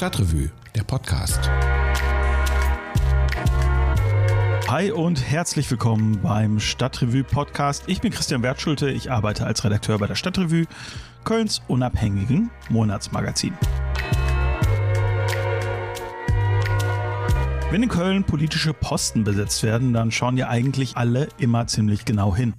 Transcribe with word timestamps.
Stadtrevue, 0.00 0.50
der 0.74 0.82
Podcast. 0.82 1.38
Hi 4.66 4.90
und 4.92 5.22
herzlich 5.30 5.70
willkommen 5.70 6.22
beim 6.22 6.58
Stadtrevue 6.58 7.22
Podcast. 7.22 7.84
Ich 7.86 8.00
bin 8.00 8.10
Christian 8.10 8.42
Wertschulte, 8.42 8.88
ich 8.88 9.10
arbeite 9.10 9.44
als 9.44 9.62
Redakteur 9.62 9.98
bei 9.98 10.06
der 10.06 10.14
Stadtrevue, 10.14 10.64
Kölns 11.24 11.60
unabhängigen 11.68 12.50
Monatsmagazin. 12.70 13.52
Wenn 17.70 17.82
in 17.82 17.90
Köln 17.90 18.24
politische 18.24 18.72
Posten 18.72 19.22
besetzt 19.22 19.62
werden, 19.62 19.92
dann 19.92 20.10
schauen 20.10 20.38
ja 20.38 20.48
eigentlich 20.48 20.96
alle 20.96 21.28
immer 21.36 21.66
ziemlich 21.66 22.06
genau 22.06 22.34
hin. 22.34 22.54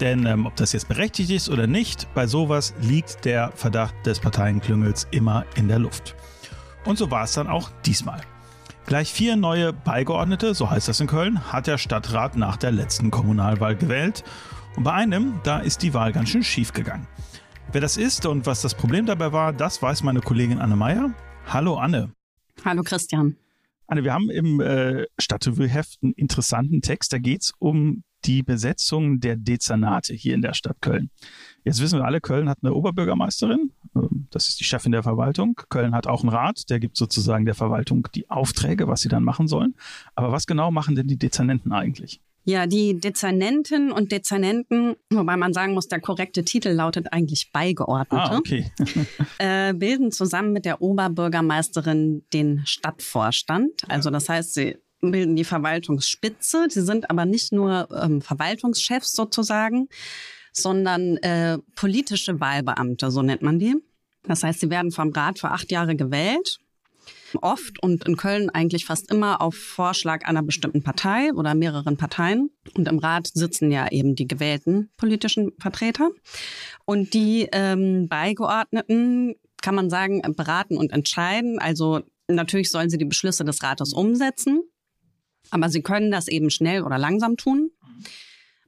Denn 0.00 0.26
ähm, 0.26 0.44
ob 0.44 0.56
das 0.56 0.72
jetzt 0.72 0.88
berechtigt 0.88 1.30
ist 1.30 1.50
oder 1.50 1.68
nicht, 1.68 2.12
bei 2.14 2.26
sowas 2.26 2.74
liegt 2.80 3.24
der 3.24 3.52
Verdacht 3.52 3.94
des 4.04 4.18
Parteienklüngels 4.18 5.06
immer 5.12 5.46
in 5.54 5.68
der 5.68 5.78
Luft. 5.78 6.16
Und 6.84 6.98
so 6.98 7.10
war 7.10 7.24
es 7.24 7.34
dann 7.34 7.46
auch 7.46 7.70
diesmal. 7.84 8.20
Gleich 8.86 9.12
vier 9.12 9.36
neue 9.36 9.72
Beigeordnete, 9.72 10.54
so 10.54 10.70
heißt 10.70 10.88
das 10.88 11.00
in 11.00 11.06
Köln, 11.06 11.52
hat 11.52 11.66
der 11.66 11.78
Stadtrat 11.78 12.36
nach 12.36 12.56
der 12.56 12.72
letzten 12.72 13.10
Kommunalwahl 13.10 13.76
gewählt. 13.76 14.24
Und 14.76 14.84
bei 14.84 14.92
einem, 14.92 15.40
da 15.44 15.58
ist 15.58 15.82
die 15.82 15.94
Wahl 15.94 16.12
ganz 16.12 16.30
schön 16.30 16.42
schief 16.42 16.72
gegangen. 16.72 17.06
Wer 17.72 17.80
das 17.80 17.96
ist 17.96 18.26
und 18.26 18.46
was 18.46 18.62
das 18.62 18.74
Problem 18.74 19.06
dabei 19.06 19.32
war, 19.32 19.52
das 19.52 19.80
weiß 19.80 20.02
meine 20.02 20.20
Kollegin 20.20 20.58
Anne 20.58 20.74
Meyer. 20.74 21.14
Hallo 21.46 21.76
Anne. 21.76 22.12
Hallo 22.64 22.82
Christian. 22.82 23.36
Anne, 23.86 24.02
wir 24.02 24.12
haben 24.12 24.30
im 24.30 24.60
äh, 24.60 25.06
Stadtrevue-Heft 25.18 25.98
einen 26.02 26.12
interessanten 26.14 26.80
Text. 26.80 27.12
Da 27.12 27.18
geht 27.18 27.42
es 27.42 27.52
um 27.58 28.02
die 28.24 28.42
Besetzung 28.42 29.20
der 29.20 29.36
Dezernate 29.36 30.14
hier 30.14 30.34
in 30.34 30.42
der 30.42 30.54
Stadt 30.54 30.80
Köln. 30.80 31.10
Jetzt 31.64 31.80
wissen 31.80 31.98
wir 31.98 32.06
alle, 32.06 32.20
Köln 32.20 32.48
hat 32.48 32.58
eine 32.62 32.72
Oberbürgermeisterin. 32.72 33.72
Das 34.30 34.48
ist 34.48 34.60
die 34.60 34.64
Chefin 34.64 34.92
der 34.92 35.02
Verwaltung. 35.02 35.60
Köln 35.68 35.94
hat 35.94 36.06
auch 36.06 36.22
einen 36.22 36.30
Rat, 36.30 36.70
der 36.70 36.80
gibt 36.80 36.96
sozusagen 36.96 37.44
der 37.44 37.54
Verwaltung 37.54 38.08
die 38.14 38.30
Aufträge, 38.30 38.88
was 38.88 39.00
sie 39.00 39.08
dann 39.08 39.24
machen 39.24 39.48
sollen. 39.48 39.74
Aber 40.14 40.32
was 40.32 40.46
genau 40.46 40.70
machen 40.70 40.94
denn 40.94 41.08
die 41.08 41.18
Dezernenten 41.18 41.72
eigentlich? 41.72 42.20
Ja, 42.44 42.66
die 42.66 42.98
Dezernenten 42.98 43.92
und 43.92 44.12
Dezernenten, 44.12 44.96
wobei 45.10 45.36
man 45.36 45.52
sagen 45.52 45.74
muss, 45.74 45.88
der 45.88 46.00
korrekte 46.00 46.42
Titel 46.42 46.70
lautet 46.70 47.12
eigentlich 47.12 47.52
Beigeordnete, 47.52 48.30
ah, 48.30 48.38
okay. 48.38 48.72
äh, 49.38 49.74
bilden 49.74 50.10
zusammen 50.10 50.52
mit 50.52 50.64
der 50.64 50.80
Oberbürgermeisterin 50.80 52.24
den 52.32 52.62
Stadtvorstand. 52.64 53.82
Also 53.88 54.10
das 54.10 54.28
heißt, 54.28 54.54
sie 54.54 54.78
bilden 55.02 55.36
die 55.36 55.44
Verwaltungsspitze. 55.44 56.66
Sie 56.70 56.82
sind 56.82 57.10
aber 57.10 57.26
nicht 57.26 57.52
nur 57.52 57.88
ähm, 58.02 58.22
Verwaltungschefs 58.22 59.12
sozusagen, 59.12 59.88
sondern 60.52 61.18
äh, 61.18 61.58
politische 61.74 62.40
Wahlbeamte, 62.40 63.10
so 63.10 63.22
nennt 63.22 63.42
man 63.42 63.58
die. 63.58 63.76
Das 64.24 64.42
heißt, 64.42 64.60
sie 64.60 64.70
werden 64.70 64.90
vom 64.90 65.10
Rat 65.10 65.38
für 65.38 65.50
acht 65.50 65.70
Jahre 65.70 65.96
gewählt 65.96 66.60
oft 67.40 67.82
und 67.82 68.06
in 68.06 68.16
Köln 68.16 68.50
eigentlich 68.50 68.84
fast 68.84 69.10
immer 69.10 69.40
auf 69.40 69.54
Vorschlag 69.54 70.24
einer 70.24 70.42
bestimmten 70.42 70.82
Partei 70.82 71.32
oder 71.32 71.54
mehreren 71.54 71.96
Parteien. 71.96 72.50
Und 72.74 72.88
im 72.88 72.98
Rat 72.98 73.28
sitzen 73.32 73.70
ja 73.70 73.90
eben 73.90 74.14
die 74.14 74.26
gewählten 74.26 74.90
politischen 74.96 75.52
Vertreter. 75.58 76.10
Und 76.84 77.14
die 77.14 77.48
ähm, 77.52 78.08
Beigeordneten, 78.08 79.36
kann 79.62 79.74
man 79.74 79.90
sagen, 79.90 80.22
beraten 80.36 80.76
und 80.76 80.92
entscheiden. 80.92 81.58
Also 81.58 82.00
natürlich 82.28 82.70
sollen 82.70 82.90
sie 82.90 82.98
die 82.98 83.04
Beschlüsse 83.04 83.44
des 83.44 83.62
Rates 83.62 83.92
umsetzen, 83.92 84.62
aber 85.50 85.68
sie 85.68 85.82
können 85.82 86.10
das 86.10 86.28
eben 86.28 86.50
schnell 86.50 86.82
oder 86.82 86.98
langsam 86.98 87.36
tun. 87.36 87.70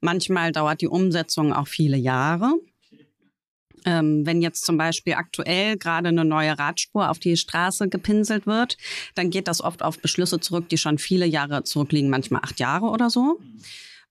Manchmal 0.00 0.53
dauert 0.53 0.81
die 0.81 0.89
Umsetzung 0.89 1.53
auch 1.53 1.69
viele 1.69 1.97
Jahre. 1.97 2.55
Ähm, 3.84 4.27
wenn 4.27 4.42
jetzt 4.42 4.64
zum 4.64 4.77
Beispiel 4.77 5.14
aktuell 5.14 5.77
gerade 5.77 6.08
eine 6.08 6.25
neue 6.25 6.58
Radspur 6.58 7.10
auf 7.10 7.19
die 7.19 7.37
Straße 7.37 7.88
gepinselt 7.88 8.47
wird, 8.47 8.76
dann 9.15 9.31
geht 9.31 9.48
das 9.48 9.60
oft 9.60 9.82
auf 9.82 9.98
Beschlüsse 10.00 10.41
zurück, 10.41 10.69
die 10.69 10.78
schon 10.78 10.98
viele 10.98 11.26
Jahre 11.26 11.65
zurückliegen, 11.65 12.10
manchmal 12.10 12.43
acht 12.44 12.60
Jahre 12.60 12.87
oder 12.87 13.10
so. 13.10 13.38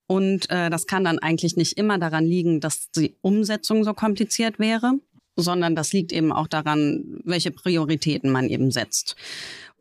Und 0.08 0.50
äh, 0.50 0.70
das 0.70 0.88
kann 0.88 1.06
dann 1.06 1.20
eigentlich 1.20 1.56
nicht 1.56 1.78
immer 1.78 1.98
daran 1.98 2.26
liegen, 2.26 2.60
dass 2.60 2.92
die 2.92 3.16
Umsetzung 3.22 3.84
so 3.84 3.94
kompliziert 3.94 4.60
wäre, 4.60 4.94
sondern 5.38 5.76
das 5.76 5.94
liegt 5.94 6.12
eben 6.12 6.34
auch 6.34 6.48
daran, 6.48 7.22
welche 7.24 7.52
Prioritäten 7.52 8.30
man 8.30 8.50
eben 8.50 8.72
setzt. 8.72 9.16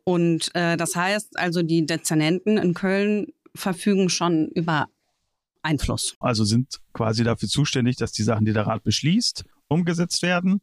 Und 0.03 0.53
äh, 0.55 0.77
das 0.77 0.95
heißt 0.95 1.37
also, 1.37 1.61
die 1.61 1.85
Dezernenten 1.85 2.57
in 2.57 2.73
Köln 2.73 3.27
verfügen 3.53 4.09
schon 4.09 4.47
über 4.47 4.87
Einfluss. 5.63 6.15
Also 6.19 6.43
sind 6.43 6.79
quasi 6.93 7.23
dafür 7.23 7.49
zuständig, 7.49 7.97
dass 7.97 8.11
die 8.11 8.23
Sachen, 8.23 8.45
die 8.45 8.53
der 8.53 8.65
Rat 8.67 8.83
beschließt, 8.83 9.45
umgesetzt 9.71 10.21
werden, 10.21 10.61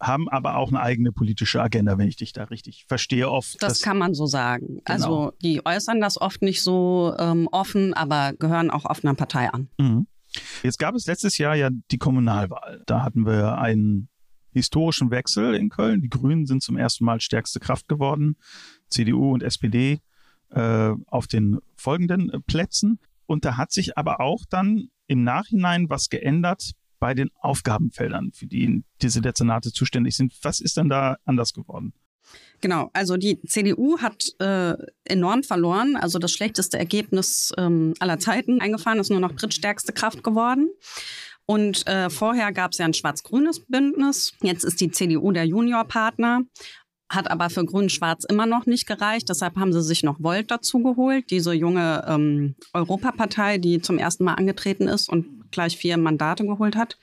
haben 0.00 0.28
aber 0.28 0.56
auch 0.56 0.68
eine 0.68 0.80
eigene 0.80 1.12
politische 1.12 1.60
Agenda, 1.62 1.98
wenn 1.98 2.08
ich 2.08 2.16
dich 2.16 2.32
da 2.32 2.44
richtig 2.44 2.86
verstehe. 2.88 3.30
Oft. 3.30 3.62
Das, 3.62 3.82
kann 3.82 3.98
man 3.98 4.14
so 4.14 4.26
sagen. 4.26 4.66
Genau. 4.66 4.82
Also 4.86 5.32
die 5.42 5.64
äußern 5.64 6.00
das 6.00 6.20
oft 6.20 6.42
nicht 6.42 6.62
so 6.62 7.14
ähm, 7.18 7.48
offen, 7.52 7.92
aber 7.94 8.32
gehören 8.38 8.70
auch 8.70 8.86
oft 8.86 9.04
einer 9.04 9.14
Partei 9.14 9.50
an. 9.50 9.68
Mhm. 9.78 10.06
Jetzt 10.62 10.78
gab 10.78 10.94
es 10.94 11.06
letztes 11.06 11.38
Jahr 11.38 11.54
ja 11.54 11.70
die 11.90 11.98
Kommunalwahl. 11.98 12.82
Da 12.86 13.02
hatten 13.02 13.26
wir 13.26 13.58
einen 13.58 14.08
historischen 14.52 15.10
Wechsel 15.10 15.54
in 15.54 15.68
Köln. 15.68 16.00
Die 16.00 16.08
Grünen 16.08 16.46
sind 16.46 16.62
zum 16.62 16.76
ersten 16.76 17.04
Mal 17.04 17.20
stärkste 17.20 17.60
Kraft 17.60 17.88
geworden. 17.88 18.36
CDU 18.88 19.32
und 19.32 19.42
SPD 19.42 20.00
äh, 20.50 20.92
auf 21.06 21.26
den 21.26 21.58
folgenden 21.76 22.42
Plätzen. 22.46 23.00
Und 23.26 23.44
da 23.44 23.56
hat 23.56 23.70
sich 23.72 23.98
aber 23.98 24.20
auch 24.20 24.44
dann 24.48 24.88
im 25.06 25.24
Nachhinein 25.24 25.90
was 25.90 26.08
geändert 26.08 26.72
bei 27.00 27.14
den 27.14 27.30
Aufgabenfeldern, 27.40 28.30
für 28.32 28.46
die 28.46 28.84
diese 29.02 29.20
Dezernate 29.20 29.72
zuständig 29.72 30.16
sind. 30.16 30.32
Was 30.42 30.60
ist 30.60 30.76
denn 30.76 30.88
da 30.88 31.16
anders 31.24 31.52
geworden? 31.52 31.92
Genau, 32.60 32.90
also 32.92 33.16
die 33.16 33.40
CDU 33.42 33.98
hat 33.98 34.34
äh, 34.38 34.74
enorm 35.04 35.42
verloren, 35.42 35.96
also 35.96 36.18
das 36.18 36.30
schlechteste 36.30 36.78
Ergebnis 36.78 37.52
ähm, 37.56 37.94
aller 37.98 38.18
Zeiten 38.18 38.60
eingefahren, 38.60 38.98
ist 38.98 39.10
nur 39.10 39.18
noch 39.18 39.32
drittstärkste 39.32 39.92
Kraft 39.92 40.22
geworden. 40.22 40.68
Und 41.46 41.86
äh, 41.88 42.10
vorher 42.10 42.52
gab 42.52 42.72
es 42.72 42.78
ja 42.78 42.84
ein 42.84 42.94
schwarz-grünes 42.94 43.60
Bündnis. 43.66 44.34
Jetzt 44.42 44.62
ist 44.62 44.80
die 44.80 44.90
CDU 44.90 45.32
der 45.32 45.46
Juniorpartner, 45.46 46.42
hat 47.10 47.28
aber 47.30 47.50
für 47.50 47.64
Grün-Schwarz 47.64 48.24
immer 48.24 48.46
noch 48.46 48.66
nicht 48.66 48.86
gereicht. 48.86 49.28
Deshalb 49.28 49.56
haben 49.56 49.72
sie 49.72 49.82
sich 49.82 50.04
noch 50.04 50.20
Volt 50.20 50.50
dazu 50.50 50.80
geholt, 50.80 51.30
diese 51.30 51.52
junge 51.52 52.04
ähm, 52.06 52.54
Europapartei, 52.72 53.58
die 53.58 53.80
zum 53.80 53.98
ersten 53.98 54.22
Mal 54.24 54.34
angetreten 54.34 54.86
ist 54.86 55.08
und 55.08 55.39
gleich 55.50 55.76
vier 55.76 55.96
Mandate 55.96 56.44
geholt 56.44 56.76
hat. 56.76 56.96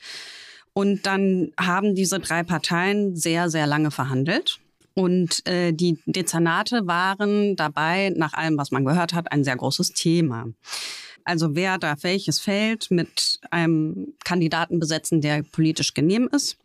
Und 0.74 1.06
dann 1.06 1.52
haben 1.60 1.96
diese 1.96 2.20
drei 2.20 2.44
Parteien 2.44 3.16
sehr, 3.16 3.50
sehr 3.50 3.66
lange 3.66 3.92
verhandelt. 3.92 4.60
Und 4.94 5.46
äh, 5.48 5.74
die 5.74 6.00
Dezernate 6.06 6.88
waren 6.88 7.56
dabei, 7.56 8.12
nach 8.16 8.34
allem, 8.34 8.58
was 8.58 8.72
man 8.72 8.86
gehört 8.86 9.14
hat, 9.14 9.32
ein 9.32 9.44
sehr 9.44 9.56
großes 9.56 9.94
Thema. 9.94 10.48
Also 11.24 11.56
wer 11.56 11.78
darf 11.78 12.04
welches 12.04 12.40
Feld 12.40 12.90
mit 12.90 13.40
einem 13.52 14.14
Kandidaten 14.24 14.80
besetzen, 14.80 15.20
der 15.20 15.44
politisch 15.44 15.94
genehm 15.94 16.30
ist. 16.32 16.58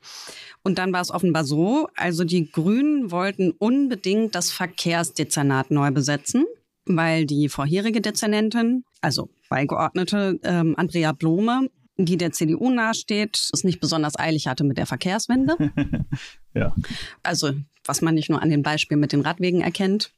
Und 0.62 0.78
dann 0.78 0.92
war 0.92 1.00
es 1.00 1.10
offenbar 1.10 1.44
so, 1.44 1.88
also 1.96 2.22
die 2.22 2.50
Grünen 2.50 3.10
wollten 3.10 3.50
unbedingt 3.50 4.34
das 4.34 4.52
Verkehrsdezernat 4.52 5.70
neu 5.70 5.90
besetzen, 5.90 6.44
weil 6.86 7.26
die 7.26 7.48
vorherige 7.48 8.00
Dezernentin, 8.00 8.84
also 9.00 9.30
Beigeordnete 9.48 10.38
ähm, 10.42 10.74
Andrea 10.76 11.12
Blome, 11.12 11.68
die 11.96 12.16
der 12.16 12.32
CDU 12.32 12.70
nahesteht, 12.70 13.50
es 13.52 13.64
nicht 13.64 13.80
besonders 13.80 14.18
eilig 14.18 14.46
hatte 14.46 14.64
mit 14.64 14.78
der 14.78 14.86
Verkehrswende. 14.86 15.56
ja. 16.54 16.74
Also, 17.22 17.52
was 17.84 18.00
man 18.00 18.14
nicht 18.14 18.30
nur 18.30 18.42
an 18.42 18.50
den 18.50 18.62
Beispielen 18.62 19.00
mit 19.00 19.12
den 19.12 19.20
Radwegen 19.20 19.60
erkennt. 19.60 20.12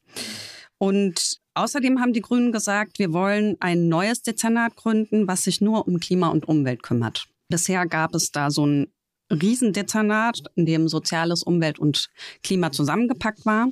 Und 0.79 1.41
außerdem 1.55 2.01
haben 2.01 2.13
die 2.13 2.21
Grünen 2.21 2.53
gesagt, 2.53 2.99
wir 2.99 3.13
wollen 3.13 3.57
ein 3.61 3.89
neues 3.89 4.23
Dezernat 4.23 4.77
gründen, 4.77 5.27
was 5.27 5.45
sich 5.45 5.61
nur 5.61 5.87
um 5.87 5.99
Klima 5.99 6.29
und 6.29 6.47
Umwelt 6.47 6.83
kümmert. 6.83 7.27
Bisher 7.49 7.87
gab 7.87 8.15
es 8.15 8.31
da 8.31 8.51
so 8.51 8.67
ein 8.67 8.87
Riesendezernat, 9.31 10.43
in 10.55 10.67
dem 10.67 10.89
Soziales, 10.89 11.43
Umwelt 11.43 11.79
und 11.79 12.11
Klima 12.43 12.73
zusammengepackt 12.73 13.47
war. 13.47 13.69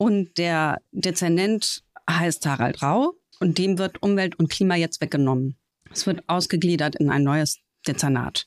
Und 0.00 0.38
der 0.38 0.80
Dezernent 0.92 1.82
heißt 2.08 2.46
Harald 2.46 2.80
Rau 2.80 3.12
und 3.38 3.58
dem 3.58 3.76
wird 3.76 4.02
Umwelt 4.02 4.38
und 4.38 4.48
Klima 4.48 4.74
jetzt 4.74 5.02
weggenommen. 5.02 5.58
Es 5.92 6.06
wird 6.06 6.26
ausgegliedert 6.26 6.96
in 6.96 7.10
ein 7.10 7.22
neues 7.22 7.58
Dezernat. 7.86 8.46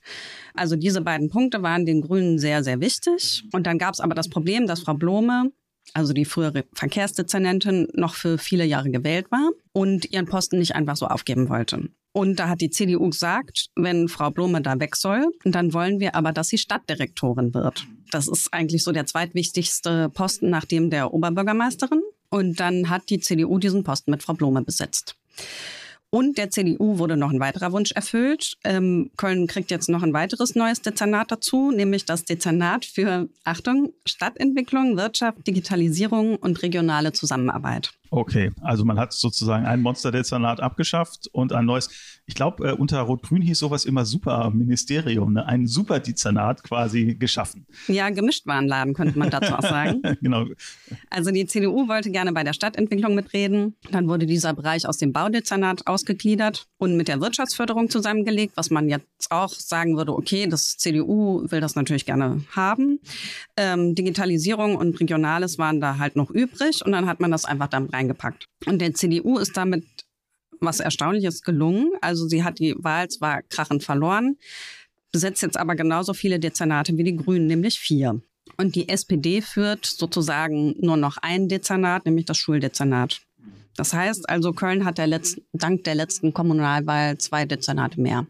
Also 0.55 0.75
diese 0.75 1.01
beiden 1.01 1.29
Punkte 1.29 1.61
waren 1.61 1.85
den 1.85 2.01
Grünen 2.01 2.39
sehr, 2.39 2.63
sehr 2.63 2.81
wichtig. 2.81 3.43
Und 3.53 3.67
dann 3.67 3.77
gab 3.77 3.93
es 3.93 3.99
aber 3.99 4.15
das 4.15 4.29
Problem, 4.29 4.65
dass 4.65 4.79
Frau 4.79 4.95
Blome, 4.95 5.51
also 5.93 6.11
die 6.11 6.25
frühere 6.25 6.65
Verkehrsdezernentin, 6.73 7.87
noch 7.93 8.15
für 8.15 8.39
viele 8.39 8.65
Jahre 8.65 8.89
gewählt 8.89 9.29
war 9.29 9.51
und 9.73 10.11
ihren 10.11 10.25
Posten 10.25 10.57
nicht 10.57 10.73
einfach 10.73 10.95
so 10.95 11.05
aufgeben 11.05 11.49
wollte. 11.49 11.87
Und 12.13 12.37
da 12.39 12.47
hat 12.47 12.61
die 12.61 12.69
CDU 12.69 13.09
gesagt, 13.09 13.69
wenn 13.75 14.07
Frau 14.07 14.29
Blome 14.29 14.61
da 14.61 14.79
weg 14.79 14.95
soll, 14.95 15.31
dann 15.43 15.73
wollen 15.73 15.99
wir 15.99 16.15
aber, 16.15 16.31
dass 16.31 16.47
sie 16.47 16.59
Stadtdirektorin 16.59 17.55
wird. 17.55 17.85
Das 18.11 18.27
ist 18.27 18.53
eigentlich 18.53 18.83
so 18.83 18.91
der 18.91 19.07
zweitwichtigste 19.07 20.09
Posten 20.09 20.51
nach 20.51 20.65
dem 20.65 20.91
der 20.91 21.11
Oberbürgermeisterin. 21.11 22.01
Und 22.29 22.59
dann 22.59 22.89
hat 22.89 23.09
die 23.09 23.19
CDU 23.19 23.57
diesen 23.57 23.83
Posten 23.83 24.11
mit 24.11 24.21
Frau 24.21 24.33
Blome 24.33 24.61
besetzt. 24.61 25.15
Und 26.11 26.37
der 26.37 26.51
CDU 26.51 26.99
wurde 26.99 27.17
noch 27.17 27.31
ein 27.31 27.39
weiterer 27.39 27.71
Wunsch 27.71 27.91
erfüllt. 27.91 28.57
Ähm, 28.63 29.09
Köln 29.17 29.47
kriegt 29.47 29.71
jetzt 29.71 29.89
noch 29.89 30.03
ein 30.03 30.13
weiteres 30.13 30.53
neues 30.53 30.83
Dezernat 30.83 31.31
dazu, 31.31 31.71
nämlich 31.71 32.05
das 32.05 32.23
Dezernat 32.23 32.85
für, 32.85 33.27
Achtung, 33.43 33.93
Stadtentwicklung, 34.05 34.95
Wirtschaft, 34.95 35.47
Digitalisierung 35.47 36.35
und 36.35 36.61
regionale 36.61 37.13
Zusammenarbeit. 37.13 37.93
Okay, 38.15 38.51
also 38.61 38.85
man 38.85 38.99
hat 38.99 39.11
sozusagen 39.11 39.65
ein 39.65 39.81
Monsterdezernat 39.81 40.59
abgeschafft 40.59 41.27
und 41.31 41.51
ein 41.51 41.65
neues. 41.65 41.89
Ich 42.27 42.35
glaube, 42.35 42.69
äh, 42.69 42.71
unter 42.73 43.01
Rot-Grün 43.01 43.41
hieß 43.41 43.57
sowas 43.57 43.85
immer 43.85 44.05
Superministerium, 44.05 45.33
ne? 45.33 45.47
ein 45.47 45.65
Superdezernat 45.65 46.63
quasi 46.63 47.15
geschaffen. 47.15 47.65
Ja, 47.87 48.11
Gemischtwarenladen 48.11 48.93
könnte 48.93 49.17
man 49.17 49.31
dazu 49.31 49.55
auch 49.55 49.63
sagen. 49.63 50.03
genau. 50.21 50.45
Also 51.09 51.31
die 51.31 51.47
CDU 51.47 51.87
wollte 51.87 52.11
gerne 52.11 52.31
bei 52.33 52.43
der 52.43 52.53
Stadtentwicklung 52.53 53.15
mitreden. 53.15 53.77
Dann 53.89 54.07
wurde 54.07 54.27
dieser 54.27 54.53
Bereich 54.53 54.87
aus 54.87 54.99
dem 54.99 55.11
Baudezernat 55.11 55.87
ausgegliedert 55.87 56.67
und 56.77 56.95
mit 56.95 57.07
der 57.07 57.19
Wirtschaftsförderung 57.19 57.89
zusammengelegt, 57.89 58.55
was 58.55 58.69
man 58.69 58.89
jetzt 58.89 59.31
auch 59.31 59.49
sagen 59.49 59.97
würde, 59.97 60.13
okay, 60.13 60.45
das 60.45 60.77
CDU 60.77 61.49
will 61.49 61.61
das 61.61 61.75
natürlich 61.75 62.05
gerne 62.05 62.43
haben. 62.51 62.99
Ähm, 63.57 63.95
Digitalisierung 63.95 64.75
und 64.75 64.99
Regionales 64.99 65.57
waren 65.57 65.81
da 65.81 65.97
halt 65.97 66.15
noch 66.15 66.29
übrig 66.29 66.85
und 66.85 66.91
dann 66.91 67.07
hat 67.07 67.19
man 67.19 67.31
das 67.31 67.45
einfach 67.45 67.67
dann 67.69 67.87
rein 67.87 68.02
reingepackt. 68.03 68.47
Und 68.65 68.79
der 68.79 68.93
CDU 68.93 69.37
ist 69.37 69.57
damit 69.57 69.85
was 70.59 70.79
Erstaunliches 70.79 71.41
gelungen. 71.41 71.91
Also 72.01 72.27
sie 72.27 72.43
hat 72.43 72.59
die 72.59 72.75
Wahl 72.77 73.09
zwar 73.09 73.41
krachend 73.43 73.83
verloren, 73.83 74.37
besetzt 75.11 75.41
jetzt 75.41 75.57
aber 75.57 75.75
genauso 75.75 76.13
viele 76.13 76.39
Dezernate 76.39 76.97
wie 76.97 77.03
die 77.03 77.15
Grünen, 77.15 77.47
nämlich 77.47 77.79
vier. 77.79 78.21
Und 78.57 78.75
die 78.75 78.89
SPD 78.89 79.41
führt 79.41 79.85
sozusagen 79.85 80.75
nur 80.79 80.97
noch 80.97 81.17
ein 81.21 81.47
Dezernat, 81.47 82.05
nämlich 82.05 82.25
das 82.25 82.37
Schuldezernat. 82.37 83.21
Das 83.75 83.93
heißt 83.93 84.29
also, 84.29 84.53
Köln 84.53 84.85
hat 84.85 84.97
der 84.99 85.07
letzten, 85.07 85.41
dank 85.53 85.83
der 85.85 85.95
letzten 85.95 86.33
Kommunalwahl 86.33 87.17
zwei 87.17 87.45
Dezernate 87.45 87.99
mehr. 87.99 88.27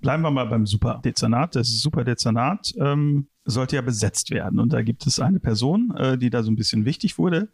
Bleiben 0.00 0.22
wir 0.22 0.30
mal 0.30 0.46
beim 0.46 0.64
Superdezernat. 0.64 1.56
Das 1.56 1.68
Superdezernat 1.80 2.72
ähm, 2.78 3.26
sollte 3.50 3.76
ja 3.76 3.82
besetzt 3.82 4.30
werden. 4.30 4.60
Und 4.60 4.72
da 4.72 4.82
gibt 4.82 5.06
es 5.06 5.18
eine 5.20 5.40
Person, 5.40 5.94
äh, 5.96 6.18
die 6.18 6.30
da 6.30 6.42
so 6.42 6.50
ein 6.50 6.56
bisschen 6.56 6.84
wichtig 6.84 7.16
wurde, 7.18 7.48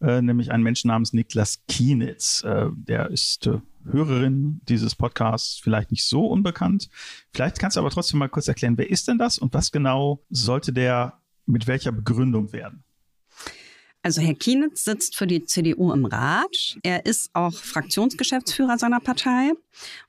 äh, 0.00 0.22
nämlich 0.22 0.52
einen 0.52 0.62
Menschen 0.62 0.88
namens 0.88 1.12
Niklas 1.12 1.62
Kienitz. 1.66 2.44
Äh, 2.44 2.68
der 2.72 3.10
ist 3.10 3.46
äh, 3.46 3.58
Hörerin 3.84 4.60
dieses 4.68 4.94
Podcasts, 4.94 5.58
vielleicht 5.58 5.90
nicht 5.90 6.04
so 6.04 6.26
unbekannt. 6.26 6.88
Vielleicht 7.32 7.58
kannst 7.58 7.76
du 7.76 7.80
aber 7.80 7.90
trotzdem 7.90 8.18
mal 8.18 8.28
kurz 8.28 8.46
erklären, 8.46 8.78
wer 8.78 8.88
ist 8.88 9.08
denn 9.08 9.18
das 9.18 9.38
und 9.38 9.52
was 9.52 9.72
genau 9.72 10.24
sollte 10.30 10.72
der 10.72 11.20
mit 11.46 11.66
welcher 11.66 11.90
Begründung 11.90 12.52
werden? 12.52 12.84
Also 14.02 14.22
Herr 14.22 14.34
Kienitz 14.34 14.84
sitzt 14.84 15.16
für 15.16 15.26
die 15.26 15.44
CDU 15.44 15.92
im 15.92 16.06
Rat. 16.06 16.78
Er 16.82 17.04
ist 17.04 17.30
auch 17.34 17.52
Fraktionsgeschäftsführer 17.52 18.78
seiner 18.78 19.00
Partei 19.00 19.52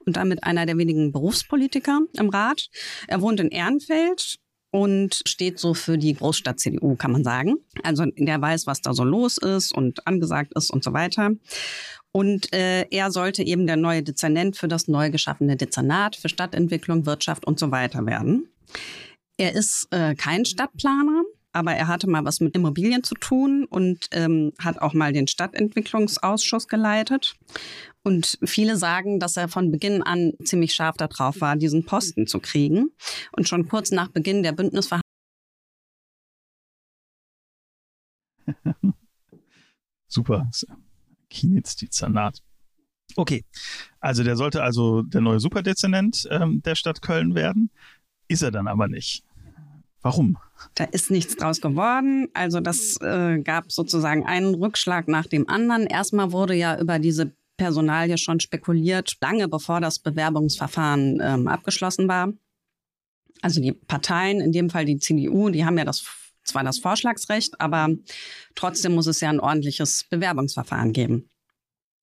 und 0.06 0.16
damit 0.16 0.44
einer 0.44 0.66
der 0.66 0.78
wenigen 0.78 1.12
Berufspolitiker 1.12 2.00
im 2.14 2.30
Rat. 2.30 2.70
Er 3.08 3.22
wohnt 3.22 3.42
in 3.42 3.50
Ehrenfeld 3.50 4.40
und 4.72 5.22
steht 5.26 5.60
so 5.60 5.74
für 5.74 5.98
die 5.98 6.14
Großstadt-CDU, 6.14 6.96
kann 6.96 7.12
man 7.12 7.24
sagen. 7.24 7.56
Also 7.84 8.06
der 8.06 8.42
weiß, 8.42 8.68
was 8.68 8.82
da 8.82 8.94
so 8.94 9.04
los 9.04 9.38
ist 9.38 9.74
und 9.74 10.08
angesagt 10.08 10.54
ist 10.56 10.72
und 10.72 10.84
so 10.84 10.94
weiter. 10.94 11.32
Und 12.14 12.52
äh, 12.54 12.88
er 12.90 13.12
sollte 13.12 13.44
eben 13.44 13.68
der 13.68 13.78
neue 13.78 14.04
Dezernent 14.04 14.58
für 14.58 14.68
das 14.68 14.88
neu 14.88 15.12
geschaffene 15.12 15.56
Dezernat 15.56 16.16
für 16.16 16.30
Stadtentwicklung, 16.30 17.06
Wirtschaft 17.06 17.46
und 17.46 17.60
so 17.60 17.72
weiter 17.72 18.06
werden. 18.06 18.50
Er 19.38 19.54
ist 19.54 19.88
äh, 19.92 20.16
kein 20.16 20.46
Stadtplaner, 20.46 21.24
aber 21.54 21.74
er 21.74 21.88
hatte 21.88 22.10
mal 22.10 22.26
was 22.26 22.40
mit 22.40 22.56
Immobilien 22.56 23.04
zu 23.04 23.16
tun 23.16 23.66
und 23.66 24.08
ähm, 24.12 24.54
hat 24.60 24.82
auch 24.82 24.94
mal 24.94 25.14
den 25.14 25.28
Stadtentwicklungsausschuss 25.28 26.68
geleitet. 26.68 27.36
Und 28.04 28.40
viele 28.44 28.78
sagen, 28.78 29.20
dass 29.20 29.38
er 29.38 29.48
von 29.48 29.72
Beginn 29.72 30.02
an 30.02 30.34
ziemlich 30.44 30.74
scharf 30.74 30.98
darauf 30.98 31.40
war, 31.40 31.56
diesen 31.56 31.86
Posten 31.86 32.26
zu 32.26 32.40
kriegen. 32.40 32.90
Und 33.32 33.48
schon 33.48 33.68
kurz 33.68 33.92
nach 33.92 34.10
Beginn 34.10 34.42
der 34.44 34.54
Bündnisverhandlungen 34.54 35.02
Super. 40.08 40.50
Kienitz, 41.30 41.76
die 41.76 41.90
Zanat. 41.90 42.40
Okay, 43.16 43.46
also 44.00 44.24
der 44.24 44.36
sollte 44.36 44.64
also 44.64 45.02
der 45.02 45.22
neue 45.22 45.40
Superdezernent 45.40 46.28
ähm, 46.32 46.62
der 46.64 46.76
Stadt 46.76 47.02
Köln 47.02 47.36
werden. 47.36 47.70
Ist 48.28 48.42
er 48.42 48.52
dann 48.52 48.68
aber 48.68 48.88
nicht. 48.88 49.24
Warum? 50.02 50.38
Da 50.76 50.86
ist 50.86 51.12
nichts 51.12 51.36
draus 51.36 51.62
geworden. 51.62 52.28
Also 52.34 52.60
das 52.60 52.98
äh, 53.02 53.40
gab 53.40 53.72
sozusagen 53.72 54.26
einen 54.26 54.56
Rückschlag 54.56 55.08
nach 55.08 55.28
dem 55.28 55.48
anderen. 55.48 55.86
Erstmal 55.86 56.32
wurde 56.32 56.56
ja 56.56 56.80
über 56.80 56.98
diese 56.98 57.34
Personalie 57.58 58.18
schon 58.18 58.40
spekuliert, 58.40 59.18
lange 59.22 59.48
bevor 59.48 59.82
das 59.82 60.00
Bewerbungsverfahren 60.00 61.20
ähm, 61.22 61.48
abgeschlossen 61.48 62.08
war. 62.08 62.34
Also 63.42 63.62
die 63.62 63.72
Parteien, 63.72 64.40
in 64.40 64.52
dem 64.52 64.70
Fall 64.70 64.86
die 64.86 64.98
CDU, 64.98 65.50
die 65.50 65.66
haben 65.66 65.78
ja 65.78 65.86
das 65.86 66.04
zwar 66.44 66.64
das 66.64 66.80
Vorschlagsrecht, 66.80 67.60
aber 67.62 67.90
trotzdem 68.56 68.96
muss 68.96 69.08
es 69.08 69.22
ja 69.22 69.30
ein 69.30 69.40
ordentliches 69.40 70.06
Bewerbungsverfahren 70.10 70.92
geben. 70.94 71.30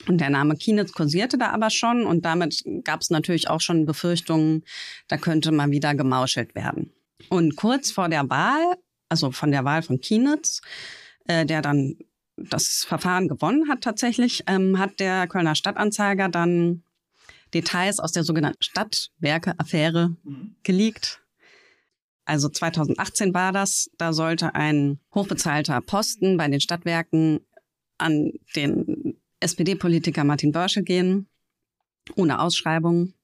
Und 0.06 0.20
der 0.20 0.30
Name 0.30 0.56
Kienitz 0.56 0.92
kursierte 0.92 1.38
da 1.38 1.50
aber 1.50 1.70
schon 1.70 2.04
und 2.04 2.24
damit 2.24 2.62
gab 2.84 3.00
es 3.00 3.10
natürlich 3.10 3.50
auch 3.50 3.60
schon 3.60 3.84
Befürchtungen, 3.84 4.64
da 5.08 5.16
könnte 5.16 5.50
mal 5.50 5.70
wieder 5.70 5.94
gemauschelt 5.94 6.54
werden. 6.54 6.92
Und 7.30 7.56
kurz 7.56 7.90
vor 7.90 8.08
der 8.08 8.30
Wahl, 8.30 8.76
also 9.08 9.32
von 9.32 9.50
der 9.50 9.64
Wahl 9.64 9.82
von 9.82 10.00
Kienitz, 10.00 10.60
äh, 11.26 11.44
der 11.44 11.62
dann 11.62 11.96
das 12.50 12.84
Verfahren 12.84 13.28
gewonnen 13.28 13.68
hat 13.68 13.82
tatsächlich, 13.82 14.44
ähm, 14.46 14.78
hat 14.78 15.00
der 15.00 15.26
Kölner 15.26 15.54
Stadtanzeiger 15.54 16.28
dann 16.28 16.82
Details 17.54 17.98
aus 17.98 18.12
der 18.12 18.24
sogenannten 18.24 18.62
Stadtwerke-Affäre 18.62 20.16
mhm. 20.22 20.56
geleakt. 20.62 21.22
Also 22.24 22.48
2018 22.48 23.32
war 23.32 23.52
das. 23.52 23.90
Da 23.96 24.12
sollte 24.12 24.54
ein 24.54 25.00
hochbezahlter 25.14 25.80
Posten 25.80 26.36
bei 26.36 26.46
den 26.48 26.60
Stadtwerken 26.60 27.40
an 27.96 28.32
den 28.54 29.16
SPD-Politiker 29.40 30.24
Martin 30.24 30.52
Börschel 30.52 30.82
gehen, 30.82 31.28
ohne 32.16 32.40
Ausschreibung. 32.40 33.14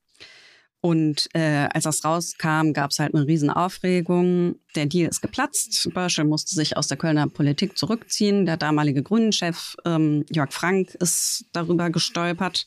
Und 0.85 1.31
äh, 1.33 1.67
als 1.73 1.85
das 1.85 2.05
rauskam, 2.05 2.75
gab 2.75 2.91
es 2.91 2.99
halt 2.99 3.15
eine 3.15 3.27
Riesenaufregung. 3.27 4.57
Der 4.75 4.85
Deal 4.85 5.09
ist 5.09 5.23
geplatzt. 5.23 5.89
Börschel 5.95 6.27
musste 6.27 6.55
sich 6.55 6.77
aus 6.77 6.89
der 6.89 6.99
Kölner 6.99 7.27
Politik 7.27 7.79
zurückziehen. 7.79 8.45
Der 8.45 8.59
damalige 8.59 9.03
Grünen-Chef 9.03 9.77
ähm, 9.87 10.27
Jörg 10.31 10.53
Frank 10.53 10.95
ist 10.97 11.47
darüber 11.53 11.89
gestolpert. 11.89 12.67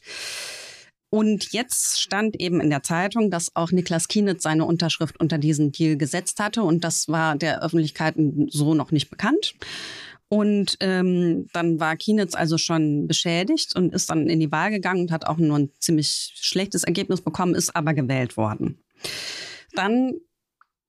Und 1.11 1.51
jetzt 1.51 2.01
stand 2.01 2.39
eben 2.39 2.59
in 2.59 2.71
der 2.71 2.81
Zeitung, 2.81 3.29
dass 3.29 3.55
auch 3.55 3.71
Niklas 3.71 4.07
Kienitz 4.07 4.41
seine 4.41 4.65
Unterschrift 4.65 5.19
unter 5.19 5.37
diesen 5.37 5.71
Deal 5.71 5.95
gesetzt 5.95 6.39
hatte. 6.39 6.63
Und 6.63 6.83
das 6.83 7.07
war 7.09 7.35
der 7.35 7.61
Öffentlichkeit 7.61 8.15
so 8.47 8.73
noch 8.73 8.89
nicht 8.89 9.11
bekannt. 9.11 9.53
Und 10.29 10.77
ähm, 10.81 11.47
dann 11.53 11.79
war 11.79 11.95
Kienitz 11.95 12.35
also 12.35 12.57
schon 12.57 13.07
beschädigt 13.07 13.75
und 13.75 13.93
ist 13.93 14.09
dann 14.09 14.27
in 14.27 14.39
die 14.39 14.51
Wahl 14.51 14.71
gegangen 14.71 15.01
und 15.01 15.11
hat 15.11 15.25
auch 15.25 15.37
nur 15.37 15.57
ein 15.57 15.71
ziemlich 15.79 16.33
schlechtes 16.35 16.83
Ergebnis 16.83 17.21
bekommen, 17.21 17.55
ist 17.55 17.75
aber 17.75 17.93
gewählt 17.93 18.35
worden. 18.35 18.83
Dann 19.73 20.15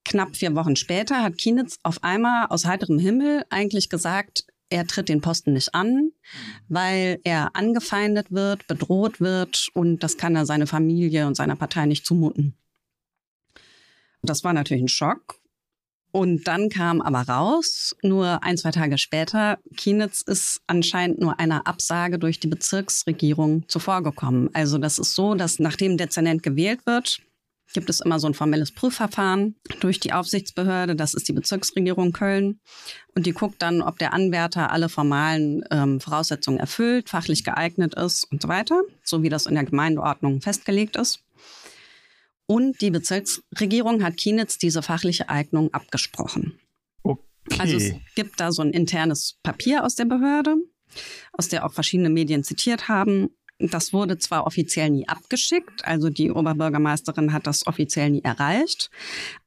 knapp 0.05 0.35
vier 0.35 0.55
Wochen 0.55 0.75
später 0.75 1.23
hat 1.23 1.39
Kienitz 1.39 1.79
auf 1.83 2.03
einmal 2.03 2.47
aus 2.47 2.65
heiterem 2.65 2.99
Himmel 2.99 3.45
eigentlich 3.51 3.89
gesagt, 3.89 4.45
er 4.71 4.87
tritt 4.87 5.09
den 5.09 5.21
Posten 5.21 5.53
nicht 5.53 5.75
an, 5.75 6.11
weil 6.69 7.21
er 7.25 7.55
angefeindet 7.55 8.33
wird, 8.33 8.67
bedroht 8.67 9.21
wird 9.21 9.69
und 9.73 10.01
das 10.03 10.17
kann 10.17 10.37
er 10.37 10.47
seine 10.47 10.67
Familie 10.67 11.27
und 11.27 11.37
seiner 11.37 11.57
Partei 11.57 11.87
nicht 11.87 12.05
zumuten. 12.05 12.55
Das 14.23 14.45
war 14.45 14.53
natürlich 14.53 14.83
ein 14.83 14.89
Schock 14.89 15.38
und 16.19 16.49
dann 16.49 16.69
kam 16.69 17.01
aber 17.01 17.21
raus, 17.33 17.95
nur 18.03 18.43
ein, 18.43 18.59
zwei 18.59 18.73
Tage 18.73 18.99
später, 18.99 19.61
Kienitz 19.77 20.23
ist 20.23 20.61
anscheinend 20.67 21.21
nur 21.21 21.39
einer 21.39 21.69
Absage 21.69 22.19
durch 22.19 22.41
die 22.41 22.49
Bezirksregierung 22.49 23.69
zuvorgekommen. 23.69 24.51
Also 24.53 24.79
das 24.79 24.99
ist 24.99 25.15
so, 25.15 25.37
dass 25.37 25.61
nachdem 25.61 25.97
Dezernent 25.97 26.43
gewählt 26.43 26.81
wird, 26.87 27.21
gibt 27.73 27.89
es 27.89 28.01
immer 28.01 28.19
so 28.19 28.27
ein 28.27 28.35
formelles 28.35 28.73
Prüfverfahren 28.73 29.55
durch 29.79 30.01
die 30.01 30.13
Aufsichtsbehörde, 30.13 30.97
das 30.97 31.15
ist 31.15 31.29
die 31.29 31.33
Bezirksregierung 31.33 32.11
Köln. 32.11 32.59
Und 33.15 33.25
die 33.25 33.33
guckt 33.33 33.63
dann, 33.63 33.81
ob 33.81 34.01
der 34.01 34.13
Anwärter 34.13 34.73
alle 34.73 34.89
formalen 34.89 35.63
ähm, 35.71 36.01
Voraussetzungen 36.01 36.59
erfüllt, 36.59 37.11
fachlich 37.11 37.45
geeignet 37.45 37.95
ist 37.95 38.25
und 38.33 38.43
so 38.43 38.49
weiter, 38.49 38.83
so 39.05 39.23
wie 39.23 39.29
das 39.29 39.47
in 39.47 39.55
der 39.55 39.65
Gemeindeordnung 39.65 40.41
festgelegt 40.41 40.97
ist. 40.97 41.21
Und 42.51 42.81
die 42.81 42.91
Bezirksregierung 42.91 44.03
hat 44.03 44.17
Kienitz 44.17 44.57
diese 44.57 44.83
fachliche 44.83 45.29
Eignung 45.29 45.73
abgesprochen. 45.75 46.59
Okay. 47.03 47.57
Also 47.59 47.77
es 47.77 47.93
gibt 48.15 48.41
da 48.41 48.53
so 48.53 48.63
ein 48.63 48.71
internes 48.71 49.37
Papier 49.43 49.85
aus 49.85 49.97
der 49.97 50.07
Behörde, 50.07 50.57
aus 51.33 51.49
der 51.49 51.67
auch 51.67 51.73
verschiedene 51.75 52.09
Medien 52.09 52.43
zitiert 52.45 52.89
haben. 52.89 53.29
Das 53.59 53.93
wurde 53.93 54.19
zwar 54.19 54.47
offiziell 54.47 54.89
nie 54.89 55.07
abgeschickt, 55.09 55.85
also 55.85 56.11
die 56.11 56.31
Oberbürgermeisterin 56.31 57.33
hat 57.33 57.47
das 57.47 57.67
offiziell 57.67 58.11
nie 58.11 58.23
erreicht, 58.23 58.89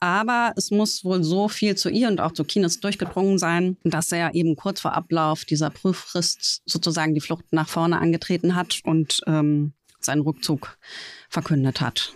aber 0.02 0.54
es 0.58 0.70
muss 0.70 1.06
wohl 1.06 1.24
so 1.24 1.48
viel 1.48 1.76
zu 1.76 1.90
ihr 1.90 2.10
und 2.10 2.20
auch 2.20 2.34
zu 2.34 2.44
Kienitz 2.44 2.82
durchgedrungen 2.82 3.40
sein, 3.40 3.78
dass 3.86 4.12
er 4.12 4.36
eben 4.36 4.58
kurz 4.58 4.82
vor 4.82 4.94
Ablauf 4.94 5.46
dieser 5.46 5.70
Prüffrist 5.70 6.62
sozusagen 6.66 7.16
die 7.16 7.22
Flucht 7.22 7.46
nach 7.52 7.70
vorne 7.70 8.00
angetreten 8.00 8.56
hat 8.56 8.82
und 8.84 9.22
ähm, 9.28 9.72
seinen 10.02 10.22
Rückzug 10.22 10.78
verkündet 11.30 11.80
hat. 11.80 12.14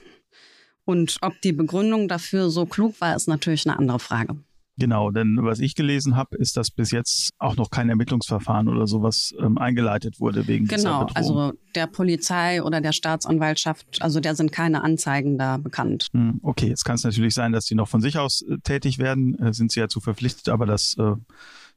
Und 0.86 1.18
ob 1.22 1.34
die 1.42 1.52
Begründung 1.52 2.08
dafür 2.08 2.50
so 2.50 2.66
klug 2.66 3.02
war, 3.02 3.16
ist 3.16 3.28
natürlich 3.28 3.68
eine 3.68 3.78
andere 3.78 4.00
Frage. 4.00 4.38
Genau, 4.78 5.10
denn 5.10 5.38
was 5.42 5.60
ich 5.60 5.76
gelesen 5.76 6.18
habe, 6.18 6.36
ist, 6.36 6.58
dass 6.58 6.70
bis 6.70 6.92
jetzt 6.92 7.30
auch 7.40 7.56
noch 7.56 7.70
kein 7.70 7.90
Ermittlungsverfahren 7.90 8.68
oder 8.68 8.88
sowas 8.88 9.34
ähm, 9.40 9.58
eingeleitet 9.58 10.20
wurde 10.20 10.48
wegen 10.48 10.68
genau, 10.68 10.76
dieser 10.76 11.00
Bedrohung. 11.06 11.16
also 11.16 11.54
der 11.76 11.88
Polizei 11.88 12.62
oder 12.62 12.82
der 12.82 12.92
Staatsanwaltschaft, 12.92 14.02
also 14.02 14.20
der 14.20 14.36
sind 14.36 14.52
keine 14.52 14.84
Anzeigen 14.84 15.38
da 15.38 15.58
bekannt. 15.58 16.08
Hm, 16.12 16.40
okay, 16.44 16.68
jetzt 16.68 16.84
kann 16.84 16.96
es 16.96 17.06
natürlich 17.06 17.34
sein, 17.34 17.54
dass 17.54 17.66
die 17.66 17.76
noch 17.76 17.88
von 17.88 18.02
sich 18.02 18.18
aus 18.18 18.42
äh, 18.42 18.58
tätig 18.64 19.00
werden, 19.00 19.40
äh, 19.40 19.54
sind 19.54 19.72
sie 19.72 19.80
ja 19.80 19.88
zu 19.88 20.02
verpflichtet, 20.02 20.50
aber 20.50 20.66
das 20.66 20.98
äh, 21.00 21.14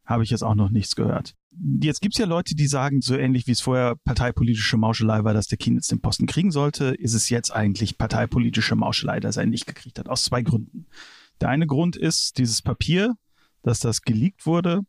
habe 0.04 0.24
ich 0.24 0.30
jetzt 0.30 0.42
auch 0.42 0.56
noch 0.56 0.70
nichts 0.70 0.96
gehört. 0.96 1.34
Jetzt 1.80 2.00
gibt's 2.00 2.18
ja 2.18 2.26
Leute, 2.26 2.54
die 2.54 2.66
sagen, 2.66 3.00
so 3.00 3.16
ähnlich 3.16 3.46
wie 3.46 3.52
es 3.52 3.60
vorher 3.60 3.96
parteipolitische 4.04 4.76
Mauschelei 4.76 5.24
war, 5.24 5.34
dass 5.34 5.48
der 5.48 5.58
Kienitz 5.58 5.88
den 5.88 6.00
Posten 6.00 6.26
kriegen 6.26 6.50
sollte, 6.50 6.86
ist 6.86 7.14
es 7.14 7.30
jetzt 7.30 7.50
eigentlich 7.50 7.98
parteipolitische 7.98 8.76
Mauschelei, 8.76 9.18
dass 9.18 9.36
er 9.36 9.44
ihn 9.44 9.50
nicht 9.50 9.66
gekriegt 9.66 9.98
hat, 9.98 10.08
aus 10.08 10.24
zwei 10.24 10.42
Gründen. 10.42 10.86
Der 11.40 11.48
eine 11.48 11.66
Grund 11.66 11.96
ist 11.96 12.38
dieses 12.38 12.62
Papier, 12.62 13.14
dass 13.62 13.80
das 13.80 14.02
geleakt 14.02 14.46
wurde. 14.46 14.82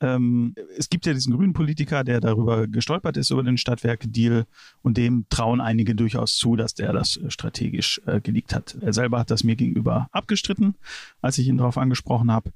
Ähm, 0.00 0.54
es 0.76 0.88
gibt 0.88 1.06
ja 1.06 1.12
diesen 1.12 1.34
grünen 1.34 1.52
Politiker, 1.52 2.04
der 2.04 2.20
darüber 2.20 2.68
gestolpert 2.68 3.16
ist, 3.16 3.30
über 3.30 3.42
den 3.42 3.58
Stadtwerke-Deal 3.58 4.46
und 4.82 4.96
dem 4.96 5.26
trauen 5.28 5.60
einige 5.60 5.94
durchaus 5.94 6.36
zu, 6.36 6.54
dass 6.54 6.74
der 6.74 6.92
das 6.92 7.16
äh, 7.16 7.30
strategisch 7.30 8.00
äh, 8.06 8.20
geleakt 8.20 8.54
hat. 8.54 8.76
Er 8.80 8.92
selber 8.92 9.18
hat 9.18 9.30
das 9.30 9.42
mir 9.42 9.56
gegenüber 9.56 10.08
abgestritten, 10.12 10.76
als 11.20 11.38
ich 11.38 11.48
ihn 11.48 11.58
darauf 11.58 11.78
angesprochen 11.78 12.30
habe. 12.30 12.52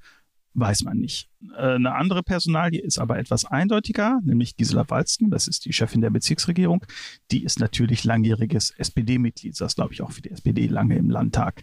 Weiß 0.55 0.83
man 0.83 0.99
nicht. 0.99 1.31
Äh, 1.57 1.75
eine 1.75 1.95
andere 1.95 2.23
Personalie 2.23 2.81
ist 2.81 2.99
aber 2.99 3.19
etwas 3.19 3.45
eindeutiger, 3.45 4.21
nämlich 4.23 4.57
Gisela 4.57 4.89
Walzen, 4.89 5.31
das 5.31 5.49
ist 5.49 5.65
die 5.65 5.73
Chefin 5.73 6.03
der 6.03 6.11
Bezirksregierung. 6.11 6.85
Die 7.31 7.43
ist 7.43 7.59
natürlich 7.59 8.05
langjähriges 8.05 8.71
SPD-Mitglied, 8.71 9.59
das 9.61 9.77
glaube 9.77 9.95
ich 9.95 10.03
auch 10.03 10.13
für 10.13 10.23
die 10.23 10.31
SPD 10.31 10.67
lange 10.67 10.97
im 10.97 11.09
Landtag 11.09 11.63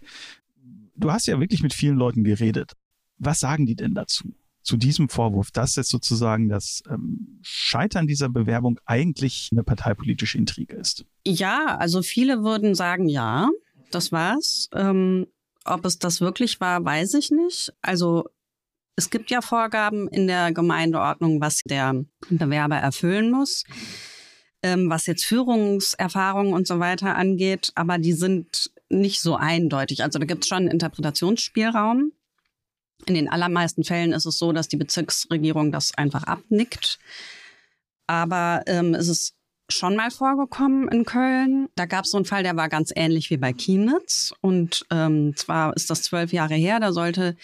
du 1.00 1.12
hast 1.12 1.28
ja 1.28 1.40
wirklich 1.40 1.64
mit 1.64 1.74
vielen 1.74 1.98
Leuten 1.98 2.24
geredet. 2.24 2.74
Was 3.18 3.40
sagen 3.40 3.66
die 3.66 3.76
denn 3.76 3.94
dazu? 3.94 4.34
Zu 4.62 4.78
diesem 4.78 5.10
Vorwurf, 5.10 5.52
dass 5.52 5.76
jetzt 5.76 5.90
sozusagen 5.90 6.50
das 6.50 6.84
ähm, 6.90 7.40
Scheitern 7.42 8.08
dieser 8.08 8.30
Bewerbung 8.30 8.80
eigentlich 8.86 9.50
eine 9.52 9.64
parteipolitische 9.64 10.38
Intrige 10.38 10.76
ist? 10.76 11.06
Ja, 11.26 11.78
also 11.78 12.02
viele 12.02 12.44
würden 12.44 12.76
sagen, 12.76 13.08
ja, 13.08 13.50
das 13.92 14.12
war's. 14.12 14.70
Ähm, 14.74 15.28
ob 15.66 15.86
es 15.86 15.98
das 15.98 16.22
wirklich 16.22 16.60
war, 16.60 16.84
weiß 16.84 17.14
ich 17.16 17.32
nicht. 17.32 17.74
Also 17.82 18.26
es 19.00 19.10
gibt 19.10 19.32
ja 19.32 19.42
Vorgaben 19.42 20.10
in 20.10 20.28
der 20.28 20.52
Gemeindeordnung, 20.52 21.40
was 21.40 21.62
der 21.64 22.04
Bewerber 22.30 22.76
erfüllen 22.76 23.32
muss, 23.32 23.64
ähm, 24.62 24.90
was 24.90 25.06
jetzt 25.06 25.24
Führungserfahrung 25.24 26.52
und 26.52 26.68
so 26.68 26.80
weiter 26.80 27.16
angeht. 27.16 27.72
Aber 27.76 27.98
die 27.98 28.12
sind 28.12 28.70
nicht 28.90 29.22
so 29.22 29.38
eindeutig. 29.38 30.04
Also 30.04 30.20
da 30.20 30.26
gibt 30.26 30.44
es 30.44 30.50
schon 30.50 30.58
einen 30.58 30.68
Interpretationsspielraum. 30.68 32.12
In 33.06 33.14
den 33.14 33.30
allermeisten 33.30 33.86
Fällen 33.86 34.12
ist 34.12 34.26
es 34.26 34.38
so, 34.38 34.52
dass 34.52 34.68
die 34.68 34.76
Bezirksregierung 34.76 35.72
das 35.72 35.98
einfach 35.98 36.26
abnickt. 36.26 37.00
Aber 38.06 38.64
ähm, 38.66 38.94
es 38.96 39.08
ist 39.08 39.39
schon 39.70 39.96
mal 39.96 40.12
vorgekommen 40.12 40.88
in 40.90 41.06
Köln. 41.06 41.70
Da 41.76 41.86
gab 41.86 42.06
es 42.06 42.12
so 42.12 42.18
einen 42.18 42.26
Fall, 42.26 42.44
der 42.44 42.56
war 42.56 42.70
ganz 42.70 42.92
ähnlich 42.96 43.30
wie 43.30 43.38
bei 43.38 43.54
Kienitz. 43.54 44.34
Und 44.42 44.86
ähm, 44.92 45.36
zwar 45.36 45.76
ist 45.76 45.90
das 45.90 46.04
zwölf 46.04 46.34
Jahre 46.34 46.56
her, 46.56 46.80
da 46.80 46.92
sollte 46.92 47.36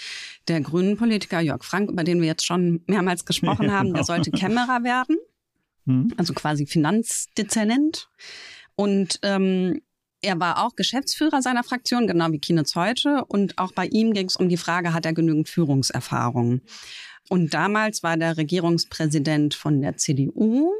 der 0.47 0.61
grünen 0.61 0.97
Politiker 0.97 1.39
Jörg 1.39 1.63
Frank, 1.63 1.89
über 1.89 2.03
den 2.03 2.21
wir 2.21 2.27
jetzt 2.27 2.45
schon 2.45 2.83
mehrmals 2.87 3.25
gesprochen 3.25 3.71
haben, 3.73 3.93
der 3.93 4.03
sollte 4.03 4.31
Kämmerer 4.31 4.83
werden. 4.83 5.17
Hm. 5.85 6.13
Also 6.17 6.33
quasi 6.33 6.65
Finanzdezernent. 6.65 8.09
Und 8.75 9.19
ähm, 9.21 9.81
er 10.21 10.39
war 10.39 10.65
auch 10.65 10.75
Geschäftsführer 10.75 11.41
seiner 11.41 11.63
Fraktion, 11.63 12.07
genau 12.07 12.31
wie 12.31 12.39
Kienitz 12.39 12.75
heute. 12.75 13.23
Und 13.25 13.57
auch 13.57 13.71
bei 13.71 13.85
ihm 13.85 14.13
ging 14.13 14.27
es 14.27 14.35
um 14.35 14.49
die 14.49 14.57
Frage, 14.57 14.93
hat 14.93 15.05
er 15.05 15.13
genügend 15.13 15.49
Führungserfahrung? 15.49 16.61
Und 17.29 17.53
damals 17.53 18.03
war 18.03 18.17
der 18.17 18.37
Regierungspräsident 18.37 19.53
von 19.53 19.81
der 19.81 19.97
CDU 19.97 20.71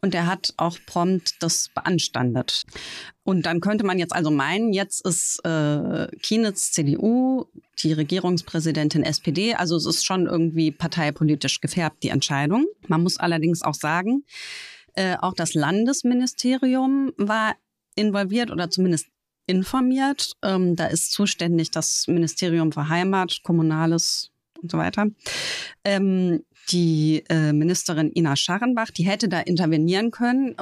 und 0.00 0.14
er 0.14 0.26
hat 0.26 0.54
auch 0.56 0.78
prompt 0.86 1.42
das 1.42 1.68
beanstandet. 1.74 2.64
Und 3.24 3.46
dann 3.46 3.60
könnte 3.60 3.84
man 3.84 3.98
jetzt 3.98 4.14
also 4.14 4.30
meinen, 4.30 4.72
jetzt 4.72 5.04
ist 5.06 5.44
äh, 5.44 6.08
Kienitz 6.22 6.72
CDU, 6.72 7.46
die 7.80 7.92
Regierungspräsidentin 7.92 9.02
SPD. 9.02 9.54
Also 9.54 9.76
es 9.76 9.86
ist 9.86 10.04
schon 10.04 10.26
irgendwie 10.26 10.70
parteipolitisch 10.70 11.60
gefärbt, 11.60 12.02
die 12.02 12.08
Entscheidung. 12.08 12.66
Man 12.86 13.02
muss 13.02 13.18
allerdings 13.18 13.62
auch 13.62 13.74
sagen, 13.74 14.24
äh, 14.94 15.16
auch 15.20 15.34
das 15.34 15.54
Landesministerium 15.54 17.12
war 17.16 17.54
involviert 17.94 18.50
oder 18.50 18.70
zumindest 18.70 19.08
informiert. 19.46 20.32
Ähm, 20.42 20.76
da 20.76 20.86
ist 20.86 21.12
zuständig 21.12 21.70
das 21.70 22.06
Ministerium 22.06 22.72
für 22.72 22.88
Heimat, 22.88 23.40
Kommunales 23.42 24.30
und 24.62 24.70
so 24.70 24.78
weiter. 24.78 25.06
Ähm, 25.84 26.44
die 26.70 27.24
äh, 27.28 27.52
Ministerin 27.52 28.12
Ina 28.14 28.36
Scharrenbach, 28.36 28.90
die 28.90 29.04
hätte 29.04 29.28
da 29.28 29.40
intervenieren 29.40 30.10
können. 30.10 30.56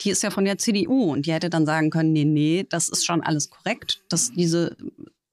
Die 0.00 0.10
ist 0.10 0.22
ja 0.22 0.30
von 0.30 0.44
der 0.44 0.58
CDU 0.58 1.12
und 1.12 1.26
die 1.26 1.32
hätte 1.32 1.50
dann 1.50 1.66
sagen 1.66 1.90
können, 1.90 2.12
nee, 2.12 2.24
nee, 2.24 2.66
das 2.68 2.88
ist 2.88 3.04
schon 3.04 3.22
alles 3.22 3.50
korrekt, 3.50 4.02
dass 4.08 4.32
diese 4.32 4.76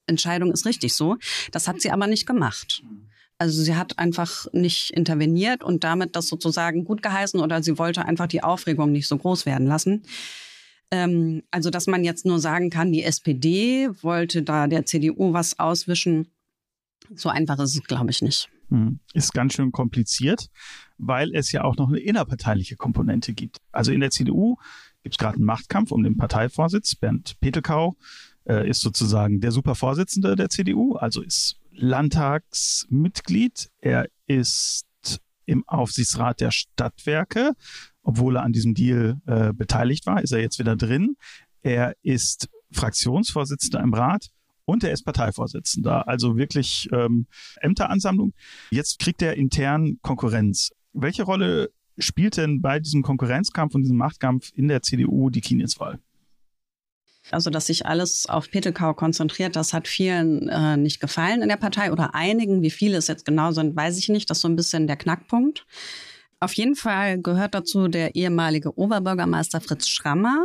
Entscheidung 0.06 0.52
ist 0.52 0.66
richtig 0.66 0.94
so. 0.94 1.18
Das 1.52 1.68
hat 1.68 1.82
sie 1.82 1.92
aber 1.92 2.08
nicht 2.08 2.26
gemacht. 2.26 2.84
Also 3.38 3.64
sie 3.64 3.76
hat 3.76 3.98
einfach 3.98 4.46
nicht 4.54 4.92
interveniert 4.92 5.64
und 5.64 5.84
damit 5.84 6.16
das 6.16 6.28
sozusagen 6.28 6.86
gut 6.86 7.02
geheißen 7.02 7.40
oder 7.40 7.64
sie 7.64 7.80
wollte 7.80 8.06
einfach 8.06 8.28
die 8.28 8.44
Aufregung 8.44 8.92
nicht 8.92 9.08
so 9.08 9.18
groß 9.18 9.48
werden 9.48 9.66
lassen. 9.66 10.04
Ähm, 10.92 11.42
also, 11.50 11.70
dass 11.70 11.88
man 11.88 12.04
jetzt 12.04 12.26
nur 12.26 12.40
sagen 12.40 12.70
kann, 12.70 12.92
die 12.92 13.04
SPD 13.04 13.90
wollte 14.04 14.44
da 14.44 14.68
der 14.68 14.86
CDU 14.86 15.34
was 15.34 15.58
auswischen, 15.58 16.28
so 17.16 17.30
einfach 17.30 17.58
ist 17.60 17.76
es, 17.76 17.84
glaube 17.84 18.12
ich, 18.12 18.22
nicht. 18.22 18.50
Hm. 18.72 19.00
Ist 19.14 19.34
ganz 19.34 19.54
schön 19.54 19.72
kompliziert, 19.72 20.50
weil 20.98 21.34
es 21.36 21.52
ja 21.52 21.64
auch 21.64 21.78
noch 21.78 21.90
eine 21.90 22.00
innerparteiliche 22.00 22.76
Komponente 22.76 23.34
gibt. 23.34 23.58
Also 23.72 23.92
in 23.92 24.00
der 24.00 24.10
CDU 24.12 24.58
gibt 25.04 25.16
es 25.16 25.20
gerade 25.20 25.36
einen 25.36 25.46
Machtkampf 25.46 25.92
um 25.92 26.04
den 26.04 26.18
Parteivorsitz. 26.18 26.96
Bernd 26.96 27.40
Petelkau 27.40 27.96
äh, 28.46 28.68
ist 28.70 28.82
sozusagen 28.82 29.42
der 29.42 29.52
Supervorsitzende 29.52 30.36
der 30.36 30.50
CDU, 30.50 30.96
also 30.96 31.22
ist 31.22 31.58
Landtagsmitglied. 31.72 33.70
Er 33.80 34.08
ist 34.26 34.88
im 35.46 35.68
Aufsichtsrat 35.68 36.42
der 36.42 36.52
Stadtwerke 36.52 37.54
obwohl 38.04 38.38
er 38.38 38.44
an 38.44 38.52
diesem 38.52 38.74
Deal 38.74 39.22
äh, 39.26 39.54
beteiligt 39.54 40.06
war, 40.06 40.22
ist 40.22 40.32
er 40.32 40.40
jetzt 40.40 40.60
wieder 40.60 40.76
drin. 40.76 41.16
Er 41.62 41.96
ist 42.02 42.50
Fraktionsvorsitzender 42.72 43.82
im 43.82 43.94
Rat 43.94 44.30
und 44.72 44.84
er 44.84 44.92
ist 44.92 45.04
Parteivorsitzender. 45.04 46.08
Also 46.08 46.38
wirklich 46.38 46.88
ähm, 46.94 47.28
Ämteransammlung. 47.60 48.34
Jetzt 48.72 49.00
kriegt 49.00 49.22
er 49.22 49.36
intern 49.36 50.00
Konkurrenz. 50.02 50.72
Welche 50.94 51.24
Rolle 51.24 51.72
spielt 51.98 52.38
denn 52.38 52.62
bei 52.62 52.80
diesem 52.80 53.04
Konkurrenzkampf 53.04 53.76
und 53.76 53.82
diesem 53.84 53.98
Machtkampf 53.98 54.52
in 54.56 54.70
der 54.70 54.82
CDU 54.82 55.30
die 55.30 55.42
Kienitz-Wahl? 55.42 56.00
Also, 57.30 57.50
dass 57.50 57.68
sich 57.68 57.86
alles 57.86 58.26
auf 58.28 58.50
Petelkau 58.50 58.94
konzentriert, 58.94 59.56
das 59.56 59.74
hat 59.74 59.88
vielen 59.88 60.50
äh, 60.50 60.76
nicht 60.76 61.00
gefallen 61.00 61.42
in 61.44 61.50
der 61.50 61.58
Partei 61.58 61.92
oder 61.92 62.16
einigen. 62.16 62.64
Wie 62.64 62.72
viele 62.72 62.98
es 62.98 63.08
jetzt 63.08 63.26
genau 63.26 63.52
sind, 63.52 63.76
weiß 63.76 63.98
ich 64.00 64.10
nicht. 64.10 64.30
Das 64.30 64.40
ist 64.40 64.42
so 64.42 64.48
ein 64.48 64.56
bisschen 64.56 64.88
der 64.88 64.98
Knackpunkt. 64.98 65.68
Auf 66.40 66.54
jeden 66.54 66.76
Fall 66.76 67.22
gehört 67.22 67.54
dazu 67.54 67.88
der 67.88 68.16
ehemalige 68.16 68.76
Oberbürgermeister 68.76 69.62
Fritz 69.62 69.88
Schrammer. 69.88 70.44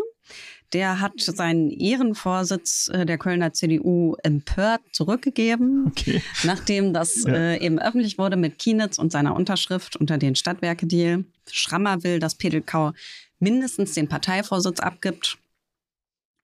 Der 0.72 1.00
hat 1.00 1.20
seinen 1.20 1.70
Ehrenvorsitz 1.70 2.88
äh, 2.92 3.06
der 3.06 3.18
Kölner 3.18 3.52
CDU 3.52 4.16
empört 4.22 4.82
zurückgegeben, 4.92 5.86
okay. 5.86 6.22
nachdem 6.44 6.92
das 6.92 7.24
ja. 7.24 7.34
äh, 7.34 7.64
eben 7.64 7.78
öffentlich 7.78 8.18
wurde 8.18 8.36
mit 8.36 8.58
Kienitz 8.58 8.98
und 8.98 9.12
seiner 9.12 9.36
Unterschrift 9.36 9.96
unter 9.96 10.18
den 10.18 10.34
Stadtwerke-Deal. 10.34 11.24
Schrammer 11.50 12.02
will, 12.02 12.18
dass 12.18 12.34
Pedelkau 12.34 12.92
mindestens 13.38 13.94
den 13.94 14.08
Parteivorsitz 14.08 14.80
abgibt. 14.80 15.38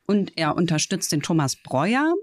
Und 0.07 0.37
er 0.37 0.57
unterstützt 0.57 1.13
den 1.13 1.23
Thomas 1.23 1.57
Breuer, 1.57 2.15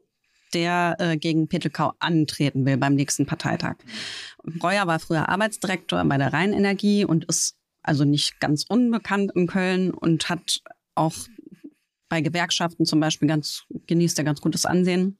der 0.53 0.95
äh, 0.99 1.17
gegen 1.17 1.47
Petelkau 1.47 1.93
antreten 1.99 2.65
will 2.65 2.77
beim 2.77 2.95
nächsten 2.95 3.25
Parteitag. 3.25 3.75
Breuer 4.43 4.87
war 4.87 4.99
früher 4.99 5.29
Arbeitsdirektor 5.29 6.03
bei 6.05 6.17
der 6.17 6.33
Rheinenergie 6.33 7.05
und 7.05 7.25
ist 7.25 7.55
also 7.83 8.03
nicht 8.03 8.39
ganz 8.39 8.65
unbekannt 8.67 9.31
in 9.35 9.47
Köln 9.47 9.91
und 9.91 10.29
hat 10.29 10.61
auch 10.95 11.13
bei 12.09 12.21
Gewerkschaften 12.21 12.85
zum 12.85 12.99
Beispiel 12.99 13.27
ganz, 13.27 13.63
genießt 13.87 14.17
er 14.17 14.25
ganz 14.25 14.41
gutes 14.41 14.65
Ansehen. 14.65 15.17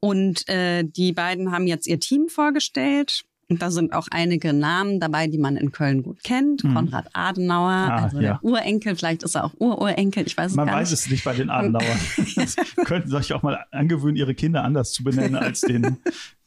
Und 0.00 0.48
äh, 0.48 0.84
die 0.84 1.12
beiden 1.12 1.52
haben 1.52 1.66
jetzt 1.66 1.86
ihr 1.86 2.00
Team 2.00 2.28
vorgestellt. 2.28 3.24
Und 3.50 3.62
da 3.62 3.70
sind 3.70 3.94
auch 3.94 4.08
einige 4.10 4.52
Namen 4.52 5.00
dabei, 5.00 5.26
die 5.26 5.38
man 5.38 5.56
in 5.56 5.72
Köln 5.72 6.02
gut 6.02 6.22
kennt. 6.22 6.64
Mhm. 6.64 6.74
Konrad 6.74 7.08
Adenauer, 7.14 7.70
ah, 7.70 8.04
also 8.04 8.20
ja. 8.20 8.22
der 8.34 8.44
Urenkel, 8.44 8.94
vielleicht 8.94 9.22
ist 9.22 9.36
er 9.36 9.44
auch 9.44 9.54
Ururenkel, 9.58 10.26
ich 10.26 10.36
weiß 10.36 10.50
es 10.50 10.56
man 10.56 10.66
gar 10.66 10.72
nicht. 10.72 10.74
Man 10.74 10.82
weiß 10.82 10.92
es 10.92 11.10
nicht 11.10 11.24
bei 11.24 11.34
den 11.34 11.48
Adenauern. 11.48 11.98
könnten 12.84 13.08
sich 13.08 13.32
auch 13.32 13.42
mal 13.42 13.64
angewöhnen, 13.70 14.16
ihre 14.16 14.34
Kinder 14.34 14.64
anders 14.64 14.92
zu 14.92 15.02
benennen 15.02 15.34
als 15.34 15.62
den, 15.62 15.96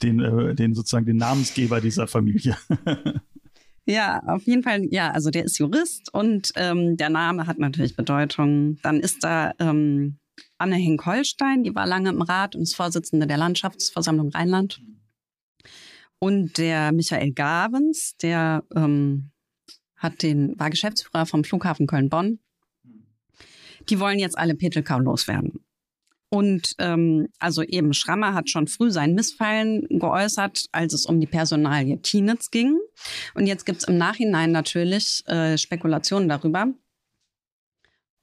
den, 0.03 0.19
äh, 0.19 0.53
den 0.53 0.75
sozusagen 0.75 1.07
den 1.07 1.17
Namensgeber 1.17 1.81
dieser 1.81 2.05
Familie. 2.05 2.55
Ja, 3.85 4.21
auf 4.27 4.43
jeden 4.43 4.63
Fall. 4.63 4.87
Ja, 4.91 5.11
also 5.11 5.31
der 5.31 5.45
ist 5.45 5.57
Jurist 5.57 6.13
und 6.13 6.51
ähm, 6.55 6.97
der 6.97 7.09
Name 7.09 7.47
hat 7.47 7.57
natürlich 7.57 7.95
Bedeutung. 7.95 8.77
Dann 8.83 8.99
ist 8.99 9.23
da 9.23 9.53
ähm, 9.59 10.19
Anne 10.57 10.75
Henk-Holstein, 10.75 11.63
die 11.63 11.73
war 11.73 11.87
lange 11.87 12.09
im 12.09 12.21
Rat 12.21 12.55
und 12.55 12.61
ist 12.61 12.75
Vorsitzende 12.75 13.27
der 13.27 13.37
Landschaftsversammlung 13.37 14.29
Rheinland. 14.29 14.81
Und 16.19 16.59
der 16.59 16.91
Michael 16.91 17.31
Gavens, 17.33 18.15
der 18.21 18.63
ähm, 18.75 19.31
hat 19.95 20.21
den, 20.21 20.59
war 20.59 20.69
Geschäftsführer 20.69 21.25
vom 21.25 21.43
Flughafen 21.43 21.87
Köln-Bonn. 21.87 22.39
Die 23.89 23.99
wollen 23.99 24.19
jetzt 24.19 24.37
alle 24.37 24.53
Petelkau 24.53 24.99
loswerden. 24.99 25.63
Und 26.33 26.75
ähm, 26.77 27.27
also 27.39 27.61
eben 27.61 27.93
Schrammer 27.93 28.33
hat 28.33 28.49
schon 28.49 28.67
früh 28.67 28.89
sein 28.89 29.15
Missfallen 29.15 29.85
geäußert, 29.89 30.67
als 30.71 30.93
es 30.93 31.05
um 31.05 31.19
die 31.19 31.27
Personalie 31.27 31.97
Kienitz 31.97 32.51
ging. 32.51 32.79
Und 33.33 33.47
jetzt 33.47 33.65
gibt's 33.65 33.83
im 33.83 33.97
Nachhinein 33.97 34.53
natürlich 34.53 35.23
äh, 35.27 35.57
Spekulationen 35.57 36.29
darüber, 36.29 36.67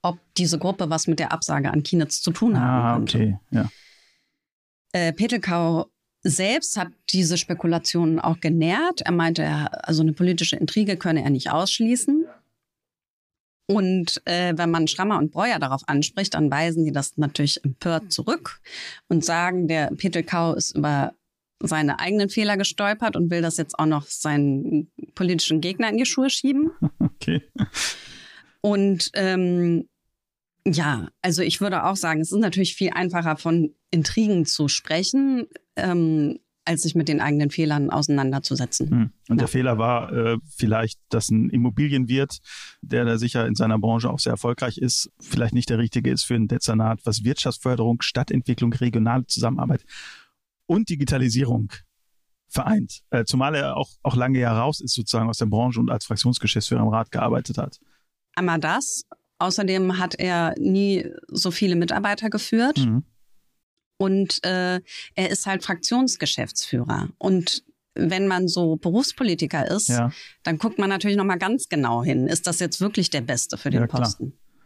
ob 0.01 0.17
diese 0.37 0.57
Gruppe 0.57 0.89
was 0.89 1.05
mit 1.05 1.19
der 1.19 1.31
Absage 1.31 1.69
an 1.71 1.83
Kienitz 1.83 2.21
zu 2.21 2.31
tun 2.31 2.59
haben 2.59 2.83
Ah, 2.83 2.95
könnte. 2.95 3.17
okay, 3.17 3.39
ja. 3.51 3.69
Äh, 4.91 5.13
Petelkau 5.13 5.85
selbst 6.23 6.77
hat 6.77 6.89
diese 7.11 7.37
Spekulationen 7.37 8.19
auch 8.19 8.39
genährt. 8.39 9.01
Er 9.01 9.11
meinte, 9.11 9.43
er, 9.43 9.87
also 9.87 10.01
eine 10.01 10.13
politische 10.13 10.55
Intrige 10.55 10.97
könne 10.97 11.23
er 11.23 11.29
nicht 11.29 11.51
ausschließen. 11.51 12.25
Und 13.71 14.19
äh, 14.25 14.57
wenn 14.57 14.71
man 14.71 14.87
Schrammer 14.87 15.19
und 15.19 15.31
Breuer 15.31 15.59
darauf 15.59 15.83
anspricht, 15.85 16.33
dann 16.33 16.49
weisen 16.49 16.85
sie 16.85 16.91
das 16.91 17.17
natürlich 17.17 17.63
empört 17.63 18.11
zurück 18.11 18.61
und 19.09 19.23
sagen, 19.23 19.67
der 19.67 19.91
Petelkau 19.95 20.55
ist 20.55 20.75
über 20.75 21.13
seine 21.61 21.99
eigenen 21.99 22.29
Fehler 22.29 22.57
gestolpert 22.57 23.15
und 23.15 23.29
will 23.29 23.43
das 23.43 23.57
jetzt 23.57 23.77
auch 23.77 23.85
noch 23.85 24.07
seinen 24.07 24.91
politischen 25.13 25.61
Gegner 25.61 25.89
in 25.89 25.97
die 25.97 26.05
Schuhe 26.05 26.29
schieben. 26.29 26.71
Okay. 27.21 27.41
Und 28.61 29.11
ähm, 29.13 29.89
ja, 30.65 31.09
also 31.21 31.41
ich 31.41 31.59
würde 31.59 31.83
auch 31.83 31.97
sagen, 31.97 32.21
es 32.21 32.31
ist 32.31 32.39
natürlich 32.39 32.75
viel 32.75 32.91
einfacher 32.93 33.35
von 33.35 33.75
Intrigen 33.91 34.45
zu 34.45 34.69
sprechen, 34.69 35.47
ähm, 35.75 36.39
als 36.65 36.83
sich 36.83 36.93
mit 36.93 37.07
den 37.07 37.19
eigenen 37.19 37.49
Fehlern 37.49 37.89
auseinanderzusetzen. 37.89 38.89
Hm. 38.89 39.11
Und 39.27 39.37
der 39.37 39.47
Ja. 39.47 39.51
Fehler 39.51 39.77
war 39.77 40.11
äh, 40.13 40.37
vielleicht, 40.55 40.99
dass 41.09 41.29
ein 41.29 41.49
Immobilienwirt, 41.49 42.39
der 42.81 43.05
da 43.05 43.17
sicher 43.17 43.47
in 43.47 43.55
seiner 43.55 43.79
Branche 43.79 44.09
auch 44.09 44.19
sehr 44.19 44.33
erfolgreich 44.33 44.77
ist, 44.77 45.09
vielleicht 45.19 45.53
nicht 45.53 45.69
der 45.69 45.79
richtige 45.79 46.11
ist 46.11 46.23
für 46.23 46.35
ein 46.35 46.47
Dezernat, 46.47 46.99
was 47.05 47.23
Wirtschaftsförderung, 47.23 48.01
Stadtentwicklung, 48.01 48.71
regionale 48.73 49.25
Zusammenarbeit 49.25 49.83
und 50.67 50.89
Digitalisierung 50.89 51.71
vereint. 52.47 53.01
Äh, 53.09 53.25
zumal 53.25 53.55
er 53.55 53.77
auch, 53.77 53.89
auch 54.03 54.15
lange 54.15 54.39
ja 54.39 54.57
raus 54.59 54.81
ist 54.81 54.93
sozusagen 54.93 55.29
aus 55.29 55.37
der 55.37 55.45
Branche 55.47 55.79
und 55.79 55.89
als 55.89 56.05
Fraktionsgeschäftsführer 56.05 56.81
im 56.81 56.89
Rat 56.89 57.11
gearbeitet 57.11 57.57
hat. 57.57 57.79
Einmal 58.35 58.59
das. 58.59 59.03
Außerdem 59.39 59.97
hat 59.97 60.15
er 60.19 60.53
nie 60.59 61.07
so 61.29 61.49
viele 61.51 61.75
Mitarbeiter 61.75 62.29
geführt 62.29 62.79
Mhm. 62.79 63.03
Und 63.99 64.43
äh, 64.45 64.79
er 65.15 65.29
ist 65.29 65.45
halt 65.45 65.63
Fraktionsgeschäftsführer. 65.63 67.09
Und 67.17 67.63
wenn 67.95 68.27
man 68.27 68.47
so 68.47 68.77
Berufspolitiker 68.77 69.69
ist, 69.69 69.89
Ja, 69.89 70.11
dann 70.43 70.57
guckt 70.57 70.79
man 70.79 70.89
natürlich 70.89 71.17
noch 71.17 71.25
mal 71.25 71.37
ganz 71.37 71.67
genau 71.67 72.03
hin. 72.03 72.27
Ist 72.27 72.47
das 72.47 72.59
jetzt 72.59 72.79
wirklich 72.79 73.09
der 73.09 73.21
Beste 73.21 73.57
für 73.57 73.69
den 73.69 73.81
Ja, 73.81 73.87
klar. 73.87 74.15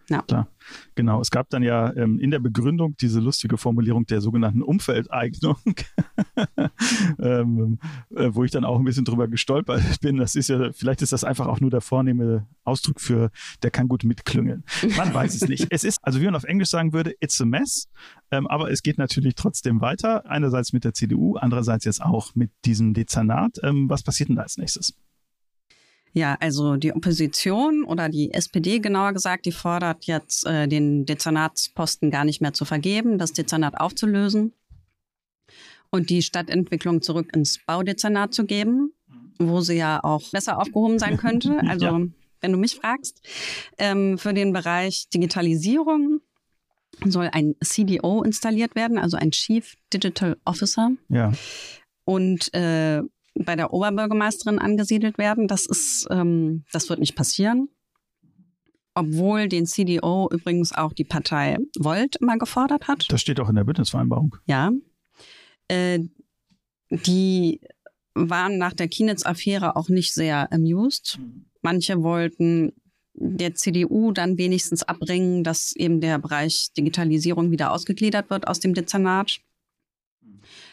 Posten? 0.08 0.26
klar. 0.28 0.48
Genau. 0.96 1.22
Es 1.22 1.32
gab 1.32 1.50
dann 1.50 1.64
ja 1.64 1.94
ähm, 1.96 2.20
in 2.20 2.32
der 2.32 2.40
Begründung 2.40 2.96
diese 3.00 3.20
lustige 3.20 3.58
Formulierung 3.58 4.06
der 4.06 4.22
sogenannten 4.22 4.62
Umfeldeignung, 4.62 5.58
ähm, 7.20 7.80
äh, 8.16 8.30
wo 8.32 8.44
ich 8.44 8.52
dann 8.52 8.66
auch 8.66 8.80
ein 8.80 8.86
bisschen 8.86 9.06
drüber 9.06 9.28
gestolpert 9.28 9.82
bin. 10.02 10.18
Das 10.18 10.36
ist 10.36 10.50
ja, 10.50 10.72
vielleicht 10.72 11.02
ist 11.02 11.14
das 11.14 11.24
einfach 11.24 11.48
auch 11.48 11.60
nur 11.60 11.70
der 11.70 11.82
vornehme 11.82 12.48
Ausdruck 12.64 13.02
für, 13.02 13.32
der 13.62 13.72
kann 13.72 13.88
gut 13.88 14.04
mitklüngeln. 14.04 14.64
Man 14.98 15.14
weiß 15.14 15.36
es 15.36 15.48
nicht. 15.48 15.68
Es 15.70 15.84
ist, 15.84 16.00
also 16.02 16.22
wie 16.22 16.26
man 16.26 16.36
auf 16.36 16.46
Englisch 16.46 16.70
sagen 16.70 16.94
würde, 16.94 17.14
it's 17.20 17.40
a 17.42 17.46
mess. 17.46 17.90
Ähm, 18.32 18.48
aber 18.48 18.72
es 18.72 18.84
geht 18.84 18.98
natürlich 18.98 19.36
trotzdem 19.36 19.82
weiter. 19.82 20.26
Einerseits 20.26 20.74
mit 20.74 20.84
der 20.84 20.94
CDU, 20.94 21.36
andererseits 21.36 21.86
jetzt 21.86 22.02
auch 22.02 22.36
mit 22.36 22.52
diesem 22.66 22.94
Dezernat. 22.94 23.60
Ähm, 23.64 23.90
was 23.90 24.04
passiert 24.04 24.30
denn 24.30 24.38
da 24.38 24.44
als 24.44 24.58
nächstes? 24.58 24.94
Ja, 26.14 26.38
also 26.40 26.76
die 26.76 26.94
Opposition 26.94 27.84
oder 27.84 28.08
die 28.08 28.32
SPD 28.34 28.80
genauer 28.80 29.14
gesagt, 29.14 29.46
die 29.48 29.52
fordert 29.52 30.06
jetzt 30.06 30.46
äh, 30.46 30.68
den 30.68 31.06
Dezernatsposten 31.06 32.12
gar 32.12 32.24
nicht 32.24 32.40
mehr 32.40 32.54
zu 32.54 32.66
vergeben, 32.66 33.18
das 33.18 33.34
Dezernat 33.34 33.80
aufzulösen 33.80 34.54
und 35.90 36.10
die 36.10 36.22
Stadtentwicklung 36.22 37.02
zurück 37.02 37.36
ins 37.36 37.60
Baudezernat 37.66 38.34
zu 38.34 38.46
geben, 38.46 38.94
wo 39.40 39.62
sie 39.62 39.76
ja 39.76 40.04
auch 40.04 40.22
besser 40.32 40.60
aufgehoben 40.60 41.00
sein 41.00 41.18
könnte. 41.18 41.58
Also 41.68 41.86
Ja. 41.86 42.02
wenn 42.42 42.52
du 42.52 42.58
mich 42.58 42.76
fragst, 42.76 43.22
ähm, 43.78 44.18
für 44.20 44.34
den 44.34 44.54
Bereich 44.54 45.10
Digitalisierung 45.10 46.22
soll 47.06 47.30
ein 47.32 47.56
CDO 47.64 48.22
installiert 48.22 48.76
werden, 48.76 49.00
also 49.00 49.18
ein 49.18 49.32
Chief 49.32 49.76
Digital 49.92 50.38
Officer 50.46 50.92
Ja, 51.10 51.32
und 52.06 52.54
äh, 52.54 53.02
bei 53.36 53.56
der 53.56 53.74
Oberbürgermeisterin 53.74 54.60
angesiedelt 54.60 55.18
werden. 55.18 55.48
Das 55.48 55.66
ist, 55.66 56.08
ähm, 56.10 56.66
das 56.72 56.90
wird 56.90 57.00
nicht 57.00 57.16
passieren. 57.16 57.70
Obwohl 58.96 59.48
den 59.48 59.66
CDO 59.66 60.30
übrigens 60.32 60.72
auch 60.72 60.94
die 60.94 61.04
Partei 61.04 61.58
Volt 61.80 62.18
immer 62.18 62.38
gefordert 62.38 62.88
hat. 62.88 63.12
das 63.12 63.22
steht 63.22 63.40
auch 63.40 63.50
in 63.50 63.56
der 63.56 63.64
Bündnisvereinbarung. 63.64 64.36
Ja. 64.46 64.72
Äh, 65.68 66.00
die 66.90 67.62
waren 68.14 68.60
nach 68.60 68.74
der 68.74 68.88
Kienitz-Affäre 68.88 69.76
auch 69.76 69.90
nicht 69.90 70.14
sehr 70.14 70.52
amused. 70.54 71.20
Manche 71.62 72.04
wollten 72.04 72.74
der 73.16 73.56
CDU 73.56 74.12
dann 74.12 74.38
wenigstens 74.38 74.84
abbringen, 74.84 75.44
dass 75.44 75.76
eben 75.76 76.02
der 76.02 76.20
Bereich 76.20 76.70
Digitalisierung 76.78 77.52
wieder 77.52 77.72
ausgegliedert 77.72 78.30
wird 78.30 78.48
aus 78.48 78.60
dem 78.60 78.74
Dezernat. 78.74 79.40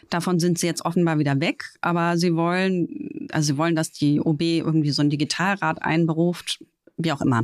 Davon 0.09 0.39
sind 0.39 0.57
sie 0.59 0.67
jetzt 0.67 0.85
offenbar 0.85 1.19
wieder 1.19 1.39
weg, 1.39 1.65
aber 1.81 2.17
sie 2.17 2.35
wollen, 2.35 3.27
also 3.31 3.53
sie 3.53 3.57
wollen, 3.57 3.75
dass 3.75 3.91
die 3.91 4.19
OB 4.19 4.41
irgendwie 4.41 4.91
so 4.91 5.01
einen 5.01 5.09
Digitalrat 5.09 5.81
einberuft, 5.81 6.63
wie 6.97 7.11
auch 7.11 7.21
immer. 7.21 7.43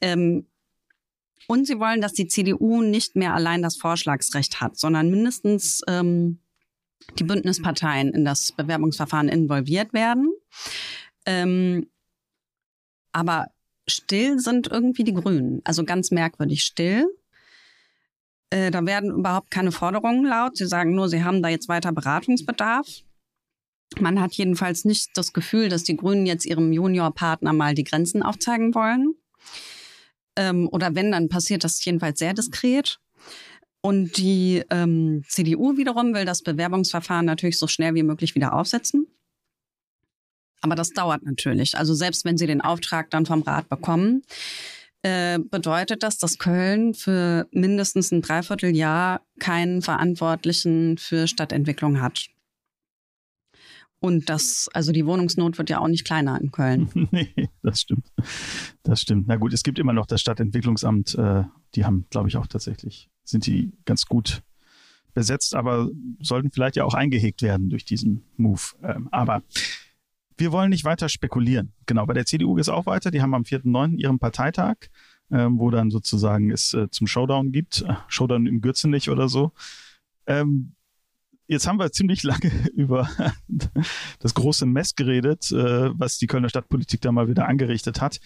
Ähm, 0.00 0.46
und 1.46 1.66
sie 1.66 1.80
wollen, 1.80 2.00
dass 2.00 2.12
die 2.12 2.28
CDU 2.28 2.82
nicht 2.82 3.16
mehr 3.16 3.34
allein 3.34 3.62
das 3.62 3.76
Vorschlagsrecht 3.76 4.60
hat, 4.60 4.78
sondern 4.78 5.10
mindestens 5.10 5.82
ähm, 5.88 6.40
die 7.18 7.24
Bündnisparteien 7.24 8.12
in 8.12 8.24
das 8.24 8.52
Bewerbungsverfahren 8.52 9.28
involviert 9.28 9.92
werden. 9.92 10.30
Ähm, 11.24 11.88
aber 13.12 13.46
still 13.86 14.38
sind 14.38 14.68
irgendwie 14.68 15.04
die 15.04 15.14
Grünen. 15.14 15.62
Also 15.64 15.84
ganz 15.84 16.10
merkwürdig 16.10 16.62
still. 16.62 17.06
Äh, 18.50 18.70
da 18.70 18.84
werden 18.86 19.10
überhaupt 19.10 19.50
keine 19.50 19.72
Forderungen 19.72 20.24
laut. 20.24 20.56
Sie 20.56 20.66
sagen 20.66 20.94
nur, 20.94 21.08
sie 21.08 21.24
haben 21.24 21.42
da 21.42 21.48
jetzt 21.48 21.68
weiter 21.68 21.92
Beratungsbedarf. 21.92 22.86
Man 23.98 24.20
hat 24.20 24.34
jedenfalls 24.34 24.84
nicht 24.84 25.10
das 25.14 25.32
Gefühl, 25.32 25.68
dass 25.68 25.82
die 25.82 25.96
Grünen 25.96 26.26
jetzt 26.26 26.46
ihrem 26.46 26.72
Juniorpartner 26.72 27.52
mal 27.52 27.74
die 27.74 27.84
Grenzen 27.84 28.22
aufzeigen 28.22 28.74
wollen. 28.74 29.14
Ähm, 30.36 30.68
oder 30.70 30.94
wenn, 30.94 31.10
dann 31.10 31.28
passiert 31.28 31.64
das 31.64 31.84
jedenfalls 31.84 32.18
sehr 32.18 32.34
diskret. 32.34 33.00
Und 33.80 34.16
die 34.16 34.62
ähm, 34.70 35.24
CDU 35.28 35.76
wiederum 35.76 36.14
will 36.14 36.24
das 36.24 36.42
Bewerbungsverfahren 36.42 37.26
natürlich 37.26 37.58
so 37.58 37.66
schnell 37.66 37.94
wie 37.94 38.02
möglich 38.02 38.34
wieder 38.34 38.54
aufsetzen. 38.54 39.06
Aber 40.60 40.74
das 40.74 40.90
dauert 40.90 41.22
natürlich. 41.22 41.78
Also 41.78 41.94
selbst 41.94 42.24
wenn 42.24 42.36
sie 42.36 42.46
den 42.46 42.60
Auftrag 42.60 43.10
dann 43.10 43.26
vom 43.26 43.42
Rat 43.42 43.68
bekommen, 43.68 44.22
äh, 45.02 45.38
bedeutet 45.38 46.02
das, 46.02 46.18
dass 46.18 46.38
Köln 46.38 46.94
für 46.94 47.46
mindestens 47.52 48.10
ein 48.10 48.22
Dreivierteljahr 48.22 49.20
keinen 49.38 49.82
Verantwortlichen 49.82 50.98
für 50.98 51.26
Stadtentwicklung 51.28 52.00
hat. 52.00 52.28
Und 54.00 54.28
das, 54.28 54.68
also 54.72 54.92
die 54.92 55.06
Wohnungsnot 55.06 55.58
wird 55.58 55.70
ja 55.70 55.80
auch 55.80 55.88
nicht 55.88 56.04
kleiner 56.04 56.40
in 56.40 56.52
Köln. 56.52 56.88
nee, 57.10 57.32
das 57.62 57.80
stimmt. 57.80 58.12
Das 58.82 59.00
stimmt. 59.00 59.26
Na 59.26 59.36
gut, 59.36 59.52
es 59.52 59.62
gibt 59.62 59.78
immer 59.78 59.92
noch 59.92 60.06
das 60.06 60.20
Stadtentwicklungsamt. 60.20 61.16
Äh, 61.16 61.44
die 61.74 61.84
haben, 61.84 62.06
glaube 62.10 62.28
ich, 62.28 62.36
auch 62.36 62.46
tatsächlich, 62.46 63.10
sind 63.24 63.46
die 63.46 63.72
ganz 63.84 64.06
gut 64.06 64.42
besetzt, 65.14 65.54
aber 65.56 65.90
sollten 66.20 66.52
vielleicht 66.52 66.76
ja 66.76 66.84
auch 66.84 66.94
eingehegt 66.94 67.42
werden 67.42 67.70
durch 67.70 67.84
diesen 67.84 68.22
Move. 68.36 68.62
Ähm, 68.82 69.08
aber 69.10 69.42
wir 70.38 70.52
wollen 70.52 70.70
nicht 70.70 70.84
weiter 70.84 71.08
spekulieren. 71.08 71.72
Genau, 71.86 72.06
bei 72.06 72.14
der 72.14 72.24
CDU 72.24 72.54
geht 72.54 72.62
es 72.62 72.68
auch 72.68 72.86
weiter. 72.86 73.10
Die 73.10 73.20
haben 73.20 73.34
am 73.34 73.42
4.9. 73.42 73.96
ihren 73.96 74.18
Parteitag, 74.18 74.76
ähm, 75.30 75.58
wo 75.58 75.70
dann 75.70 75.90
sozusagen 75.90 76.50
es 76.50 76.74
äh, 76.74 76.88
zum 76.90 77.06
Showdown 77.06 77.52
gibt. 77.52 77.82
Äh, 77.82 77.94
Showdown 78.06 78.46
im 78.46 78.60
Gürzenich 78.60 79.10
oder 79.10 79.28
so. 79.28 79.52
Ähm, 80.26 80.74
jetzt 81.48 81.66
haben 81.66 81.78
wir 81.78 81.90
ziemlich 81.90 82.22
lange 82.24 82.50
über 82.74 83.08
das 84.20 84.34
große 84.34 84.64
Mess 84.64 84.94
geredet, 84.94 85.50
äh, 85.50 85.90
was 85.98 86.18
die 86.18 86.26
Kölner 86.26 86.48
Stadtpolitik 86.48 87.00
da 87.00 87.12
mal 87.12 87.28
wieder 87.28 87.48
angerichtet 87.48 88.00
hat. 88.00 88.20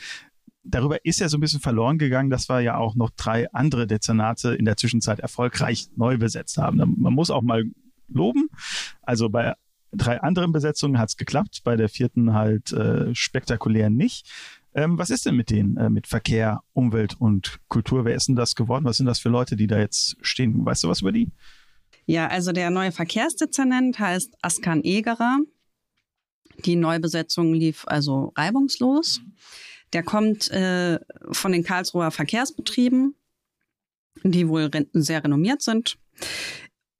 Darüber 0.64 1.05
ist 1.05 1.18
ja 1.18 1.29
so 1.29 1.38
ein 1.38 1.40
bisschen 1.40 1.61
verloren 1.61 1.98
gegangen, 1.98 2.31
dass 2.31 2.48
wir 2.48 2.61
ja 2.61 2.77
auch 2.77 2.94
noch 2.94 3.11
drei 3.11 3.51
andere 3.53 3.88
Dezernate 3.88 4.55
in 4.55 4.64
der 4.64 4.77
Zwischenzeit 4.77 5.18
erfolgreich 5.18 5.88
neu 5.96 6.18
besetzt 6.18 6.57
haben. 6.57 6.77
Man 6.77 7.14
muss 7.14 7.31
auch 7.31 7.42
mal 7.42 7.64
loben. 8.07 8.48
Also 9.03 9.29
bei 9.29 9.55
drei 9.93 10.21
anderen 10.21 10.53
Besetzungen 10.53 10.99
hat 10.99 11.11
es 11.11 11.17
geklappt, 11.17 11.61
bei 11.65 11.77
der 11.77 11.89
vierten 11.89 12.33
halt 12.35 12.73
äh, 12.73 13.15
spektakulär 13.15 13.91
nicht. 13.91 14.31
Ähm, 14.75 14.99
was 14.99 15.11
ist 15.11 15.27
denn 15.27 15.37
mit 15.37 15.51
denen, 15.51 15.77
äh, 15.77 15.91
mit 15.91 16.07
Verkehr, 16.07 16.63
Umwelt 16.73 17.21
und 17.21 17.61
Kultur? 17.69 18.05
Wer 18.05 18.15
ist 18.15 18.29
denn 18.29 18.37
das 18.37 18.55
geworden? 18.55 18.85
Was 18.85 18.97
sind 18.97 19.07
das 19.07 19.19
für 19.19 19.29
Leute, 19.29 19.57
die 19.57 19.67
da 19.67 19.79
jetzt 19.79 20.17
stehen? 20.23 20.65
Weißt 20.65 20.85
du 20.85 20.89
was 20.89 21.03
über 21.03 21.13
die? 21.13 21.31
Ja, 22.07 22.27
also 22.29 22.53
der 22.53 22.71
neue 22.71 22.91
Verkehrsdezernent 22.91 23.99
heißt 23.99 24.35
Askan 24.41 24.83
Egerer. 24.83 25.39
Die 26.65 26.77
Neubesetzung 26.77 27.55
lief 27.55 27.85
also 27.87 28.33
reibungslos. 28.37 29.21
Der 29.93 30.03
kommt 30.03 30.51
äh, 30.51 30.99
von 31.31 31.53
den 31.53 31.65
Karlsruher 31.65 32.11
Verkehrsbetrieben, 32.11 33.15
die 34.25 34.49
wohl 34.49 34.65
re 34.65 34.87
sehr 34.93 35.23
renommiert 35.23 35.63
sind. 35.63 35.99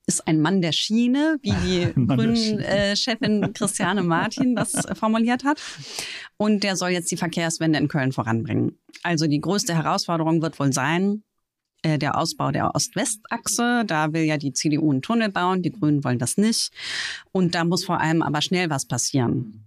Ist 0.07 0.27
ein 0.27 0.41
Mann 0.41 0.61
der 0.63 0.73
Schiene, 0.73 1.39
wie 1.43 1.53
die 1.95 2.07
Grünen-Chefin 2.07 3.43
äh, 3.43 3.49
Christiane 3.53 4.03
Martin 4.03 4.57
das 4.57 4.75
äh, 4.75 4.95
formuliert 4.95 5.45
hat. 5.45 5.61
Und 6.37 6.65
der 6.65 6.77
soll 6.77 6.91
jetzt 6.91 7.11
die 7.11 7.17
Verkehrswende 7.17 7.79
in 7.79 7.89
Köln 7.89 8.13
voranbringen. 8.13 8.79
Also 9.03 9.27
die 9.27 9.41
größte 9.41 9.75
Herausforderung 9.75 10.43
wird 10.43 10.59
wohl 10.59 10.73
sein, 10.73 11.23
äh, 11.83 11.99
der 11.99 12.17
Ausbau 12.19 12.51
der 12.51 12.75
Ost-West-Achse. 12.75 13.85
Da 13.87 14.13
will 14.13 14.23
ja 14.23 14.39
die 14.39 14.53
CDU 14.53 14.91
einen 14.91 15.03
Tunnel 15.03 15.31
bauen, 15.31 15.63
die 15.63 15.73
Grünen 15.73 16.05
wollen 16.05 16.19
das 16.19 16.37
nicht. 16.37 16.73
Und 17.33 17.55
da 17.55 17.65
muss 17.65 17.85
vor 17.85 18.01
allem 18.01 18.23
aber 18.23 18.43
schnell 18.43 18.71
was 18.71 18.87
passieren. 18.87 19.67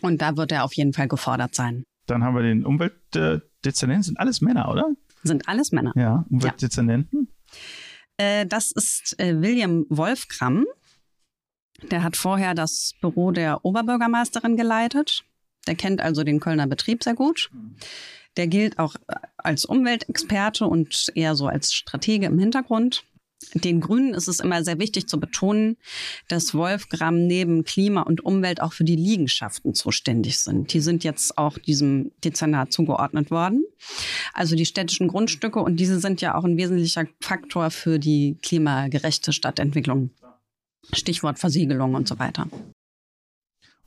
Und 0.00 0.20
da 0.22 0.36
wird 0.36 0.52
er 0.52 0.64
auf 0.64 0.74
jeden 0.74 0.92
Fall 0.92 1.08
gefordert 1.08 1.54
sein. 1.54 1.84
Dann 2.06 2.24
haben 2.24 2.34
wir 2.34 2.42
den 2.42 2.64
Umweltdezernenten, 2.66 4.02
sind 4.02 4.18
alles 4.18 4.40
Männer, 4.40 4.70
oder? 4.70 4.90
Sind 5.22 5.48
alles 5.48 5.72
Männer. 5.72 5.92
Ja, 5.96 6.24
Umweltdezernenten. 6.28 7.28
Ja. 7.28 7.56
Äh, 8.16 8.46
das 8.46 8.72
ist 8.72 9.18
äh, 9.18 9.40
William 9.40 9.86
Wolfgram. 9.88 10.66
Der 11.90 12.02
hat 12.02 12.16
vorher 12.16 12.54
das 12.54 12.94
Büro 13.00 13.30
der 13.30 13.64
Oberbürgermeisterin 13.64 14.56
geleitet. 14.56 15.24
Der 15.66 15.74
kennt 15.74 16.00
also 16.00 16.24
den 16.24 16.40
Kölner 16.40 16.66
Betrieb 16.66 17.02
sehr 17.02 17.14
gut. 17.14 17.50
Der 18.36 18.46
gilt 18.46 18.78
auch 18.78 18.94
als 19.36 19.64
Umweltexperte 19.64 20.66
und 20.66 21.10
eher 21.14 21.34
so 21.34 21.46
als 21.46 21.72
Stratege 21.72 22.26
im 22.26 22.38
Hintergrund. 22.38 23.04
Den 23.54 23.80
Grünen 23.80 24.14
ist 24.14 24.28
es 24.28 24.40
immer 24.40 24.64
sehr 24.64 24.78
wichtig 24.78 25.06
zu 25.06 25.20
betonen, 25.20 25.76
dass 26.28 26.54
Wolfgram 26.54 27.26
neben 27.26 27.64
Klima 27.64 28.02
und 28.02 28.24
Umwelt 28.24 28.60
auch 28.60 28.72
für 28.72 28.84
die 28.84 28.96
Liegenschaften 28.96 29.74
zuständig 29.74 30.38
sind. 30.38 30.72
Die 30.72 30.80
sind 30.80 31.04
jetzt 31.04 31.36
auch 31.38 31.58
diesem 31.58 32.12
Dezernat 32.24 32.72
zugeordnet 32.72 33.30
worden. 33.30 33.64
Also 34.32 34.56
die 34.56 34.66
städtischen 34.66 35.08
Grundstücke 35.08 35.60
und 35.60 35.78
diese 35.78 36.00
sind 36.00 36.20
ja 36.20 36.34
auch 36.34 36.44
ein 36.44 36.56
wesentlicher 36.56 37.06
Faktor 37.20 37.70
für 37.70 37.98
die 37.98 38.38
klimagerechte 38.42 39.32
Stadtentwicklung. 39.32 40.10
Stichwort 40.92 41.38
Versiegelung 41.38 41.94
und 41.94 42.08
so 42.08 42.18
weiter. 42.18 42.48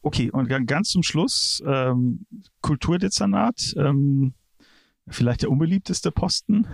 Okay, 0.01 0.31
und 0.31 0.47
ganz 0.67 0.89
zum 0.89 1.03
Schluss 1.03 1.61
ähm, 1.65 2.25
Kulturdezernat. 2.61 3.73
Ähm, 3.77 4.33
vielleicht 5.09 5.43
der 5.43 5.51
unbeliebteste 5.51 6.11
Posten. 6.11 6.67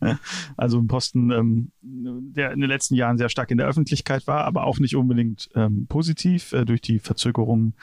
also 0.56 0.78
ein 0.78 0.86
Posten, 0.86 1.30
ähm, 1.30 1.72
der 1.82 2.52
in 2.52 2.60
den 2.60 2.68
letzten 2.68 2.94
Jahren 2.94 3.18
sehr 3.18 3.28
stark 3.28 3.50
in 3.50 3.58
der 3.58 3.66
Öffentlichkeit 3.66 4.26
war, 4.26 4.44
aber 4.44 4.64
auch 4.64 4.78
nicht 4.78 4.96
unbedingt 4.96 5.48
ähm, 5.54 5.86
positiv 5.88 6.52
äh, 6.52 6.64
durch 6.64 6.80
die 6.80 6.98
Verzögerungen 6.98 7.74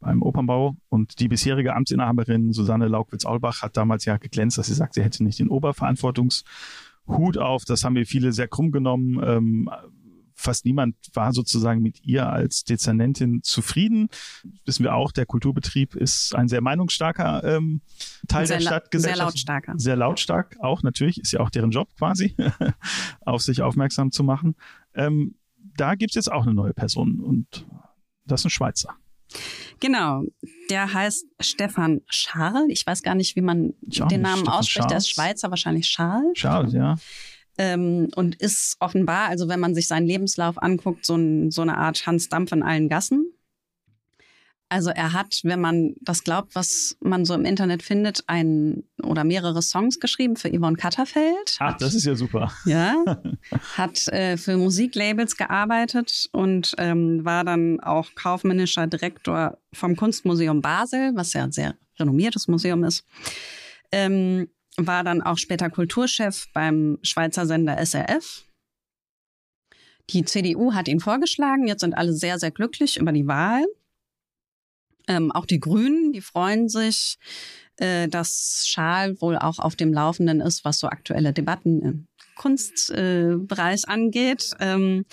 beim 0.00 0.22
Opernbau. 0.22 0.76
Und 0.88 1.20
die 1.20 1.28
bisherige 1.28 1.74
Amtsinhaberin 1.74 2.52
Susanne 2.52 2.88
Laukwitz-Aulbach 2.88 3.62
hat 3.62 3.76
damals 3.76 4.04
ja 4.04 4.16
geglänzt, 4.16 4.58
dass 4.58 4.66
sie 4.66 4.74
sagt, 4.74 4.94
sie 4.94 5.02
hätte 5.02 5.24
nicht 5.24 5.38
den 5.38 5.48
Oberverantwortungshut 5.48 7.38
auf. 7.38 7.64
Das 7.64 7.84
haben 7.84 7.94
wir 7.94 8.06
viele 8.06 8.32
sehr 8.32 8.48
krumm 8.48 8.70
genommen. 8.70 9.20
Ähm, 9.24 9.70
fast 10.38 10.64
niemand 10.64 10.94
war 11.14 11.32
sozusagen 11.32 11.82
mit 11.82 12.04
ihr 12.04 12.28
als 12.28 12.62
Dezernentin 12.62 13.42
zufrieden. 13.42 14.08
Wissen 14.64 14.84
wir 14.84 14.94
auch, 14.94 15.10
der 15.10 15.26
Kulturbetrieb 15.26 15.96
ist 15.96 16.34
ein 16.34 16.48
sehr 16.48 16.60
meinungsstarker 16.60 17.42
ähm, 17.44 17.82
Teil 18.28 18.46
sehr 18.46 18.58
der 18.58 18.66
Stadtgesellschaft. 18.66 19.18
Sehr 19.18 19.26
lautstarker. 19.26 19.74
Sehr 19.76 19.96
lautstark 19.96 20.56
auch, 20.60 20.82
natürlich. 20.82 21.20
Ist 21.20 21.32
ja 21.32 21.40
auch 21.40 21.50
deren 21.50 21.72
Job 21.72 21.88
quasi, 21.98 22.36
auf 23.20 23.42
sich 23.42 23.62
aufmerksam 23.62 24.12
zu 24.12 24.22
machen. 24.22 24.54
Ähm, 24.94 25.34
da 25.76 25.96
gibt's 25.96 26.14
jetzt 26.14 26.30
auch 26.30 26.44
eine 26.44 26.54
neue 26.54 26.72
Person 26.72 27.20
und 27.20 27.66
das 28.24 28.42
ist 28.42 28.46
ein 28.46 28.50
Schweizer. 28.50 28.94
Genau, 29.80 30.22
der 30.70 30.92
heißt 30.92 31.26
Stefan 31.40 32.00
Scharl. 32.08 32.66
Ich 32.68 32.86
weiß 32.86 33.02
gar 33.02 33.14
nicht, 33.14 33.36
wie 33.36 33.42
man 33.42 33.74
den 33.82 34.22
Namen 34.22 34.38
Stefan 34.38 34.54
ausspricht. 34.54 34.74
Charles. 34.74 34.88
Der 34.88 34.98
ist 34.98 35.10
Schweizer, 35.10 35.50
wahrscheinlich 35.50 35.88
Scharl. 35.88 36.32
Charles, 36.34 36.72
ja 36.72 36.96
ähm, 37.58 38.08
und 38.14 38.36
ist 38.36 38.76
offenbar, 38.80 39.28
also 39.28 39.48
wenn 39.48 39.60
man 39.60 39.74
sich 39.74 39.88
seinen 39.88 40.06
Lebenslauf 40.06 40.62
anguckt, 40.62 41.04
so, 41.04 41.16
ein, 41.16 41.50
so 41.50 41.62
eine 41.62 41.76
Art 41.76 42.06
Hans 42.06 42.28
Dampf 42.28 42.52
in 42.52 42.62
allen 42.62 42.88
Gassen. 42.88 43.32
Also 44.70 44.90
er 44.90 45.14
hat, 45.14 45.40
wenn 45.44 45.60
man 45.60 45.94
das 46.02 46.24
glaubt, 46.24 46.54
was 46.54 46.96
man 47.00 47.24
so 47.24 47.32
im 47.32 47.46
Internet 47.46 47.82
findet, 47.82 48.24
ein 48.26 48.84
oder 49.02 49.24
mehrere 49.24 49.62
Songs 49.62 49.98
geschrieben 49.98 50.36
für 50.36 50.50
Yvonne 50.50 50.76
Katterfeld. 50.76 51.56
Ach, 51.58 51.76
das 51.78 51.94
ist 51.94 52.04
ja 52.04 52.14
super. 52.14 52.52
Ja, 52.66 53.02
hat 53.76 54.08
äh, 54.08 54.36
für 54.36 54.58
Musiklabels 54.58 55.38
gearbeitet 55.38 56.28
und 56.32 56.74
ähm, 56.76 57.24
war 57.24 57.44
dann 57.44 57.80
auch 57.80 58.14
kaufmännischer 58.14 58.86
Direktor 58.86 59.56
vom 59.72 59.96
Kunstmuseum 59.96 60.60
Basel, 60.60 61.12
was 61.14 61.32
ja 61.32 61.44
ein 61.44 61.52
sehr 61.52 61.74
renommiertes 61.98 62.46
Museum 62.46 62.84
ist. 62.84 63.04
Ähm, 63.90 64.48
war 64.78 65.04
dann 65.04 65.22
auch 65.22 65.38
später 65.38 65.68
Kulturchef 65.70 66.46
beim 66.52 66.98
Schweizer 67.02 67.46
Sender 67.46 67.84
SRF. 67.84 68.44
Die 70.10 70.24
CDU 70.24 70.72
hat 70.72 70.88
ihn 70.88 71.00
vorgeschlagen. 71.00 71.66
Jetzt 71.66 71.80
sind 71.80 71.94
alle 71.94 72.12
sehr, 72.12 72.38
sehr 72.38 72.50
glücklich 72.50 72.96
über 72.96 73.12
die 73.12 73.26
Wahl. 73.26 73.66
Ähm, 75.06 75.32
auch 75.32 75.46
die 75.46 75.60
Grünen, 75.60 76.12
die 76.12 76.20
freuen 76.20 76.68
sich, 76.68 77.18
äh, 77.76 78.08
dass 78.08 78.66
Schal 78.68 79.20
wohl 79.20 79.36
auch 79.36 79.58
auf 79.58 79.76
dem 79.76 79.92
Laufenden 79.92 80.40
ist, 80.40 80.64
was 80.64 80.78
so 80.78 80.88
aktuelle 80.88 81.32
Debatten 81.32 81.82
im 81.82 82.06
Kunstbereich 82.36 83.82
äh, 83.84 83.90
angeht, 83.90 84.54
ähm, 84.60 85.04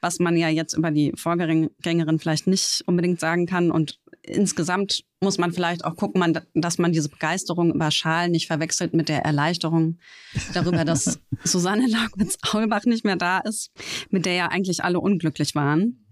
was 0.00 0.18
man 0.18 0.36
ja 0.36 0.48
jetzt 0.48 0.74
über 0.74 0.90
die 0.90 1.12
Vorgängerin 1.16 2.18
vielleicht 2.18 2.46
nicht 2.46 2.82
unbedingt 2.86 3.20
sagen 3.20 3.46
kann. 3.46 3.70
Und 3.70 3.98
insgesamt 4.22 5.04
muss 5.24 5.38
man 5.38 5.52
vielleicht 5.52 5.84
auch 5.84 5.96
gucken, 5.96 6.38
dass 6.54 6.78
man 6.78 6.92
diese 6.92 7.08
Begeisterung 7.08 7.74
über 7.74 7.90
Schal 7.90 8.28
nicht 8.28 8.46
verwechselt 8.46 8.94
mit 8.94 9.08
der 9.08 9.24
Erleichterung 9.24 9.98
darüber, 10.52 10.84
dass 10.84 11.18
Susanne 11.44 11.86
Lagwitz-Aulbach 11.88 12.84
nicht 12.84 13.04
mehr 13.04 13.16
da 13.16 13.38
ist, 13.38 13.72
mit 14.10 14.26
der 14.26 14.34
ja 14.34 14.48
eigentlich 14.48 14.84
alle 14.84 15.00
unglücklich 15.00 15.54
waren. 15.54 16.04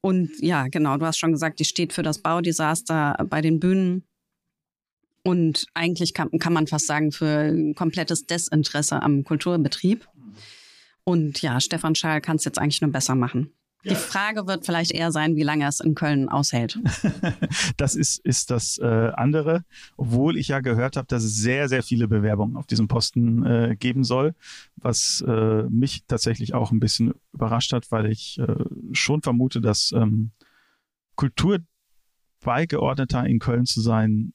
Und 0.00 0.30
ja, 0.40 0.68
genau, 0.68 0.96
du 0.96 1.06
hast 1.06 1.18
schon 1.18 1.32
gesagt, 1.32 1.58
die 1.58 1.64
steht 1.64 1.92
für 1.92 2.02
das 2.02 2.18
Baudesaster 2.18 3.16
bei 3.30 3.40
den 3.40 3.60
Bühnen. 3.60 4.04
Und 5.24 5.66
eigentlich 5.74 6.14
kann, 6.14 6.30
kann 6.38 6.52
man 6.52 6.66
fast 6.66 6.86
sagen, 6.86 7.12
für 7.12 7.72
komplettes 7.74 8.26
Desinteresse 8.26 9.02
am 9.02 9.24
Kulturbetrieb. 9.24 10.06
Und 11.04 11.42
ja, 11.42 11.60
Stefan 11.60 11.94
Schall 11.94 12.20
kann 12.20 12.36
es 12.36 12.44
jetzt 12.44 12.58
eigentlich 12.58 12.80
nur 12.80 12.92
besser 12.92 13.14
machen. 13.14 13.52
Die 13.84 13.94
Frage 13.94 14.48
wird 14.48 14.66
vielleicht 14.66 14.90
eher 14.90 15.12
sein, 15.12 15.36
wie 15.36 15.44
lange 15.44 15.64
es 15.66 15.78
in 15.80 15.94
Köln 15.94 16.28
aushält. 16.28 16.78
das 17.76 17.94
ist, 17.94 18.18
ist 18.24 18.50
das 18.50 18.78
äh, 18.78 19.12
andere, 19.14 19.62
obwohl 19.96 20.36
ich 20.36 20.48
ja 20.48 20.58
gehört 20.60 20.96
habe, 20.96 21.06
dass 21.06 21.22
es 21.22 21.36
sehr, 21.36 21.68
sehr 21.68 21.84
viele 21.84 22.08
Bewerbungen 22.08 22.56
auf 22.56 22.66
diesem 22.66 22.88
Posten 22.88 23.46
äh, 23.46 23.76
geben 23.78 24.02
soll, 24.02 24.34
was 24.76 25.22
äh, 25.26 25.62
mich 25.68 26.02
tatsächlich 26.08 26.54
auch 26.54 26.72
ein 26.72 26.80
bisschen 26.80 27.14
überrascht 27.32 27.72
hat, 27.72 27.92
weil 27.92 28.06
ich 28.06 28.40
äh, 28.40 28.64
schon 28.92 29.22
vermute, 29.22 29.60
dass 29.60 29.92
ähm, 29.92 30.32
Kulturbeigeordneter 31.14 33.24
in 33.26 33.38
Köln 33.38 33.64
zu 33.64 33.80
sein 33.80 34.32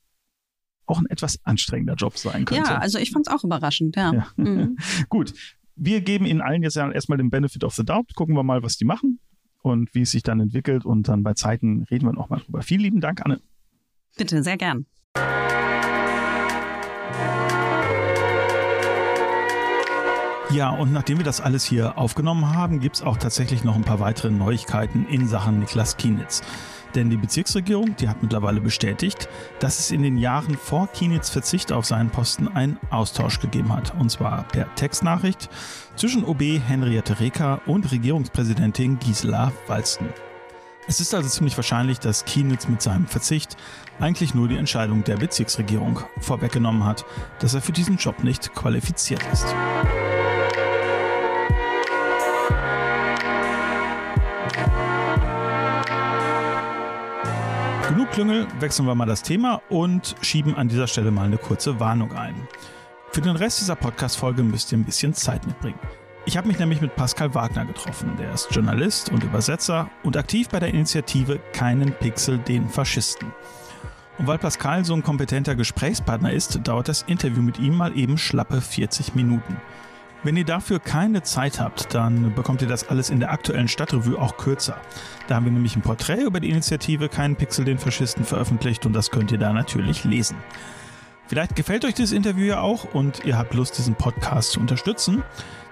auch 0.86 1.00
ein 1.00 1.06
etwas 1.08 1.40
anstrengender 1.44 1.96
Job 1.96 2.18
sein 2.18 2.46
könnte. 2.46 2.72
Ja, 2.72 2.78
also 2.78 2.98
ich 2.98 3.12
fand 3.12 3.28
es 3.28 3.34
auch 3.34 3.44
überraschend, 3.44 3.98
ja. 3.98 4.14
ja. 4.14 4.28
Mhm. 4.38 4.78
Gut, 5.10 5.34
wir 5.76 6.00
geben 6.02 6.26
Ihnen 6.26 6.42
allen 6.42 6.64
jetzt 6.64 6.78
erstmal 6.78 7.18
den 7.18 7.30
Benefit 7.30 7.66
of 7.66 7.76
the 7.76 7.84
Doubt, 7.84 8.16
gucken 8.16 8.36
wir 8.36 8.44
mal, 8.44 8.64
was 8.64 8.78
die 8.78 8.86
machen 8.86 9.20
und 9.64 9.96
wie 9.96 10.02
es 10.02 10.12
sich 10.12 10.22
dann 10.22 10.40
entwickelt. 10.40 10.86
Und 10.86 11.08
dann 11.08 11.24
bei 11.24 11.34
Zeiten 11.34 11.84
reden 11.90 12.06
wir 12.06 12.14
noch 12.14 12.30
mal 12.30 12.40
drüber. 12.40 12.62
Vielen 12.62 12.82
lieben 12.82 13.02
Dank, 13.02 13.26
Anne. 13.26 13.42
Bitte, 14.16 14.44
sehr 14.44 14.58
gern. 14.58 14.86
Ja, 20.52 20.70
und 20.70 20.94
nachdem 20.94 21.18
wir 21.18 21.26
das 21.26 21.42
alles 21.42 21.66
hier 21.66 21.98
aufgenommen 21.98 22.54
haben, 22.54 22.80
gibt 22.80 22.98
es 22.98 23.02
auch 23.02 23.18
tatsächlich 23.18 23.64
noch 23.64 23.76
ein 23.76 23.84
paar 23.84 24.00
weitere 24.00 24.30
Neuigkeiten 24.30 25.08
in 25.08 25.28
Sachen 25.28 25.60
Niklas 25.60 25.98
Kienitz. 25.98 26.44
Denn 26.96 27.10
die 27.10 27.18
Bezirksregierung, 27.18 27.96
die 27.96 28.08
hat 28.08 28.22
mittlerweile 28.22 28.62
bestätigt, 28.62 29.28
dass 29.60 29.80
es 29.80 29.92
in 29.92 30.04
den 30.04 30.18
Jahren 30.18 30.58
vor 30.58 30.88
Kienitz 30.88 31.30
Verzicht 31.30 31.72
auf 31.72 31.86
seinen 31.86 32.10
Posten 32.10 32.48
einen 32.48 32.78
Austausch 32.92 33.40
gegeben 33.40 33.74
hat. 33.74 33.94
Und 34.00 34.10
zwar 34.10 34.44
per 34.44 34.74
Textnachricht 34.76 35.50
zwischen 35.96 36.24
OB 36.24 36.42
Henriette 36.42 37.20
Reker 37.20 37.62
und 37.66 37.92
Regierungspräsidentin 37.92 39.00
Gisela 39.00 39.52
Walsten. 39.68 40.10
Es 40.88 41.00
ist 41.00 41.16
also 41.16 41.30
ziemlich 41.30 41.56
wahrscheinlich, 41.56 42.00
dass 42.00 42.26
Kienitz 42.26 42.68
mit 42.68 42.82
seinem 42.82 43.08
Verzicht 43.08 43.56
eigentlich 44.00 44.34
nur 44.34 44.50
die 44.50 44.58
Entscheidung 44.58 45.04
der 45.04 45.16
Bezirksregierung 45.16 46.02
vorweggenommen 46.20 46.84
hat, 46.84 47.06
dass 47.40 47.54
er 47.54 47.62
für 47.62 47.72
diesen 47.72 47.98
Job 47.98 48.24
nicht 48.24 48.54
qualifiziert 48.54 49.22
ist. 49.32 49.56
Klüngel 58.14 58.46
wechseln 58.60 58.86
wir 58.86 58.94
mal 58.94 59.08
das 59.08 59.24
Thema 59.24 59.64
und 59.70 60.16
schieben 60.22 60.56
an 60.56 60.68
dieser 60.68 60.86
Stelle 60.86 61.10
mal 61.10 61.26
eine 61.26 61.40
kurze 61.40 61.80
Warnung 61.80 62.14
ein. 62.14 62.36
Für 63.12 63.22
den 63.22 63.36
Rest 63.36 63.60
dieser 63.60 63.76
Podcast-Folge 63.76 64.44
müsst 64.44 64.72
ihr 64.72 64.78
ein 64.78 64.84
bisschen 64.84 65.16
Zeit 65.16 65.48
mitbringen. 65.48 65.80
Ich 66.28 66.38
habe 66.38 66.48
mich 66.48 66.60
nämlich 66.60 66.80
mit 66.80 66.96
Pascal 66.96 67.34
Wagner 67.34 67.66
getroffen. 67.66 68.16
Der 68.20 68.32
ist 68.32 68.50
Journalist 68.52 69.10
und 69.10 69.24
Übersetzer 69.24 69.90
und 70.04 70.16
aktiv 70.16 70.48
bei 70.48 70.60
der 70.60 70.70
Initiative 70.70 71.40
Keinen 71.54 71.92
Pixel 71.92 72.38
den 72.38 72.70
Faschisten. 72.70 73.34
Und 74.20 74.28
weil 74.28 74.38
Pascal 74.38 74.86
so 74.86 74.94
ein 74.94 75.02
kompetenter 75.02 75.56
Gesprächspartner 75.56 76.34
ist, 76.34 76.60
dauert 76.68 76.90
das 76.90 77.02
Interview 77.08 77.42
mit 77.42 77.58
ihm 77.58 77.76
mal 77.76 77.98
eben 77.98 78.20
schlappe 78.20 78.62
40 78.62 79.16
Minuten. 79.16 79.58
Wenn 80.24 80.38
ihr 80.38 80.46
dafür 80.46 80.80
keine 80.80 81.22
Zeit 81.22 81.60
habt, 81.60 81.94
dann 81.94 82.34
bekommt 82.34 82.62
ihr 82.62 82.68
das 82.70 82.88
alles 82.88 83.10
in 83.10 83.20
der 83.20 83.32
aktuellen 83.32 83.68
Stadtrevue 83.68 84.18
auch 84.18 84.38
kürzer. 84.38 84.78
Da 85.28 85.36
haben 85.36 85.44
wir 85.44 85.52
nämlich 85.52 85.76
ein 85.76 85.82
Porträt 85.82 86.22
über 86.24 86.40
die 86.40 86.50
Initiative 86.50 87.10
Keinen 87.10 87.36
Pixel 87.36 87.66
den 87.66 87.78
Faschisten 87.78 88.24
veröffentlicht 88.24 88.86
und 88.86 88.94
das 88.94 89.12
könnt 89.12 89.34
ihr 89.34 89.38
da 89.38 89.52
natürlich 89.52 90.06
lesen. 90.06 90.38
Vielleicht 91.28 91.58
gefällt 91.58 91.84
euch 91.84 91.94
dieses 91.94 92.14
Interview 92.14 92.46
ja 92.46 92.62
auch 92.62 92.94
und 92.94 93.26
ihr 93.26 93.38
habt 93.38 93.54
Lust, 93.54 93.78
diesen 93.78 93.96
Podcast 93.96 94.52
zu 94.52 94.62
unterstützen. 94.62 95.24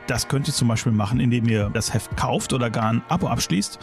Das 0.08 0.28
könnt 0.28 0.50
ihr 0.50 0.54
zum 0.54 0.68
Beispiel 0.68 0.92
machen, 0.92 1.22
indem 1.22 1.48
ihr 1.48 1.70
das 1.70 1.94
Heft 1.94 2.18
kauft 2.18 2.52
oder 2.52 2.70
gar 2.70 2.92
ein 2.92 3.04
Abo 3.08 3.28
abschließt 3.28 3.80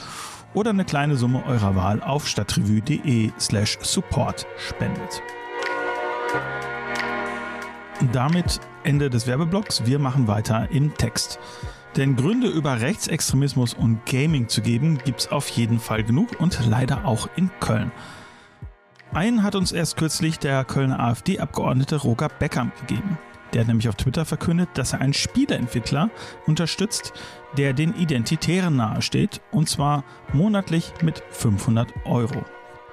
oder 0.53 0.71
eine 0.71 0.85
kleine 0.85 1.17
Summe 1.17 1.45
eurer 1.47 1.77
Wahl 1.77 2.03
auf 2.03 2.29
stadtrevue.de 2.29 3.31
slash 3.39 3.79
support 3.81 4.47
spendet. 4.59 5.23
Damit 8.13 8.61
Ende 8.85 9.11
des 9.11 9.27
Werbeblocks. 9.27 9.85
Wir 9.85 9.99
machen 9.99 10.29
weiter 10.29 10.69
im 10.71 10.95
Text. 10.95 11.41
Denn 11.97 12.15
Gründe 12.15 12.47
über 12.47 12.81
Rechtsextremismus 12.81 13.75
und 13.75 14.07
Gaming 14.07 14.49
zu 14.49 14.63
geben, 14.63 14.99
gibt 15.05 15.21
es 15.21 15.33
auf 15.33 15.49
jeden 15.49 15.81
Fall 15.81 16.05
genug 16.05 16.39
und 16.39 16.59
leider 16.69 17.05
auch 17.05 17.29
in 17.35 17.51
Köln. 17.59 17.91
Einen 19.13 19.43
hat 19.43 19.57
uns 19.57 19.73
erst 19.73 19.97
kürzlich 19.97 20.39
der 20.39 20.65
Kölner 20.65 21.01
AfD-Abgeordnete 21.01 21.97
Roger 21.97 22.29
Beckham 22.29 22.71
gegeben. 22.81 23.19
Der 23.53 23.63
hat 23.63 23.69
nämlich 23.69 23.89
auf 23.89 23.97
Twitter 23.97 24.25
verkündet, 24.25 24.69
dass 24.75 24.93
er 24.93 25.01
einen 25.01 25.15
Spieleentwickler 25.15 26.11
unterstützt, 26.47 27.13
der 27.57 27.73
den 27.73 27.95
Identitären 27.95 28.77
nahesteht, 28.77 29.41
und 29.51 29.69
zwar 29.69 30.05
monatlich 30.33 30.93
mit 31.03 31.25
500 31.31 31.93
Euro. 32.05 32.45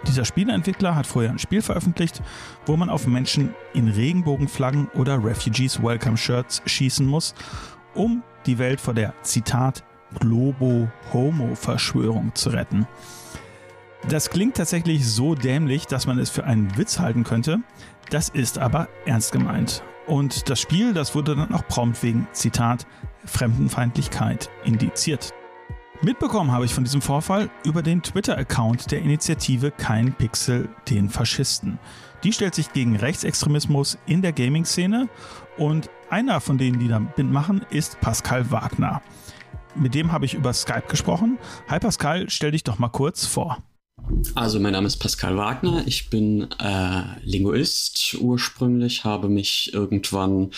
Dieser 0.08 0.26
Spieleentwickler 0.26 0.96
hat 0.96 1.08
vorher 1.08 1.32
ein 1.32 1.40
Spiel 1.40 1.62
veröffentlicht, 1.62 2.22
wo 2.66 2.78
man 2.78 2.90
auf 2.90 3.08
Menschen 3.08 3.54
in 3.74 3.90
Regenbogenflaggen 3.90 4.88
oder 4.94 5.22
Refugees 5.24 5.82
Welcome 5.82 6.18
Shirts 6.18 6.62
schießen 6.66 7.06
muss, 7.06 7.34
um 7.94 8.24
die 8.46 8.58
Welt 8.58 8.80
vor 8.80 8.94
der 8.94 9.14
Zitat 9.24 9.84
Globo-Homo-Verschwörung 10.20 12.34
zu 12.36 12.50
retten. 12.50 12.88
Das 14.08 14.30
klingt 14.30 14.58
tatsächlich 14.58 15.08
so 15.08 15.34
dämlich, 15.34 15.88
dass 15.88 16.06
man 16.06 16.20
es 16.20 16.30
für 16.30 16.44
einen 16.44 16.78
Witz 16.78 17.00
halten 17.00 17.24
könnte. 17.24 17.62
Das 18.12 18.30
ist 18.30 18.60
aber 18.60 18.88
ernst 19.06 19.32
gemeint. 19.32 19.82
Und 20.06 20.50
das 20.50 20.60
Spiel, 20.60 20.94
das 20.94 21.16
wurde 21.16 21.36
dann 21.36 21.54
auch 21.54 21.68
prompt 21.68 22.04
wegen, 22.04 22.28
Zitat, 22.32 22.86
Fremdenfeindlichkeit 23.26 24.52
indiziert. 24.64 25.34
Mitbekommen 26.06 26.52
habe 26.52 26.66
ich 26.66 26.72
von 26.72 26.84
diesem 26.84 27.02
Vorfall 27.02 27.50
über 27.64 27.82
den 27.82 28.04
Twitter-Account 28.04 28.92
der 28.92 29.00
Initiative 29.00 29.72
Kein 29.72 30.14
Pixel 30.14 30.70
den 30.88 31.10
Faschisten. 31.10 31.80
Die 32.24 32.32
stellt 32.32 32.54
sich 32.54 32.72
gegen 32.72 32.96
Rechtsextremismus 32.96 33.98
in 34.06 34.22
der 34.22 34.32
Gaming-Szene 34.32 35.10
und 35.58 35.90
einer 36.12 36.42
von 36.42 36.60
denen, 36.60 36.78
die 36.78 36.90
da 36.90 37.00
mitmachen, 37.00 37.66
ist 37.72 38.00
Pascal 38.02 38.52
Wagner. 38.52 39.02
Mit 39.74 39.96
dem 39.96 40.12
habe 40.12 40.26
ich 40.26 40.36
über 40.36 40.54
Skype 40.54 40.86
gesprochen. 40.90 41.40
Hi 41.70 41.80
Pascal, 41.80 42.30
stell 42.30 42.52
dich 42.52 42.64
doch 42.64 42.78
mal 42.78 42.90
kurz 42.90 43.26
vor. 43.26 43.64
Also 44.36 44.60
mein 44.60 44.74
Name 44.74 44.88
ist 44.88 44.98
Pascal 44.98 45.38
Wagner, 45.38 45.84
ich 45.86 46.10
bin 46.10 46.48
äh, 46.60 47.04
Linguist. 47.24 48.16
Ursprünglich, 48.20 49.04
habe 49.04 49.30
mich 49.30 49.74
irgendwann 49.74 50.52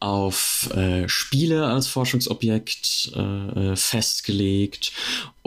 auf 0.00 0.70
äh, 0.74 1.08
Spiele 1.08 1.66
als 1.66 1.86
Forschungsobjekt 1.86 3.12
äh, 3.14 3.72
äh 3.72 3.76
festgelegt 3.76 4.92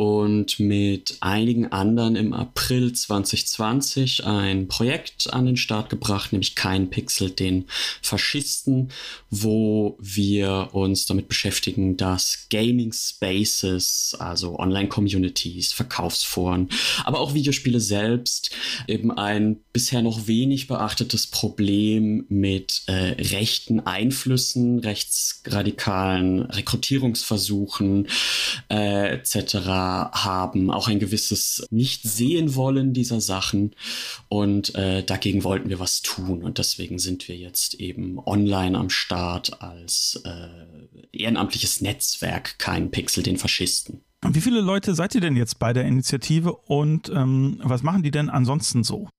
und 0.02 0.60
mit 0.60 1.18
einigen 1.20 1.72
anderen 1.72 2.16
im 2.16 2.34
April 2.34 2.92
2020 2.92 4.26
ein 4.26 4.68
Projekt 4.68 5.32
an 5.32 5.46
den 5.46 5.58
Start 5.58 5.92
gebracht, 5.92 6.32
nämlich 6.32 6.56
Kein 6.56 6.90
Pixel 6.90 7.30
den 7.30 7.66
Faschisten, 8.02 8.90
wo 9.30 9.98
wir 10.00 10.70
uns 10.72 11.06
damit 11.06 11.28
beschäftigen, 11.28 11.98
dass 11.98 12.48
Gaming 12.50 12.94
Spaces, 12.94 14.16
also 14.18 14.58
Online-Communities, 14.58 15.72
Verkaufsforen, 15.72 16.70
aber 17.04 17.20
auch 17.20 17.36
Videospiele 17.42 17.80
selbst 17.80 18.52
eben 18.88 19.12
ein 19.12 19.58
bisher 19.74 20.04
noch 20.04 20.28
wenig 20.28 20.68
beachtetes 20.68 21.26
Problem 21.26 22.26
mit 22.30 22.84
äh, 22.86 23.16
rechten 23.20 23.80
Einflüssen, 23.80 24.78
rechtsradikalen 24.78 26.44
Rekrutierungsversuchen 26.44 28.08
äh, 28.70 29.16
etc 29.16 29.56
haben, 29.56 30.70
auch 30.70 30.88
ein 30.88 31.00
gewisses 31.00 31.66
Nicht-Sehen 31.72 32.54
wollen 32.54 32.94
dieser 32.94 33.22
Sachen. 33.22 33.76
Und 34.30 34.76
äh, 34.76 35.04
dagegen 35.04 35.44
wollten 35.44 35.70
wir 35.70 35.80
was 35.80 36.04
tun. 36.04 36.44
Und 36.44 36.60
deswegen 36.60 37.00
sind 37.00 37.28
wir 37.28 37.36
jetzt 37.36 37.74
eben 37.76 38.20
online 38.20 38.78
am 38.78 38.92
Start 38.92 39.64
als 39.64 40.22
äh, 40.26 41.18
ehrenamtliches 41.18 41.82
Netzwerk, 41.82 42.60
kein 42.60 42.92
Pixel 42.92 43.24
den 43.24 43.38
Faschisten. 43.38 44.02
Wie 44.30 44.42
viele 44.42 44.62
Leute 44.62 44.94
seid 44.94 45.16
ihr 45.16 45.22
denn 45.22 45.36
jetzt 45.36 45.58
bei 45.58 45.74
der 45.74 45.86
Initiative 45.86 46.54
und 46.54 47.10
ähm, 47.10 47.60
was 47.64 47.82
machen 47.82 48.04
die 48.04 48.12
denn 48.12 48.30
ansonsten 48.30 48.84
so? 48.84 49.10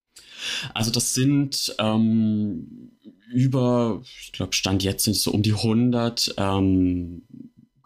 Also 0.75 0.91
das 0.91 1.15
sind 1.15 1.75
ähm, 1.79 2.93
über, 3.33 4.03
ich 4.21 4.33
glaube, 4.33 4.53
Stand 4.53 4.83
jetzt 4.83 5.05
sind 5.05 5.17
es 5.17 5.23
so 5.23 5.33
um 5.33 5.43
die 5.43 5.55
100 5.55 6.35
ähm, 6.39 7.23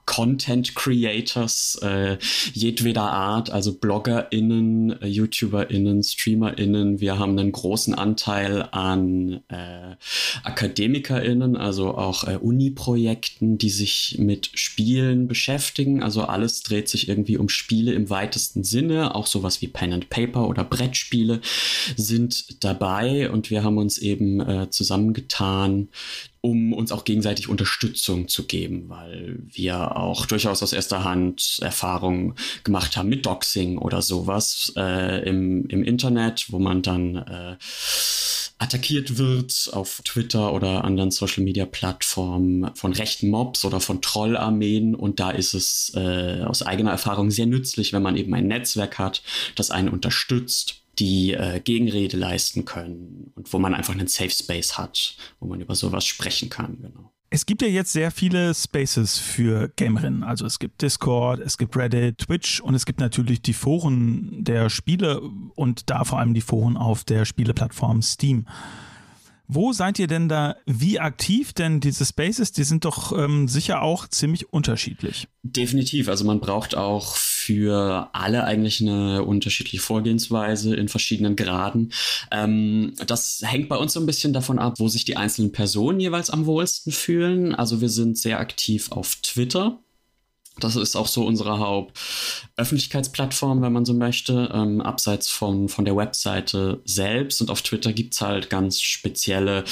Content 0.07 0.75
Creators 0.75 1.79
äh, 1.83 2.17
jedweder 2.55 3.03
Art, 3.03 3.51
also 3.51 3.75
BloggerInnen, 3.75 5.03
äh, 5.03 5.07
YouTuberInnen, 5.07 6.03
StreamerInnen. 6.03 7.01
Wir 7.01 7.19
haben 7.19 7.39
einen 7.39 7.53
großen 7.53 7.93
Anteil 7.95 8.69
an 8.71 9.41
äh, 9.49 9.97
AkademikerInnen, 10.45 11.57
also 11.57 11.97
auch 11.97 12.25
äh, 12.25 12.37
Uni-Projekten, 12.37 13.59
die 13.59 13.69
sich 13.69 14.17
mit 14.19 14.51
Spielen 14.55 15.27
beschäftigen. 15.27 16.03
Also 16.03 16.23
alles 16.23 16.63
dreht 16.63 16.89
sich 16.89 17.09
irgendwie 17.09 17.37
um 17.37 17.49
Spiele 17.49 17.93
im 17.93 18.09
weitesten 18.09 18.63
Sinne. 18.63 19.15
Auch 19.15 19.27
sowas 19.27 19.61
wie 19.61 19.69
Pen 19.69 19.93
and 19.93 20.09
Paper 20.09 20.49
oder 20.49 20.63
Brettspiele 20.65 21.41
sind 21.97 22.65
dabei 22.65 23.29
und 23.31 23.51
wir 23.51 23.65
haben 23.65 23.79
uns 23.79 23.99
eben 23.99 24.41
äh, 24.41 24.71
zusammengetan, 24.71 25.89
um 26.47 26.73
uns 26.73 26.93
auch 26.93 27.05
gegenseitig 27.05 27.49
Unterstützung 27.49 28.29
zu 28.29 28.45
geben, 28.47 28.85
weil 28.89 29.37
wir 29.49 29.97
auch 29.97 30.27
durchaus 30.27 30.63
aus 30.63 30.73
erster 30.73 31.03
Hand 31.03 31.59
Erfahrungen 31.61 32.35
gemacht 32.63 32.97
haben 32.97 33.09
mit 33.09 33.27
Doxing 33.27 33.79
oder 33.79 34.01
sowas 34.01 34.73
äh, 34.77 35.29
im, 35.29 35.67
im 35.67 35.83
Internet, 35.83 36.47
wo 36.53 36.61
man 36.61 36.83
dann 36.83 37.17
äh, 37.17 37.57
attackiert 38.59 39.19
wird 39.19 39.71
auf 39.73 40.03
Twitter 40.05 40.53
oder 40.53 40.85
anderen 40.85 41.11
Social 41.11 41.43
Media 41.43 41.67
Plattformen 41.67 42.71
von 42.77 42.93
rechten 42.93 43.29
Mobs 43.29 43.65
oder 43.65 43.81
von 43.81 44.01
Trollarmeen. 44.01 44.95
Und 44.95 45.19
da 45.19 45.33
ist 45.33 45.53
es 45.53 45.93
äh, 45.97 46.43
aus 46.45 46.63
eigener 46.63 46.93
Erfahrung 46.93 47.33
sehr 47.33 47.47
nützlich, 47.47 47.93
wenn 47.93 48.03
man 48.03 48.17
eben 48.17 48.33
ein 48.35 48.47
Netzwerk 48.47 48.99
hat, 48.99 49.23
das 49.57 49.73
einen 49.73 49.89
unterstützt 49.89 50.86
die 50.99 51.35
äh, 51.35 51.61
Gegenrede 51.61 52.17
leisten 52.17 52.65
können 52.65 53.33
und 53.35 53.53
wo 53.53 53.59
man 53.59 53.75
einfach 53.75 53.95
einen 53.95 54.09
Safe 54.09 54.31
Space 54.31 54.79
hat, 54.79 55.17
wo 55.41 55.47
man 55.47 55.61
über 55.61 55.75
sowas 55.75 56.05
sprechen 56.05 56.49
kann, 56.51 56.79
genau. 56.81 57.13
Es 57.29 57.45
gibt 57.45 57.61
ja 57.61 57.69
jetzt 57.69 57.93
sehr 57.93 58.13
viele 58.13 58.55
Spaces 58.55 59.19
für 59.19 59.69
Gamerinnen. 59.75 60.23
Also 60.23 60.47
es 60.47 60.61
gibt 60.61 60.81
Discord, 60.81 61.41
es 61.41 61.59
gibt 61.59 61.77
Reddit, 61.77 62.19
Twitch 62.19 62.61
und 62.61 62.75
es 62.75 62.87
gibt 62.87 63.01
natürlich 63.01 63.43
die 63.43 63.53
Foren 63.53 64.45
der 64.45 64.71
Spiele 64.71 65.21
und 65.57 65.91
da 65.91 66.05
vor 66.05 66.21
allem 66.21 66.35
die 66.35 66.41
Foren 66.41 66.77
auf 66.77 67.03
der 67.03 67.25
Spieleplattform 67.25 68.01
Steam. 68.01 68.47
Wo 69.49 69.73
seid 69.73 69.99
ihr 69.99 70.07
denn 70.07 70.29
da 70.29 70.57
wie 70.67 70.99
aktiv? 70.99 71.53
Denn 71.53 71.81
diese 71.81 72.05
Spaces, 72.05 72.53
die 72.53 72.65
sind 72.65 72.85
doch 72.85 73.17
ähm, 73.17 73.49
sicher 73.49 73.83
auch 73.83 74.09
ziemlich 74.09 74.53
unterschiedlich. 74.53 75.29
Definitiv. 75.43 76.09
Also 76.09 76.25
man 76.25 76.41
braucht 76.41 76.77
auch 76.77 77.17
für 77.47 78.09
alle 78.13 78.43
eigentlich 78.45 78.81
eine 78.81 79.23
unterschiedliche 79.23 79.79
Vorgehensweise 79.79 80.75
in 80.75 80.89
verschiedenen 80.89 81.37
Graden. 81.37 81.93
Ähm, 82.33 82.95
das 83.07 83.41
hängt 83.45 83.69
bei 83.69 83.77
uns 83.77 83.93
so 83.93 84.01
ein 84.01 84.07
bisschen 84.07 84.33
davon 84.33 84.59
ab, 84.59 84.75
wo 84.79 84.89
sich 84.89 85.05
die 85.05 85.17
einzelnen 85.17 85.53
Personen 85.53 86.01
jeweils 86.01 86.31
am 86.31 86.47
wohlsten 86.47 86.91
fühlen. 86.91 87.55
Also 87.55 87.81
wir 87.81 87.89
sind 87.89 88.19
sehr 88.19 88.41
aktiv 88.41 88.91
auf 88.91 89.17
Twitter 89.23 89.79
Das 90.59 90.75
ist 90.75 90.97
auch 90.97 91.07
so 91.07 91.25
unsere 91.25 91.59
Hauptöffentlichkeitsplattform, 92.59 93.61
wenn 93.61 93.73
man 93.73 93.85
so 93.85 93.93
möchte, 93.93 94.51
ähm, 94.55 94.81
abseits 94.81 95.29
von, 95.29 95.69
von 95.69 95.85
der 95.85 95.95
Webseite 95.95 96.81
selbst. 96.87 97.43
Und 97.43 97.51
auf 97.51 97.61
Twitter 97.61 97.93
gibt's 97.93 98.23
halt 98.23 98.49
ganz 98.49 98.81
spezielle 98.81 99.65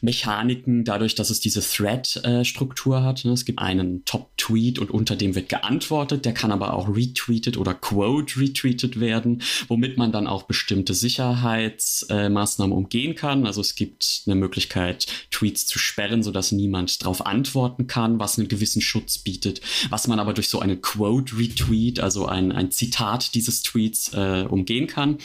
Mechaniken, 0.00 0.84
dadurch, 0.84 1.14
dass 1.14 1.28
es 1.28 1.40
diese 1.40 1.60
Thread-Struktur 1.60 3.02
hat. 3.02 3.26
Ne? 3.26 3.32
Es 3.32 3.44
gibt 3.44 3.58
einen 3.58 4.06
Top-Tweet 4.06 4.78
und 4.78 4.90
unter 4.90 5.14
dem 5.14 5.34
wird 5.34 5.50
geantwortet. 5.50 6.24
Der 6.24 6.32
kann 6.32 6.52
aber 6.52 6.72
auch 6.72 6.88
retweetet 6.88 7.58
oder 7.58 7.74
quote 7.74 8.40
retweetet 8.40 8.98
werden, 8.98 9.42
womit 9.68 9.98
man 9.98 10.10
dann 10.10 10.26
auch 10.26 10.44
bestimmte 10.44 10.94
Sicherheitsmaßnahmen 10.94 12.72
äh, 12.72 12.78
umgehen 12.78 13.14
kann. 13.14 13.46
Also 13.46 13.60
es 13.60 13.74
gibt 13.74 14.22
eine 14.24 14.36
Möglichkeit, 14.36 15.06
Tweets 15.30 15.66
zu 15.66 15.78
sperren, 15.78 16.22
sodass 16.22 16.50
niemand 16.50 17.02
darauf 17.02 17.26
antworten 17.26 17.88
kann, 17.88 18.18
was 18.18 18.38
einen 18.38 18.48
gewissen 18.48 18.80
Schutz 18.80 19.18
bietet. 19.18 19.60
Was 19.90 20.08
man 20.08 20.18
aber 20.18 20.32
durch 20.32 20.48
so 20.48 20.60
einen 20.60 20.80
Quote-Retweet, 20.80 22.00
also 22.00 22.21
ein, 22.26 22.52
ein 22.52 22.70
Zitat 22.70 23.34
dieses 23.34 23.62
Tweets, 23.62 24.12
äh, 24.14 24.46
umgehen 24.48 24.86
kann. 24.86 25.18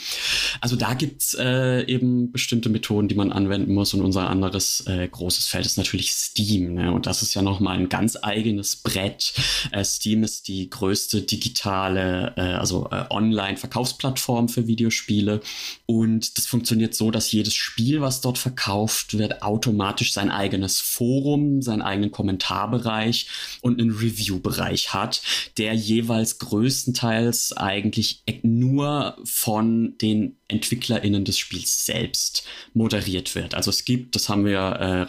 Also 0.60 0.76
da 0.76 0.94
gibt's 0.94 1.34
äh, 1.34 1.84
eben 1.86 2.32
bestimmte 2.32 2.68
Methoden, 2.68 3.08
die 3.08 3.14
man 3.14 3.32
anwenden 3.32 3.74
muss. 3.74 3.94
Und 3.94 4.02
unser 4.02 4.28
anderes 4.28 4.84
äh, 4.86 5.08
großes 5.08 5.46
Feld 5.46 5.66
ist 5.66 5.78
natürlich 5.78 6.12
Steam. 6.12 6.74
Ne? 6.74 6.92
Und 6.92 7.06
das 7.06 7.22
ist 7.22 7.34
ja 7.34 7.42
nochmal 7.42 7.78
ein 7.78 7.88
ganz 7.88 8.16
eigenes 8.20 8.76
Brett. 8.76 9.32
Äh, 9.72 9.84
Steam 9.84 10.22
ist 10.22 10.48
die 10.48 10.68
größte 10.70 11.22
digitale, 11.22 12.34
äh, 12.36 12.40
also 12.40 12.88
äh, 12.90 13.04
Online-Verkaufsplattform 13.10 14.48
für 14.48 14.66
Videospiele. 14.66 15.40
Und 15.86 16.38
das 16.38 16.46
funktioniert 16.46 16.94
so, 16.94 17.10
dass 17.10 17.32
jedes 17.32 17.54
Spiel, 17.54 18.00
was 18.00 18.20
dort 18.20 18.38
verkauft 18.38 19.16
wird, 19.18 19.42
automatisch 19.42 20.12
sein 20.12 20.30
eigenes 20.30 20.80
Forum, 20.80 21.62
seinen 21.62 21.82
eigenen 21.82 22.10
Kommentarbereich 22.10 23.26
und 23.60 23.80
einen 23.80 23.90
Review-Bereich 23.90 24.94
hat, 24.94 25.22
der 25.56 25.74
jeweils 25.74 26.38
größtenteils 26.88 27.52
eigentlich 27.56 28.22
nur 28.42 29.16
von 29.24 29.96
den 29.98 30.36
EntwicklerInnen 30.48 31.24
des 31.24 31.38
Spiels 31.38 31.84
selbst 31.84 32.44
moderiert 32.72 33.34
wird. 33.34 33.54
Also 33.54 33.70
es 33.70 33.84
gibt, 33.84 34.14
das 34.14 34.28
haben 34.28 34.44
wir 34.44 34.58
äh, 34.58 35.02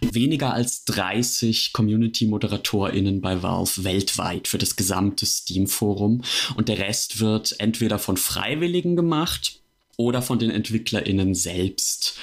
weniger 0.00 0.52
als 0.52 0.84
30 0.86 1.72
Community-ModeratorInnen 1.72 3.20
bei 3.20 3.42
Valve 3.42 3.84
weltweit 3.84 4.48
für 4.48 4.58
das 4.58 4.76
gesamte 4.76 5.26
Steam-Forum 5.26 6.22
und 6.56 6.68
der 6.68 6.78
Rest 6.78 7.20
wird 7.20 7.56
entweder 7.58 7.98
von 7.98 8.16
Freiwilligen 8.16 8.96
gemacht 8.96 9.60
oder 9.96 10.22
von 10.22 10.38
den 10.38 10.50
EntwicklerInnen 10.50 11.34
selbst. 11.34 12.18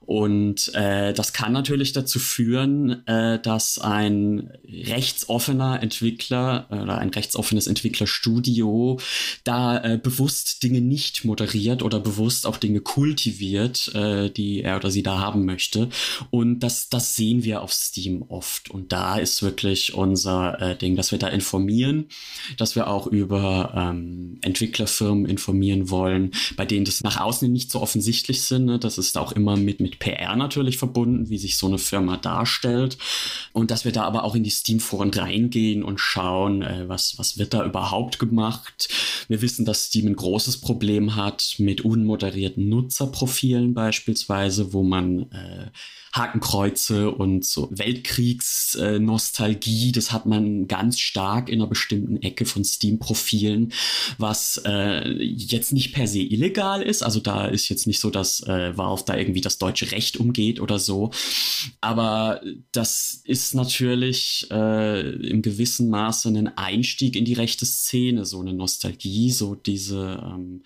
Und 0.00 0.74
äh, 0.74 1.12
das 1.12 1.32
kann 1.32 1.52
natürlich 1.52 1.92
dazu 1.92 2.18
führen, 2.18 3.06
äh, 3.06 3.38
dass 3.40 3.78
ein 3.78 4.50
rechtsoffener 4.66 5.82
Entwickler 5.82 6.66
äh, 6.70 6.76
oder 6.76 6.98
ein 6.98 7.10
rechtsoffenes 7.10 7.66
Entwicklerstudio 7.66 8.98
da 9.44 9.82
äh, 9.84 9.98
bewusst 10.02 10.62
Dinge 10.62 10.80
nicht 10.80 11.24
moderiert 11.24 11.82
oder 11.82 12.00
bewusst 12.00 12.46
auch 12.46 12.56
Dinge 12.56 12.80
kultiviert, 12.80 13.94
äh, 13.94 14.30
die 14.30 14.62
er 14.62 14.76
oder 14.76 14.90
sie 14.90 15.02
da 15.02 15.18
haben 15.18 15.44
möchte. 15.44 15.88
Und 16.30 16.60
das, 16.60 16.88
das 16.88 17.14
sehen 17.14 17.44
wir 17.44 17.62
auf 17.62 17.72
Steam 17.72 18.22
oft. 18.22 18.70
Und 18.70 18.92
da 18.92 19.18
ist 19.18 19.42
wirklich 19.42 19.94
unser 19.94 20.60
äh, 20.60 20.76
Ding, 20.76 20.96
dass 20.96 21.12
wir 21.12 21.18
da 21.18 21.28
informieren, 21.28 22.06
dass 22.56 22.76
wir 22.76 22.88
auch 22.88 23.06
über 23.06 23.72
ähm, 23.76 24.38
Entwicklerfirmen 24.42 25.26
informieren 25.26 25.90
wollen, 25.90 26.32
bei 26.56 26.64
denen 26.64 26.84
das 26.84 27.02
nach 27.02 27.20
außen 27.20 27.52
nicht 27.52 27.70
so 27.70 27.80
offensichtlich 27.80 28.42
sind. 28.42 28.66
Ne? 28.66 28.78
Das 28.78 28.98
ist 28.98 29.18
auch 29.18 29.32
immer 29.32 29.56
mit, 29.56 29.80
mit 29.80 29.87
PR 29.88 30.36
natürlich 30.36 30.78
verbunden, 30.78 31.30
wie 31.30 31.38
sich 31.38 31.56
so 31.56 31.66
eine 31.66 31.78
Firma 31.78 32.16
darstellt. 32.16 32.98
Und 33.52 33.70
dass 33.70 33.84
wir 33.84 33.92
da 33.92 34.04
aber 34.04 34.24
auch 34.24 34.34
in 34.34 34.44
die 34.44 34.50
Steam-Foren 34.50 35.10
reingehen 35.12 35.82
und 35.82 35.98
schauen, 35.98 36.62
äh, 36.62 36.88
was, 36.88 37.18
was 37.18 37.38
wird 37.38 37.54
da 37.54 37.64
überhaupt 37.64 38.18
gemacht. 38.18 38.88
Wir 39.28 39.42
wissen, 39.42 39.64
dass 39.64 39.86
Steam 39.86 40.06
ein 40.06 40.16
großes 40.16 40.60
Problem 40.60 41.16
hat 41.16 41.54
mit 41.58 41.82
unmoderierten 41.82 42.68
Nutzerprofilen 42.68 43.74
beispielsweise, 43.74 44.72
wo 44.72 44.82
man 44.82 45.30
äh, 45.32 45.70
Hakenkreuze 46.12 47.10
und 47.10 47.44
so 47.44 47.68
Weltkriegsnostalgie, 47.70 49.88
äh, 49.88 49.92
das 49.92 50.12
hat 50.12 50.26
man 50.26 50.68
ganz 50.68 51.00
stark 51.00 51.48
in 51.48 51.60
einer 51.60 51.68
bestimmten 51.68 52.22
Ecke 52.22 52.44
von 52.44 52.64
Steam-Profilen, 52.64 53.72
was 54.18 54.62
äh, 54.64 55.08
jetzt 55.10 55.72
nicht 55.72 55.92
per 55.92 56.06
se 56.06 56.20
illegal 56.20 56.82
ist. 56.82 57.02
Also 57.02 57.20
da 57.20 57.46
ist 57.46 57.68
jetzt 57.68 57.86
nicht 57.86 58.00
so, 58.00 58.10
dass 58.10 58.40
äh, 58.46 58.76
Valve 58.76 59.04
da 59.06 59.16
irgendwie 59.16 59.40
das 59.40 59.58
deutsche 59.58 59.92
Recht 59.92 60.16
umgeht 60.16 60.60
oder 60.60 60.78
so. 60.78 61.10
Aber 61.80 62.40
das 62.72 63.20
ist 63.24 63.54
natürlich 63.54 64.46
äh, 64.50 65.10
im 65.26 65.42
gewissen 65.42 65.90
Maße 65.90 66.28
ein 66.28 66.56
Einstieg 66.56 67.16
in 67.16 67.24
die 67.24 67.34
rechte 67.34 67.66
Szene, 67.66 68.24
so 68.24 68.40
eine 68.40 68.52
Nostalgie, 68.52 69.30
so 69.30 69.54
diese, 69.54 70.20
ähm, 70.22 70.62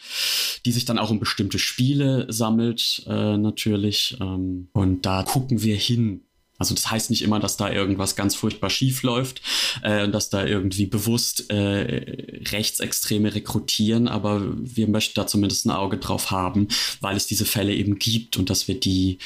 die 0.65 0.73
sich 0.73 0.85
dann 0.85 0.99
auch 0.99 1.11
um 1.11 1.21
bestimmte 1.21 1.59
Spiele 1.59 2.27
sammelt, 2.29 3.05
äh, 3.07 3.37
natürlich. 3.37 4.17
Ähm, 4.21 4.69
und 4.73 5.07
da 5.07 5.23
gucken 5.33 5.63
wir 5.63 5.77
hin. 5.77 6.25
Also 6.59 6.75
das 6.75 6.91
heißt 6.91 7.09
nicht 7.09 7.23
immer, 7.23 7.41
dass 7.41 7.57
da 7.57 7.73
irgendwas 7.73 8.17
ganz 8.17 8.35
furchtbar 8.35 8.69
schief 8.69 9.03
läuft, 9.03 9.41
äh, 9.83 10.07
dass 10.11 10.29
da 10.29 10.45
irgendwie 10.45 10.85
bewusst 10.85 11.51
äh, 11.51 12.43
Rechtsextreme 12.51 13.35
rekrutieren, 13.35 14.09
aber 14.09 14.43
wir 14.59 14.89
möchten 14.89 15.15
da 15.15 15.27
zumindest 15.27 15.65
ein 15.65 15.71
Auge 15.71 15.97
drauf 15.97 16.31
haben, 16.31 16.69
weil 17.01 17.17
es 17.17 17.27
diese 17.27 17.47
Fälle 17.47 17.75
eben 17.75 17.99
gibt 17.99 18.37
und 18.37 18.51
dass 18.51 18.69
wir 18.69 18.79
die 18.79 19.19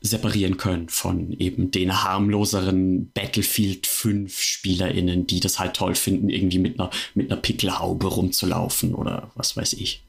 separieren 0.00 0.56
können 0.56 0.88
von 0.88 1.32
eben 1.32 1.70
den 1.70 2.02
harmloseren 2.02 3.12
Battlefield 3.12 3.86
5 3.86 4.40
SpielerInnen, 4.40 5.26
die 5.26 5.40
das 5.40 5.58
halt 5.58 5.74
toll 5.74 5.94
finden, 5.94 6.30
irgendwie 6.30 6.58
mit 6.58 6.80
einer, 6.80 6.88
mit 7.14 7.30
einer 7.30 7.40
Pickelhaube 7.40 8.06
rumzulaufen 8.06 8.94
oder 8.94 9.30
was 9.34 9.54
weiß 9.54 9.74
ich. 9.74 10.02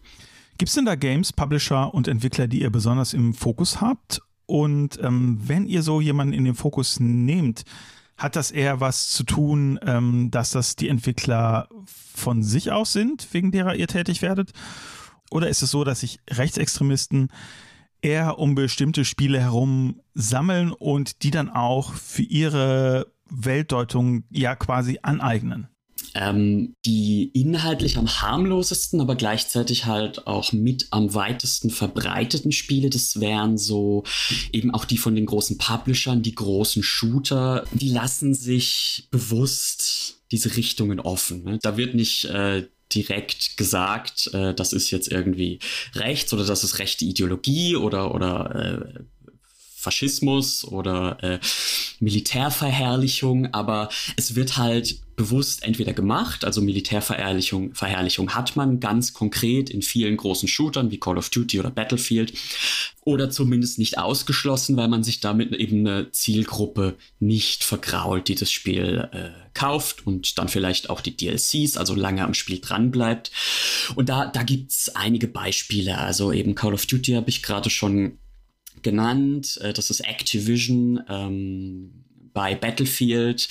Gibt 0.57 0.69
es 0.69 0.75
denn 0.75 0.85
da 0.85 0.95
Games, 0.95 1.33
Publisher 1.33 1.93
und 1.93 2.07
Entwickler, 2.07 2.47
die 2.47 2.61
ihr 2.61 2.69
besonders 2.69 3.13
im 3.13 3.33
Fokus 3.33 3.81
habt? 3.81 4.21
Und 4.53 4.99
ähm, 5.01 5.39
wenn 5.41 5.65
ihr 5.65 5.81
so 5.81 5.99
jemanden 5.99 6.31
in 6.31 6.45
den 6.45 6.53
Fokus 6.53 6.99
nehmt, 6.99 7.63
hat 8.17 8.35
das 8.35 8.51
eher 8.51 8.79
was 8.79 9.09
zu 9.09 9.23
tun, 9.23 9.79
ähm, 9.81 10.29
dass 10.29 10.51
das 10.51 10.75
die 10.75 10.89
Entwickler 10.89 11.67
von 11.87 12.43
sich 12.43 12.71
aus 12.71 12.93
sind, 12.93 13.27
wegen 13.33 13.49
derer 13.49 13.73
ihr 13.73 13.87
tätig 13.87 14.21
werdet? 14.21 14.51
Oder 15.31 15.49
ist 15.49 15.63
es 15.63 15.71
so, 15.71 15.83
dass 15.83 16.01
sich 16.01 16.19
Rechtsextremisten 16.29 17.29
eher 18.03 18.37
um 18.37 18.53
bestimmte 18.53 19.05
Spiele 19.05 19.39
herum 19.39 19.99
sammeln 20.13 20.71
und 20.71 21.23
die 21.23 21.31
dann 21.31 21.49
auch 21.49 21.91
für 21.95 22.21
ihre 22.21 23.11
Weltdeutung 23.31 24.25
ja 24.29 24.55
quasi 24.55 24.99
aneignen? 25.01 25.72
Ähm, 26.15 26.75
die 26.85 27.31
inhaltlich 27.33 27.97
am 27.97 28.07
harmlosesten, 28.07 29.01
aber 29.01 29.15
gleichzeitig 29.15 29.85
halt 29.85 30.27
auch 30.27 30.51
mit 30.53 30.87
am 30.91 31.13
weitesten 31.13 31.69
verbreiteten 31.69 32.51
Spiele, 32.51 32.89
das 32.89 33.19
wären 33.19 33.57
so 33.57 34.03
eben 34.51 34.73
auch 34.73 34.85
die 34.85 34.97
von 34.97 35.15
den 35.15 35.25
großen 35.25 35.57
Publishern, 35.57 36.21
die 36.21 36.35
großen 36.35 36.83
Shooter, 36.83 37.65
die 37.71 37.89
lassen 37.89 38.33
sich 38.33 39.07
bewusst 39.11 40.19
diese 40.31 40.55
Richtungen 40.55 40.99
offen. 40.99 41.43
Ne? 41.43 41.59
Da 41.61 41.77
wird 41.77 41.95
nicht 41.95 42.25
äh, 42.25 42.67
direkt 42.93 43.57
gesagt, 43.57 44.33
äh, 44.33 44.53
das 44.53 44.73
ist 44.73 44.91
jetzt 44.91 45.11
irgendwie 45.11 45.59
rechts 45.95 46.33
oder 46.33 46.45
das 46.45 46.63
ist 46.63 46.79
rechte 46.79 47.05
Ideologie 47.05 47.75
oder, 47.75 48.13
oder 48.13 48.55
äh, 48.55 49.03
Faschismus 49.75 50.63
oder 50.63 51.17
äh, 51.21 51.39
Militärverherrlichung, 51.99 53.53
aber 53.53 53.89
es 54.15 54.35
wird 54.35 54.57
halt 54.57 55.02
bewusst 55.15 55.63
entweder 55.63 55.93
gemacht, 55.93 56.45
also 56.45 56.61
Militärverherrlichung 56.61 57.73
Verherrlichung 57.73 58.33
hat 58.33 58.55
man 58.55 58.79
ganz 58.79 59.13
konkret 59.13 59.69
in 59.69 59.81
vielen 59.81 60.17
großen 60.17 60.47
Shootern 60.47 60.91
wie 60.91 60.99
Call 60.99 61.17
of 61.17 61.29
Duty 61.29 61.59
oder 61.59 61.69
Battlefield 61.69 62.33
oder 63.01 63.29
zumindest 63.29 63.79
nicht 63.79 63.97
ausgeschlossen, 63.97 64.77
weil 64.77 64.87
man 64.87 65.03
sich 65.03 65.19
damit 65.19 65.53
eben 65.53 65.85
eine 65.85 66.11
Zielgruppe 66.11 66.95
nicht 67.19 67.63
vergrault, 67.63 68.27
die 68.27 68.35
das 68.35 68.51
Spiel 68.51 69.09
äh, 69.11 69.29
kauft 69.53 70.07
und 70.07 70.37
dann 70.37 70.47
vielleicht 70.47 70.89
auch 70.89 71.01
die 71.01 71.15
DLCs, 71.15 71.77
also 71.77 71.95
lange 71.95 72.23
am 72.23 72.33
Spiel 72.33 72.59
dran 72.59 72.91
bleibt. 72.91 73.31
Und 73.95 74.09
da, 74.09 74.25
da 74.25 74.43
gibt's 74.43 74.89
einige 74.95 75.27
Beispiele, 75.27 75.97
also 75.97 76.31
eben 76.31 76.55
Call 76.55 76.73
of 76.73 76.85
Duty 76.85 77.13
habe 77.13 77.29
ich 77.29 77.43
gerade 77.43 77.69
schon 77.69 78.19
genannt. 78.81 79.59
Äh, 79.61 79.73
das 79.73 79.89
ist 79.89 80.01
Activision. 80.01 81.01
Ähm, 81.09 82.03
bei 82.33 82.55
Battlefield, 82.55 83.47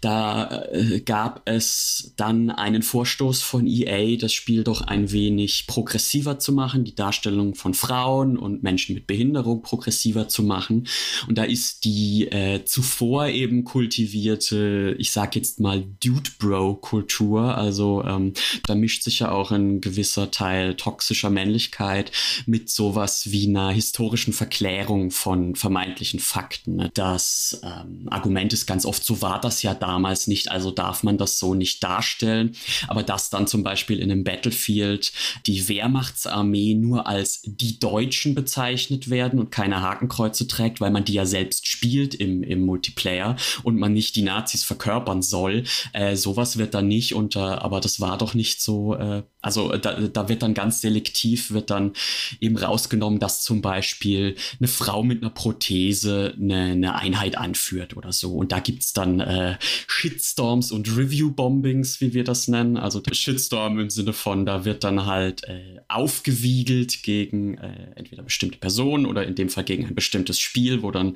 da 0.00 0.64
äh, 0.72 1.00
gab 1.00 1.42
es 1.44 2.12
dann 2.16 2.50
einen 2.50 2.82
Vorstoß 2.82 3.42
von 3.42 3.66
EA, 3.66 4.16
das 4.16 4.32
Spiel 4.32 4.64
doch 4.64 4.82
ein 4.82 5.12
wenig 5.12 5.66
progressiver 5.66 6.38
zu 6.38 6.52
machen, 6.52 6.84
die 6.84 6.94
Darstellung 6.94 7.54
von 7.54 7.74
Frauen 7.74 8.36
und 8.36 8.62
Menschen 8.62 8.94
mit 8.94 9.06
Behinderung 9.06 9.62
progressiver 9.62 10.28
zu 10.28 10.42
machen. 10.42 10.86
Und 11.28 11.38
da 11.38 11.44
ist 11.44 11.84
die 11.84 12.28
äh, 12.30 12.64
zuvor 12.64 13.28
eben 13.28 13.64
kultivierte, 13.64 14.96
ich 14.98 15.10
sag 15.10 15.36
jetzt 15.36 15.60
mal 15.60 15.84
Dude 16.00 16.30
Bro 16.38 16.76
Kultur, 16.76 17.56
also 17.56 18.02
ähm, 18.04 18.32
da 18.66 18.74
mischt 18.74 19.02
sich 19.02 19.20
ja 19.20 19.30
auch 19.30 19.50
ein 19.50 19.80
gewisser 19.80 20.30
Teil 20.30 20.74
toxischer 20.74 21.30
Männlichkeit 21.30 22.12
mit 22.46 22.70
sowas 22.70 23.30
wie 23.30 23.48
einer 23.48 23.70
historischen 23.70 24.32
Verklärung 24.32 25.10
von 25.10 25.54
vermeintlichen 25.54 26.20
Fakten. 26.20 26.76
Ne? 26.76 26.90
Das 26.94 27.60
ähm, 27.62 28.06
Argument 28.24 28.54
ist 28.54 28.64
ganz 28.64 28.86
oft, 28.86 29.04
so 29.04 29.20
war 29.20 29.38
das 29.38 29.62
ja 29.62 29.74
damals 29.74 30.28
nicht, 30.28 30.50
also 30.50 30.70
darf 30.70 31.02
man 31.02 31.18
das 31.18 31.38
so 31.38 31.54
nicht 31.54 31.84
darstellen. 31.84 32.56
Aber 32.88 33.02
dass 33.02 33.28
dann 33.28 33.46
zum 33.46 33.62
Beispiel 33.62 33.98
in 33.98 34.10
einem 34.10 34.24
Battlefield 34.24 35.12
die 35.44 35.68
Wehrmachtsarmee 35.68 36.74
nur 36.74 37.06
als 37.06 37.42
die 37.44 37.78
Deutschen 37.78 38.34
bezeichnet 38.34 39.10
werden 39.10 39.38
und 39.38 39.50
keine 39.50 39.82
Hakenkreuze 39.82 40.48
trägt, 40.48 40.80
weil 40.80 40.90
man 40.90 41.04
die 41.04 41.12
ja 41.12 41.26
selbst 41.26 41.68
spielt 41.68 42.14
im, 42.14 42.42
im 42.42 42.62
Multiplayer 42.62 43.36
und 43.62 43.76
man 43.76 43.92
nicht 43.92 44.16
die 44.16 44.22
Nazis 44.22 44.64
verkörpern 44.64 45.20
soll, 45.20 45.64
äh, 45.92 46.16
sowas 46.16 46.56
wird 46.56 46.72
dann 46.72 46.88
nicht 46.88 47.14
unter, 47.14 47.62
aber 47.62 47.80
das 47.80 48.00
war 48.00 48.16
doch 48.16 48.32
nicht 48.32 48.62
so, 48.62 48.94
äh, 48.94 49.22
also 49.42 49.76
da, 49.76 50.00
da 50.00 50.30
wird 50.30 50.42
dann 50.42 50.54
ganz 50.54 50.80
selektiv, 50.80 51.50
wird 51.50 51.68
dann 51.68 51.92
eben 52.40 52.56
rausgenommen, 52.56 53.20
dass 53.20 53.42
zum 53.42 53.60
Beispiel 53.60 54.36
eine 54.58 54.68
Frau 54.68 55.02
mit 55.02 55.20
einer 55.20 55.30
Prothese 55.30 56.32
eine, 56.40 56.72
eine 56.72 56.94
Einheit 56.94 57.36
anführt 57.36 57.98
oder 57.98 58.13
so. 58.18 58.34
Und 58.34 58.52
da 58.52 58.60
gibt's 58.60 58.92
dann 58.92 59.20
äh, 59.20 59.56
Shitstorms 59.86 60.72
und 60.72 60.96
Review-Bombings, 60.96 62.00
wie 62.00 62.14
wir 62.14 62.24
das 62.24 62.48
nennen. 62.48 62.76
Also 62.76 63.00
der 63.00 63.14
Shitstorm 63.14 63.78
im 63.78 63.90
Sinne 63.90 64.12
von, 64.12 64.46
da 64.46 64.64
wird 64.64 64.84
dann 64.84 65.06
halt 65.06 65.44
äh, 65.44 65.80
aufgewiegelt 65.88 67.02
gegen 67.02 67.58
äh, 67.58 67.92
entweder 67.96 68.22
bestimmte 68.22 68.58
Personen 68.58 69.06
oder 69.06 69.26
in 69.26 69.34
dem 69.34 69.48
Fall 69.48 69.64
gegen 69.64 69.86
ein 69.86 69.94
bestimmtes 69.94 70.38
Spiel, 70.38 70.82
wo 70.82 70.90
dann 70.90 71.14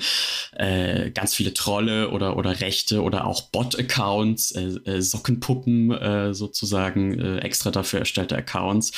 äh, 0.52 1.10
ganz 1.10 1.34
viele 1.34 1.54
Trolle 1.54 2.10
oder, 2.10 2.36
oder 2.36 2.60
Rechte 2.60 3.02
oder 3.02 3.26
auch 3.26 3.42
Bot-Accounts, 3.50 4.52
äh, 4.52 4.62
äh, 4.84 5.02
Sockenpuppen 5.02 5.90
äh, 5.92 6.34
sozusagen 6.34 7.18
äh, 7.18 7.38
extra 7.38 7.70
dafür 7.70 8.00
erstellte 8.00 8.36
Accounts, 8.36 8.92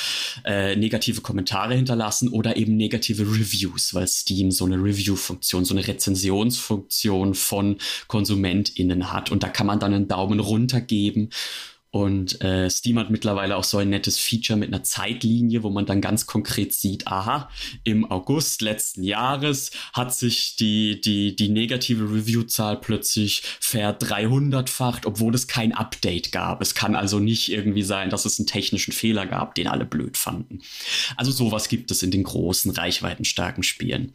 äh, 0.45 0.75
negative 0.75 1.21
Kommentare 1.21 1.75
hinterlassen 1.75 2.29
oder 2.29 2.57
eben 2.57 2.77
negative 2.77 3.23
Reviews, 3.23 3.93
weil 3.93 4.07
Steam 4.07 4.51
so 4.51 4.65
eine 4.65 4.75
Review-Funktion, 4.75 5.65
so 5.65 5.73
eine 5.73 5.87
Rezensionsfunktion 5.87 7.35
von 7.35 7.77
KonsumentInnen 8.07 9.11
hat. 9.11 9.31
Und 9.31 9.43
da 9.43 9.47
kann 9.49 9.67
man 9.67 9.79
dann 9.79 9.93
einen 9.93 10.07
Daumen 10.07 10.39
runter 10.39 10.81
geben 10.81 11.29
und 11.91 12.41
äh, 12.41 12.69
Steam 12.69 12.97
hat 12.99 13.09
mittlerweile 13.09 13.57
auch 13.57 13.65
so 13.65 13.77
ein 13.77 13.89
nettes 13.89 14.17
Feature 14.17 14.57
mit 14.57 14.69
einer 14.69 14.83
Zeitlinie, 14.83 15.61
wo 15.61 15.69
man 15.69 15.85
dann 15.85 15.99
ganz 15.99 16.25
konkret 16.25 16.73
sieht, 16.73 17.05
aha, 17.07 17.49
im 17.83 18.09
August 18.09 18.61
letzten 18.61 19.03
Jahres 19.03 19.71
hat 19.91 20.15
sich 20.15 20.55
die, 20.55 21.01
die, 21.01 21.35
die 21.35 21.49
negative 21.49 22.05
Review-Zahl 22.05 22.77
plötzlich 22.77 23.43
ver 23.59 23.99
300-facht, 23.99 25.05
obwohl 25.05 25.35
es 25.35 25.47
kein 25.47 25.73
Update 25.73 26.31
gab. 26.31 26.61
Es 26.61 26.75
kann 26.75 26.95
also 26.95 27.19
nicht 27.19 27.51
irgendwie 27.51 27.83
sein, 27.83 28.09
dass 28.09 28.23
es 28.23 28.39
einen 28.39 28.47
technischen 28.47 28.93
Fehler 28.93 29.27
gab, 29.27 29.55
den 29.55 29.67
alle 29.67 29.83
blöd 29.83 30.15
fanden. 30.15 30.61
Also 31.17 31.31
sowas 31.31 31.67
gibt 31.67 31.91
es 31.91 32.03
in 32.03 32.11
den 32.11 32.23
großen, 32.23 32.71
reichweitenstarken 32.71 33.63
Spielen. 33.63 34.13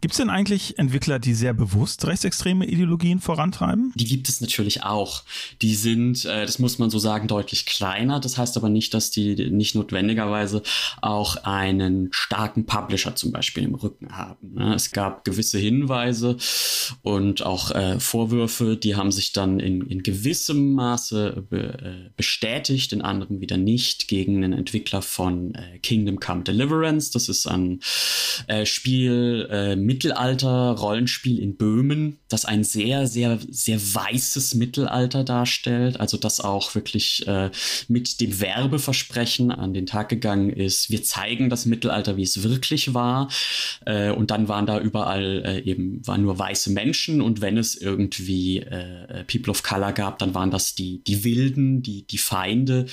Gibt 0.00 0.12
es 0.12 0.18
denn 0.18 0.30
eigentlich 0.30 0.78
Entwickler, 0.78 1.18
die 1.18 1.34
sehr 1.34 1.54
bewusst 1.54 2.06
rechtsextreme 2.06 2.66
Ideologien 2.66 3.20
vorantreiben? 3.20 3.92
Die 3.96 4.04
gibt 4.04 4.28
es 4.28 4.40
natürlich 4.40 4.84
auch. 4.84 5.24
Die 5.60 5.74
sind, 5.74 6.24
äh, 6.24 6.46
das 6.46 6.60
muss 6.60 6.78
man 6.78 6.88
so 6.88 7.00
sagen, 7.00 7.15
sagen, 7.16 7.28
deutlich 7.28 7.64
kleiner. 7.64 8.20
Das 8.20 8.36
heißt 8.36 8.56
aber 8.58 8.68
nicht, 8.68 8.92
dass 8.92 9.10
die 9.10 9.50
nicht 9.50 9.74
notwendigerweise 9.74 10.62
auch 11.00 11.36
einen 11.44 12.08
starken 12.10 12.66
Publisher 12.66 13.16
zum 13.16 13.32
Beispiel 13.32 13.64
im 13.64 13.74
Rücken 13.74 14.16
haben. 14.16 14.52
Ne? 14.54 14.74
Es 14.74 14.90
gab 14.90 15.24
gewisse 15.24 15.58
Hinweise 15.58 16.36
und 17.02 17.44
auch 17.44 17.70
äh, 17.70 17.98
Vorwürfe, 17.98 18.76
die 18.76 18.96
haben 18.96 19.12
sich 19.12 19.32
dann 19.32 19.60
in, 19.60 19.80
in 19.86 20.02
gewissem 20.02 20.74
Maße 20.74 21.46
be, 21.48 21.56
äh, 21.58 22.10
bestätigt, 22.16 22.92
in 22.92 23.00
anderen 23.00 23.40
wieder 23.40 23.56
nicht, 23.56 24.08
gegen 24.08 24.44
einen 24.44 24.52
Entwickler 24.52 25.00
von 25.00 25.54
äh, 25.54 25.78
Kingdom 25.78 26.20
Come 26.20 26.42
Deliverance. 26.42 27.12
Das 27.12 27.30
ist 27.30 27.46
ein 27.46 27.80
äh, 28.46 28.66
Spiel, 28.66 29.48
äh, 29.50 29.76
Mittelalter-Rollenspiel 29.76 31.38
in 31.38 31.56
Böhmen, 31.56 32.18
das 32.28 32.44
ein 32.44 32.62
sehr, 32.62 33.06
sehr, 33.06 33.38
sehr 33.48 33.80
weißes 33.80 34.54
Mittelalter 34.54 35.24
darstellt. 35.24 35.98
Also 35.98 36.18
das 36.18 36.40
auch 36.40 36.74
wirklich 36.74 37.05
wirklich 37.06 37.26
äh, 37.26 37.50
mit 37.88 38.20
dem 38.20 38.40
Werbeversprechen 38.40 39.50
an 39.50 39.74
den 39.74 39.86
Tag 39.86 40.08
gegangen 40.08 40.50
ist, 40.50 40.90
wir 40.90 41.02
zeigen 41.02 41.50
das 41.50 41.66
Mittelalter, 41.66 42.16
wie 42.16 42.22
es 42.22 42.42
wirklich 42.42 42.94
war. 42.94 43.28
Äh, 43.84 44.10
und 44.10 44.30
dann 44.30 44.48
waren 44.48 44.66
da 44.66 44.80
überall 44.80 45.42
äh, 45.44 45.60
eben, 45.60 46.06
waren 46.06 46.22
nur 46.22 46.38
weiße 46.38 46.70
Menschen 46.72 47.20
und 47.20 47.40
wenn 47.40 47.56
es 47.56 47.76
irgendwie 47.76 48.58
äh, 48.58 49.24
People 49.24 49.50
of 49.50 49.62
Color 49.62 49.92
gab, 49.92 50.18
dann 50.18 50.34
waren 50.34 50.50
das 50.50 50.74
die, 50.74 51.02
die 51.04 51.24
Wilden, 51.24 51.82
die, 51.82 52.02
die 52.02 52.18
Feinde. 52.18 52.86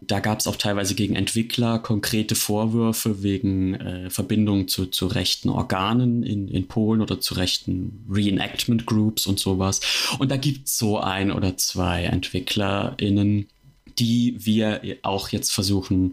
Da 0.00 0.20
gab 0.20 0.40
es 0.40 0.46
auch 0.46 0.56
teilweise 0.56 0.94
gegen 0.94 1.16
Entwickler 1.16 1.78
konkrete 1.78 2.34
Vorwürfe 2.34 3.22
wegen 3.22 3.74
äh, 3.74 4.10
Verbindung 4.10 4.68
zu, 4.68 4.86
zu 4.86 5.06
rechten 5.06 5.48
Organen 5.48 6.22
in, 6.22 6.48
in 6.48 6.68
Polen 6.68 7.00
oder 7.00 7.20
zu 7.20 7.34
rechten 7.34 8.04
Reenactment 8.10 8.86
Groups 8.86 9.26
und 9.26 9.38
sowas. 9.38 9.80
Und 10.18 10.30
da 10.30 10.36
gibt 10.36 10.68
es 10.68 10.78
so 10.78 10.98
ein 10.98 11.30
oder 11.30 11.56
zwei 11.56 12.04
EntwicklerInnen, 12.04 13.46
die 13.98 14.36
wir 14.38 14.80
auch 15.02 15.28
jetzt 15.30 15.52
versuchen 15.52 16.12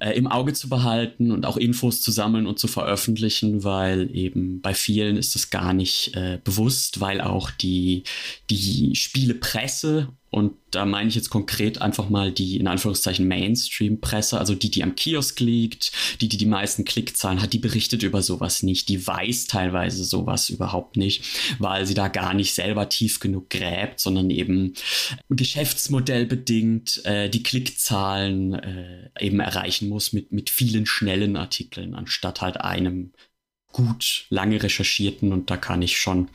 äh, 0.00 0.12
im 0.12 0.26
Auge 0.26 0.52
zu 0.52 0.68
behalten 0.68 1.30
und 1.32 1.46
auch 1.46 1.56
Infos 1.56 2.02
zu 2.02 2.10
sammeln 2.10 2.46
und 2.46 2.58
zu 2.58 2.68
veröffentlichen, 2.68 3.64
weil 3.64 4.14
eben 4.14 4.60
bei 4.60 4.74
vielen 4.74 5.16
ist 5.16 5.34
das 5.34 5.50
gar 5.50 5.72
nicht 5.72 6.14
äh, 6.16 6.38
bewusst, 6.42 7.00
weil 7.00 7.20
auch 7.20 7.50
die, 7.50 8.04
die 8.48 8.94
Spielepresse 8.94 10.08
und 10.30 10.52
da 10.70 10.84
meine 10.84 11.08
ich 11.08 11.16
jetzt 11.16 11.30
konkret 11.30 11.82
einfach 11.82 12.08
mal 12.08 12.30
die 12.30 12.56
in 12.56 12.68
Anführungszeichen 12.68 13.26
Mainstream-Presse, 13.26 14.38
also 14.38 14.54
die, 14.54 14.70
die 14.70 14.84
am 14.84 14.94
Kiosk 14.94 15.40
liegt, 15.40 15.90
die, 16.20 16.28
die 16.28 16.36
die 16.36 16.46
meisten 16.46 16.84
Klickzahlen 16.84 17.42
hat, 17.42 17.52
die 17.52 17.58
berichtet 17.58 18.04
über 18.04 18.22
sowas 18.22 18.62
nicht. 18.62 18.88
Die 18.88 19.04
weiß 19.04 19.48
teilweise 19.48 20.04
sowas 20.04 20.48
überhaupt 20.48 20.96
nicht, 20.96 21.24
weil 21.58 21.84
sie 21.84 21.94
da 21.94 22.06
gar 22.06 22.32
nicht 22.32 22.54
selber 22.54 22.88
tief 22.88 23.18
genug 23.18 23.50
gräbt, 23.50 23.98
sondern 23.98 24.30
eben 24.30 24.74
geschäftsmodellbedingt 25.28 27.04
äh, 27.04 27.28
die 27.28 27.42
Klickzahlen 27.42 28.54
äh, 28.54 29.10
eben 29.18 29.40
erreichen 29.40 29.88
muss 29.88 30.12
mit, 30.12 30.30
mit 30.30 30.48
vielen 30.48 30.86
schnellen 30.86 31.36
Artikeln, 31.36 31.94
anstatt 31.96 32.40
halt 32.40 32.60
einem 32.60 33.12
gut 33.72 34.26
lange 34.30 34.62
recherchierten. 34.62 35.32
Und 35.32 35.50
da 35.50 35.56
kann 35.56 35.82
ich 35.82 35.98
schon 35.98 36.28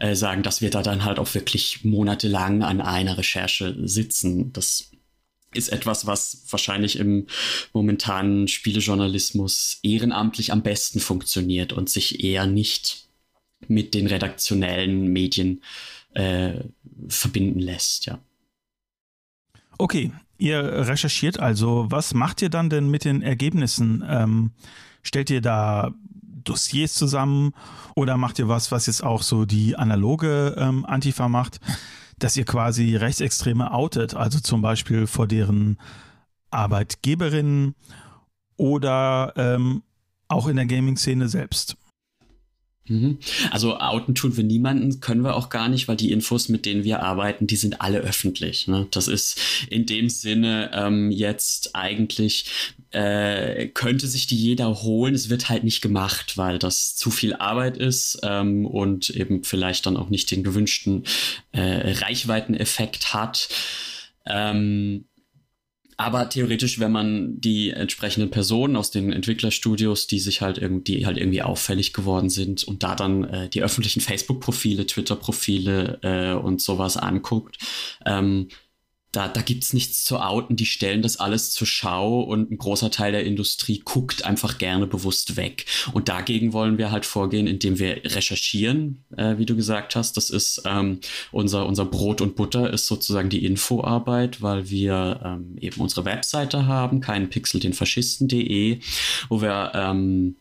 äh, 0.00 0.14
sagen, 0.14 0.42
dass 0.42 0.60
wir 0.60 0.70
da 0.70 0.82
dann 0.82 1.04
halt 1.04 1.18
auch 1.18 1.32
wirklich 1.34 1.84
monatelang 1.84 2.62
an 2.62 2.80
einer 2.80 3.18
Recherche 3.18 3.76
sitzen. 3.86 4.52
Das 4.52 4.90
ist 5.54 5.68
etwas, 5.68 6.06
was 6.06 6.44
wahrscheinlich 6.50 6.98
im 6.98 7.26
momentanen 7.72 8.48
Spielejournalismus 8.48 9.78
ehrenamtlich 9.82 10.52
am 10.52 10.62
besten 10.62 11.00
funktioniert 11.00 11.72
und 11.72 11.88
sich 11.88 12.22
eher 12.24 12.46
nicht 12.46 13.06
mit 13.68 13.94
den 13.94 14.06
redaktionellen 14.06 15.08
Medien 15.08 15.62
äh, 16.14 16.60
verbinden 17.08 17.60
lässt, 17.60 18.06
ja. 18.06 18.18
Okay, 19.78 20.12
ihr 20.38 20.62
recherchiert 20.86 21.40
also. 21.40 21.86
Was 21.88 22.14
macht 22.14 22.42
ihr 22.42 22.48
dann 22.48 22.70
denn 22.70 22.90
mit 22.90 23.04
den 23.04 23.22
Ergebnissen? 23.22 24.04
Ähm, 24.08 24.52
stellt 25.02 25.30
ihr 25.30 25.40
da 25.40 25.92
Dossiers 26.44 26.94
zusammen 26.94 27.52
oder 27.96 28.16
macht 28.16 28.38
ihr 28.38 28.48
was, 28.48 28.70
was 28.70 28.86
jetzt 28.86 29.02
auch 29.02 29.22
so 29.22 29.44
die 29.44 29.76
analoge 29.76 30.54
ähm, 30.58 30.84
Antifa 30.84 31.28
macht, 31.28 31.60
dass 32.18 32.36
ihr 32.36 32.44
quasi 32.44 32.96
Rechtsextreme 32.96 33.72
outet, 33.72 34.14
also 34.14 34.40
zum 34.40 34.62
Beispiel 34.62 35.06
vor 35.06 35.26
deren 35.26 35.78
Arbeitgeberinnen 36.50 37.74
oder 38.56 39.32
ähm, 39.36 39.82
auch 40.28 40.46
in 40.46 40.56
der 40.56 40.66
Gaming-Szene 40.66 41.28
selbst? 41.28 41.76
Mhm. 42.86 43.18
Also 43.50 43.78
outen 43.78 44.14
tun 44.14 44.36
wir 44.36 44.44
niemanden, 44.44 45.00
können 45.00 45.24
wir 45.24 45.36
auch 45.36 45.48
gar 45.48 45.68
nicht, 45.68 45.88
weil 45.88 45.96
die 45.96 46.12
Infos, 46.12 46.48
mit 46.48 46.66
denen 46.66 46.84
wir 46.84 47.02
arbeiten, 47.02 47.46
die 47.46 47.56
sind 47.56 47.80
alle 47.80 47.98
öffentlich. 47.98 48.68
Ne? 48.68 48.86
Das 48.90 49.08
ist 49.08 49.40
in 49.70 49.86
dem 49.86 50.10
Sinne 50.10 50.70
ähm, 50.74 51.10
jetzt 51.10 51.74
eigentlich, 51.74 52.74
äh, 52.90 53.68
könnte 53.68 54.06
sich 54.06 54.26
die 54.26 54.36
jeder 54.36 54.82
holen. 54.82 55.14
Es 55.14 55.30
wird 55.30 55.48
halt 55.48 55.64
nicht 55.64 55.80
gemacht, 55.80 56.36
weil 56.36 56.58
das 56.58 56.94
zu 56.94 57.10
viel 57.10 57.34
Arbeit 57.34 57.78
ist 57.78 58.20
ähm, 58.22 58.66
und 58.66 59.10
eben 59.10 59.44
vielleicht 59.44 59.86
dann 59.86 59.96
auch 59.96 60.10
nicht 60.10 60.30
den 60.30 60.44
gewünschten 60.44 61.04
äh, 61.52 61.92
Reichweiteneffekt 61.92 63.14
hat. 63.14 63.48
Ähm, 64.26 65.06
aber 65.96 66.28
theoretisch, 66.28 66.80
wenn 66.80 66.92
man 66.92 67.40
die 67.40 67.70
entsprechenden 67.70 68.30
Personen 68.30 68.76
aus 68.76 68.90
den 68.90 69.12
Entwicklerstudios, 69.12 70.06
die 70.06 70.18
sich 70.18 70.40
halt 70.40 70.58
irgendwie, 70.58 71.06
halt 71.06 71.18
irgendwie 71.18 71.42
auffällig 71.42 71.92
geworden 71.92 72.30
sind 72.30 72.64
und 72.64 72.82
da 72.82 72.94
dann 72.94 73.24
äh, 73.24 73.48
die 73.48 73.62
öffentlichen 73.62 74.00
Facebook-Profile, 74.00 74.86
Twitter-Profile 74.86 75.98
äh, 76.02 76.32
und 76.32 76.60
sowas 76.60 76.96
anguckt, 76.96 77.58
ähm, 78.04 78.48
da, 79.14 79.28
da 79.28 79.40
gibt's 79.42 79.72
nichts 79.72 80.04
zu 80.04 80.18
outen, 80.18 80.56
die 80.56 80.66
stellen 80.66 81.02
das 81.02 81.18
alles 81.18 81.52
zur 81.52 81.66
Schau 81.66 82.20
und 82.20 82.50
ein 82.50 82.58
großer 82.58 82.90
Teil 82.90 83.12
der 83.12 83.24
Industrie 83.24 83.80
guckt 83.84 84.24
einfach 84.24 84.58
gerne 84.58 84.86
bewusst 84.86 85.36
weg. 85.36 85.66
Und 85.92 86.08
dagegen 86.08 86.52
wollen 86.52 86.78
wir 86.78 86.90
halt 86.90 87.06
vorgehen, 87.06 87.46
indem 87.46 87.78
wir 87.78 88.02
recherchieren, 88.04 89.04
äh, 89.16 89.38
wie 89.38 89.46
du 89.46 89.56
gesagt 89.56 89.96
hast. 89.96 90.16
Das 90.16 90.30
ist 90.30 90.62
ähm, 90.64 91.00
unser, 91.32 91.66
unser 91.66 91.84
Brot 91.84 92.20
und 92.20 92.36
Butter 92.36 92.72
ist 92.72 92.86
sozusagen 92.86 93.30
die 93.30 93.44
Infoarbeit, 93.44 94.42
weil 94.42 94.68
wir 94.68 95.20
ähm, 95.24 95.56
eben 95.60 95.80
unsere 95.80 96.04
Webseite 96.04 96.66
haben, 96.66 97.00
keinen 97.00 97.30
Pixel 97.30 97.60
den 97.60 97.72
Faschisten.de, 97.72 98.80
wo 99.28 99.40
wir 99.40 99.72
ähm, 99.74 100.36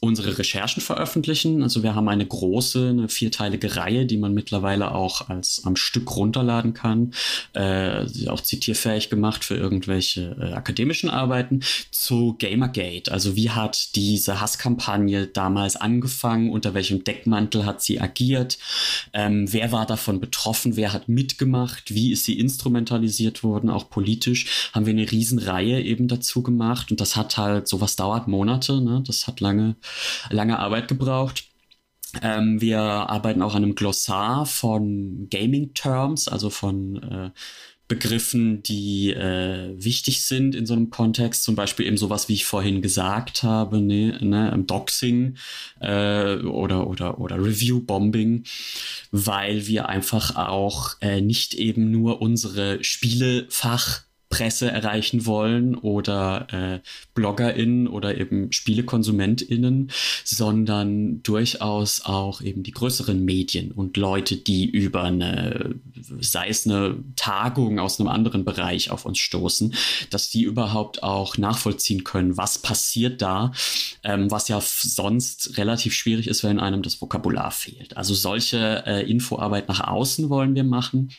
unsere 0.00 0.38
Recherchen 0.38 0.82
veröffentlichen. 0.82 1.62
Also 1.62 1.82
wir 1.82 1.94
haben 1.94 2.08
eine 2.08 2.26
große, 2.26 2.88
eine 2.88 3.08
vierteilige 3.08 3.76
Reihe, 3.76 4.06
die 4.06 4.16
man 4.16 4.34
mittlerweile 4.34 4.94
auch 4.94 5.28
als 5.28 5.62
am 5.64 5.76
Stück 5.76 6.16
runterladen 6.16 6.74
kann, 6.74 7.12
äh, 7.54 8.06
auch 8.28 8.40
zitierfähig 8.40 9.10
gemacht 9.10 9.44
für 9.44 9.56
irgendwelche 9.56 10.36
äh, 10.40 10.52
akademischen 10.52 11.10
Arbeiten. 11.10 11.60
Zu 11.90 12.36
Gamergate. 12.38 13.10
Also 13.10 13.36
wie 13.36 13.50
hat 13.50 13.94
diese 13.96 14.40
Hasskampagne 14.40 15.26
damals 15.26 15.76
angefangen, 15.76 16.50
unter 16.50 16.74
welchem 16.74 17.04
Deckmantel 17.04 17.64
hat 17.64 17.82
sie 17.82 18.00
agiert, 18.00 18.58
ähm, 19.12 19.52
wer 19.52 19.72
war 19.72 19.86
davon 19.86 20.20
betroffen, 20.20 20.76
wer 20.76 20.92
hat 20.92 21.08
mitgemacht, 21.08 21.94
wie 21.94 22.12
ist 22.12 22.24
sie 22.24 22.38
instrumentalisiert 22.38 23.42
worden, 23.42 23.70
auch 23.70 23.90
politisch, 23.90 24.70
haben 24.72 24.86
wir 24.86 24.92
eine 24.92 25.10
Riesenreihe 25.10 25.82
eben 25.82 26.08
dazu 26.08 26.42
gemacht. 26.42 26.90
Und 26.90 27.00
das 27.00 27.16
hat 27.16 27.36
halt, 27.36 27.68
sowas 27.68 27.96
dauert 27.96 28.28
Monate, 28.28 28.80
ne? 28.80 29.02
das 29.06 29.26
hat 29.26 29.40
lange 29.40 29.76
lange 30.30 30.58
Arbeit 30.58 30.88
gebraucht. 30.88 31.44
Ähm, 32.22 32.60
wir 32.60 32.80
arbeiten 32.80 33.42
auch 33.42 33.54
an 33.54 33.64
einem 33.64 33.74
Glossar 33.74 34.46
von 34.46 35.28
Gaming-Terms, 35.30 36.28
also 36.28 36.50
von 36.50 37.02
äh, 37.02 37.30
Begriffen, 37.88 38.62
die 38.62 39.12
äh, 39.14 39.74
wichtig 39.82 40.22
sind 40.22 40.54
in 40.54 40.66
so 40.66 40.74
einem 40.74 40.90
Kontext, 40.90 41.42
zum 41.42 41.56
Beispiel 41.56 41.86
eben 41.86 41.96
sowas, 41.96 42.28
wie 42.28 42.34
ich 42.34 42.44
vorhin 42.44 42.82
gesagt 42.82 43.42
habe, 43.42 43.80
ne, 43.80 44.18
ne, 44.20 44.62
Doxing 44.66 45.38
äh, 45.80 46.36
oder, 46.36 46.86
oder, 46.86 47.18
oder 47.18 47.36
Review-Bombing, 47.36 48.44
weil 49.10 49.66
wir 49.66 49.88
einfach 49.88 50.36
auch 50.36 50.96
äh, 51.00 51.22
nicht 51.22 51.54
eben 51.54 51.90
nur 51.90 52.20
unsere 52.20 52.84
Spielefach 52.84 54.02
Presse 54.28 54.70
erreichen 54.70 55.24
wollen 55.24 55.74
oder 55.74 56.46
äh, 56.52 56.80
BloggerInnen 57.14 57.88
oder 57.88 58.18
eben 58.18 58.52
SpielekonsumentInnen, 58.52 59.90
sondern 60.22 61.22
durchaus 61.22 62.02
auch 62.02 62.42
eben 62.42 62.62
die 62.62 62.72
größeren 62.72 63.24
Medien 63.24 63.72
und 63.72 63.96
Leute, 63.96 64.36
die 64.36 64.66
über 64.66 65.04
eine, 65.04 65.76
sei 66.20 66.48
es 66.48 66.66
eine 66.66 66.96
Tagung 67.16 67.78
aus 67.78 67.98
einem 67.98 68.08
anderen 68.08 68.44
Bereich 68.44 68.90
auf 68.90 69.06
uns 69.06 69.18
stoßen, 69.18 69.74
dass 70.10 70.28
die 70.28 70.42
überhaupt 70.42 71.02
auch 71.02 71.38
nachvollziehen 71.38 72.04
können, 72.04 72.36
was 72.36 72.58
passiert 72.58 73.22
da, 73.22 73.52
ähm, 74.04 74.30
was 74.30 74.48
ja 74.48 74.60
sonst 74.60 75.56
relativ 75.56 75.94
schwierig 75.94 76.28
ist, 76.28 76.44
wenn 76.44 76.60
einem 76.60 76.82
das 76.82 77.00
Vokabular 77.00 77.50
fehlt. 77.50 77.96
Also 77.96 78.14
solche 78.14 78.84
äh, 78.86 79.10
Infoarbeit 79.10 79.68
nach 79.68 79.80
außen 79.80 80.28
wollen 80.28 80.54
wir 80.54 80.64
machen 80.64 81.10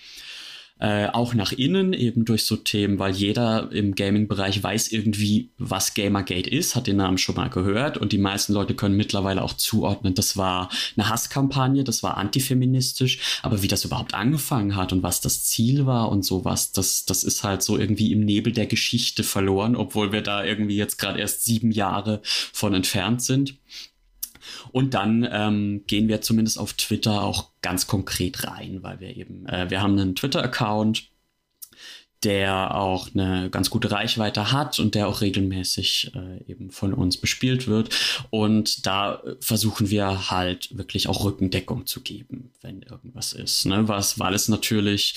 äh, 0.80 1.08
auch 1.08 1.34
nach 1.34 1.52
innen, 1.52 1.94
eben 1.94 2.24
durch 2.24 2.46
so 2.46 2.56
Themen, 2.56 3.00
weil 3.00 3.14
jeder 3.14 3.70
im 3.72 3.96
Gaming-Bereich 3.96 4.64
weiß 4.64 4.92
irgendwie, 4.92 5.50
was 5.58 5.94
Gamergate 5.94 6.50
ist, 6.50 6.76
hat 6.76 6.88
den 6.88 6.98
Namen 6.98 7.18
schon 7.18 7.36
mal 7.36 7.50
gehört 7.50 7.98
und 7.98 8.14
die 8.14 8.18
meisten 8.18 8.54
Leute 8.54 8.76
können 8.76 8.96
mittlerweile 8.96 9.44
auch 9.44 9.54
zuordnen, 9.54 10.14
das 10.14 10.38
war 10.38 10.70
eine 10.96 11.10
Hasskampagne, 11.10 11.84
das 11.84 12.02
war 12.02 12.18
antifeministisch, 12.18 13.20
aber 13.44 13.62
wie 13.62 13.68
das 13.68 13.84
überhaupt 13.84 14.14
angefangen 14.14 14.76
hat 14.78 14.94
und 14.94 15.04
was 15.04 15.20
das 15.20 15.44
Ziel 15.44 15.86
war 15.86 16.10
und 16.10 16.24
sowas, 16.24 16.72
das, 16.72 17.06
das 17.06 17.26
ist 17.26 17.44
halt 17.44 17.62
so 17.62 17.78
irgendwie 17.78 18.14
im 18.14 18.22
Nebel 18.22 18.54
der 18.54 18.66
Geschichte 18.66 19.24
verloren, 19.24 19.76
obwohl 19.76 20.14
wir 20.14 20.22
da 20.22 20.46
irgendwie 20.46 20.78
jetzt 20.78 20.98
gerade 20.98 21.20
erst 21.20 21.44
sieben 21.44 21.72
Jahre 21.72 22.22
von 22.24 22.74
entfernt 22.74 23.22
sind. 23.22 23.56
Und 24.72 24.94
dann 24.94 25.28
ähm, 25.32 25.84
gehen 25.88 26.08
wir 26.08 26.22
zumindest 26.22 26.60
auf 26.60 26.74
Twitter 26.74 27.24
auch 27.24 27.50
ganz 27.62 27.88
konkret 27.88 28.46
rein, 28.46 28.80
weil 28.82 29.00
wir 29.00 29.16
eben, 29.16 29.46
äh, 29.48 29.70
wir 29.70 29.82
haben 29.82 30.00
einen 30.00 30.16
Twitter-Account, 30.16 31.09
der 32.24 32.76
auch 32.76 33.08
eine 33.14 33.50
ganz 33.50 33.70
gute 33.70 33.92
Reichweite 33.92 34.52
hat 34.52 34.80
und 34.80 34.94
der 34.94 35.08
auch 35.08 35.22
regelmäßig 35.22 36.12
äh, 36.16 36.52
eben 36.52 36.70
von 36.70 36.94
uns 36.94 37.16
bespielt 37.16 37.68
wird. 37.68 37.96
Und 38.30 38.86
da 38.86 39.22
versuchen 39.40 39.90
wir 39.90 40.30
halt 40.30 40.78
wirklich 40.78 41.08
auch 41.08 41.24
Rückendeckung 41.24 41.86
zu 41.86 42.02
geben, 42.02 42.52
wenn 42.62 42.82
irgendwas 42.82 43.32
ist. 43.32 43.66
Ne? 43.66 43.88
Was, 43.88 44.20
weil 44.20 44.34
es 44.34 44.50
natürlich 44.50 45.16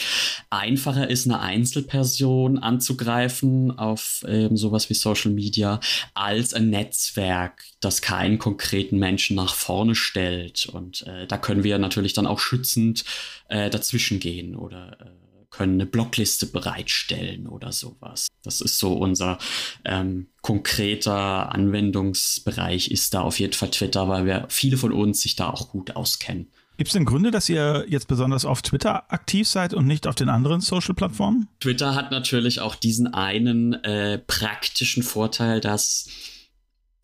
einfacher 0.50 1.10
ist, 1.10 1.26
eine 1.26 1.40
Einzelperson 1.40 2.58
anzugreifen 2.58 3.76
auf 3.76 4.24
eben 4.28 4.56
sowas 4.56 4.88
wie 4.88 4.94
Social 4.94 5.32
Media, 5.32 5.80
als 6.14 6.54
ein 6.54 6.70
Netzwerk, 6.70 7.64
das 7.80 8.00
keinen 8.00 8.38
konkreten 8.38 8.98
Menschen 8.98 9.34
nach 9.34 9.54
vorne 9.54 9.96
stellt. 9.96 10.66
Und 10.66 11.04
äh, 11.08 11.26
da 11.26 11.36
können 11.36 11.64
wir 11.64 11.78
natürlich 11.78 12.12
dann 12.12 12.26
auch 12.26 12.38
schützend 12.38 13.04
äh, 13.48 13.70
dazwischen 13.70 14.20
gehen 14.20 14.54
oder 14.54 14.96
äh, 15.00 15.21
können 15.52 15.74
eine 15.74 15.86
Blockliste 15.86 16.46
bereitstellen 16.46 17.46
oder 17.46 17.70
sowas. 17.70 18.26
Das 18.42 18.60
ist 18.60 18.78
so 18.78 18.94
unser 18.94 19.38
ähm, 19.84 20.26
konkreter 20.40 21.52
Anwendungsbereich 21.52 22.90
ist 22.90 23.14
da 23.14 23.20
auf 23.20 23.38
jeden 23.38 23.52
Fall 23.52 23.70
Twitter, 23.70 24.08
weil 24.08 24.26
wir 24.26 24.46
viele 24.48 24.76
von 24.76 24.92
uns 24.92 25.20
sich 25.20 25.36
da 25.36 25.50
auch 25.50 25.68
gut 25.68 25.94
auskennen. 25.94 26.50
Gibt 26.78 26.88
es 26.88 26.94
denn 26.94 27.04
Gründe, 27.04 27.30
dass 27.30 27.48
ihr 27.48 27.84
jetzt 27.88 28.08
besonders 28.08 28.44
auf 28.44 28.62
Twitter 28.62 29.12
aktiv 29.12 29.46
seid 29.46 29.74
und 29.74 29.86
nicht 29.86 30.06
auf 30.06 30.14
den 30.14 30.30
anderen 30.30 30.60
Social-Plattformen? 30.60 31.46
Twitter 31.60 31.94
hat 31.94 32.10
natürlich 32.10 32.60
auch 32.60 32.74
diesen 32.74 33.12
einen 33.12 33.74
äh, 33.84 34.18
praktischen 34.18 35.02
Vorteil, 35.02 35.60
dass 35.60 36.08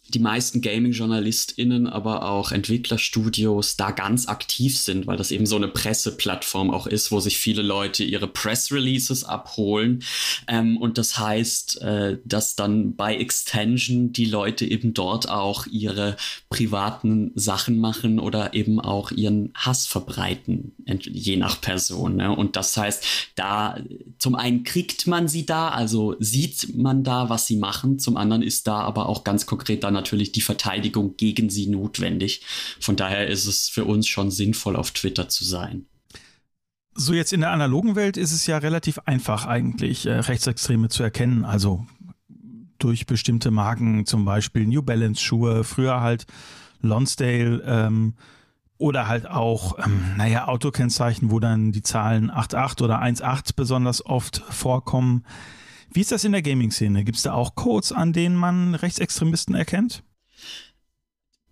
die 0.08 0.18
meisten 0.20 0.62
Gaming-JournalistInnen, 0.62 1.86
aber 1.86 2.28
auch 2.28 2.50
Entwicklerstudios 2.50 3.76
da 3.76 3.90
ganz 3.90 4.26
aktiv 4.26 4.78
sind, 4.78 5.06
weil 5.06 5.18
das 5.18 5.30
eben 5.30 5.44
so 5.44 5.56
eine 5.56 5.68
Presseplattform 5.68 6.70
auch 6.70 6.86
ist, 6.86 7.12
wo 7.12 7.20
sich 7.20 7.38
viele 7.38 7.60
Leute 7.60 8.04
ihre 8.04 8.26
Press-Releases 8.26 9.24
abholen. 9.24 10.02
Ähm, 10.46 10.78
und 10.78 10.96
das 10.96 11.18
heißt, 11.18 11.82
äh, 11.82 12.18
dass 12.24 12.56
dann 12.56 12.96
bei 12.96 13.16
Extension 13.16 14.12
die 14.12 14.24
Leute 14.24 14.64
eben 14.64 14.94
dort 14.94 15.28
auch 15.28 15.66
ihre 15.66 16.16
privaten 16.48 17.32
Sachen 17.34 17.78
machen 17.78 18.18
oder 18.18 18.54
eben 18.54 18.80
auch 18.80 19.10
ihren 19.10 19.52
Hass 19.54 19.86
verbreiten, 19.86 20.72
je 20.86 21.36
nach 21.36 21.60
Person. 21.60 22.16
Ne? 22.16 22.34
Und 22.34 22.56
das 22.56 22.76
heißt, 22.76 23.04
da 23.34 23.78
zum 24.18 24.34
einen 24.34 24.64
kriegt 24.64 25.06
man 25.06 25.28
sie 25.28 25.44
da, 25.44 25.68
also 25.68 26.16
sieht 26.18 26.74
man 26.74 27.04
da, 27.04 27.28
was 27.28 27.46
sie 27.46 27.56
machen, 27.56 27.98
zum 27.98 28.16
anderen 28.16 28.42
ist 28.42 28.66
da 28.66 28.78
aber 28.80 29.08
auch 29.08 29.22
ganz 29.22 29.44
konkret 29.44 29.84
dann 29.84 29.97
natürlich 29.98 30.32
die 30.32 30.40
Verteidigung 30.40 31.16
gegen 31.16 31.50
sie 31.50 31.66
notwendig. 31.66 32.42
Von 32.80 32.96
daher 32.96 33.26
ist 33.26 33.46
es 33.46 33.68
für 33.68 33.84
uns 33.84 34.06
schon 34.06 34.30
sinnvoll, 34.30 34.76
auf 34.76 34.92
Twitter 34.92 35.28
zu 35.28 35.44
sein. 35.44 35.86
So 36.94 37.12
jetzt 37.12 37.32
in 37.32 37.40
der 37.40 37.52
analogen 37.52 37.94
Welt 37.94 38.16
ist 38.16 38.32
es 38.32 38.46
ja 38.46 38.58
relativ 38.58 38.98
einfach 39.04 39.46
eigentlich, 39.46 40.06
äh, 40.06 40.14
Rechtsextreme 40.14 40.88
zu 40.88 41.02
erkennen. 41.02 41.44
Also 41.44 41.86
durch 42.78 43.06
bestimmte 43.06 43.50
Marken, 43.50 44.06
zum 44.06 44.24
Beispiel 44.24 44.66
New 44.66 44.82
Balance 44.82 45.20
Schuhe, 45.22 45.64
früher 45.64 46.00
halt 46.00 46.26
Lonsdale 46.80 47.62
ähm, 47.66 48.14
oder 48.78 49.08
halt 49.08 49.28
auch, 49.28 49.78
ähm, 49.84 50.14
naja, 50.16 50.46
Autokennzeichen, 50.46 51.30
wo 51.30 51.40
dann 51.40 51.72
die 51.72 51.82
Zahlen 51.82 52.30
88 52.30 52.84
oder 52.84 53.00
18 53.00 53.54
besonders 53.56 54.04
oft 54.06 54.38
vorkommen. 54.50 55.24
Wie 55.92 56.00
ist 56.00 56.12
das 56.12 56.24
in 56.24 56.32
der 56.32 56.42
Gaming-Szene? 56.42 57.04
Gibt 57.04 57.16
es 57.16 57.24
da 57.24 57.32
auch 57.32 57.54
Codes, 57.54 57.92
an 57.92 58.12
denen 58.12 58.36
man 58.36 58.74
Rechtsextremisten 58.74 59.54
erkennt? 59.54 60.02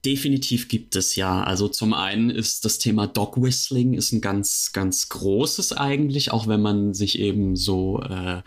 Definitiv 0.05 0.69
gibt 0.69 0.95
es 0.95 1.17
ja. 1.17 1.43
Also 1.43 1.69
zum 1.69 1.93
einen 1.93 2.31
ist 2.31 2.65
das 2.65 2.79
Thema 2.79 3.07
Dog 3.09 3.43
Whistling 3.43 3.95
ist 3.95 4.13
ein 4.13 4.21
ganz, 4.21 4.71
ganz 4.73 5.09
großes 5.09 5.73
eigentlich, 5.73 6.31
auch 6.31 6.47
wenn 6.47 6.63
man 6.63 6.95
sich 6.95 7.19
eben 7.19 7.57
so 7.57 8.01
äh, 8.03 8.43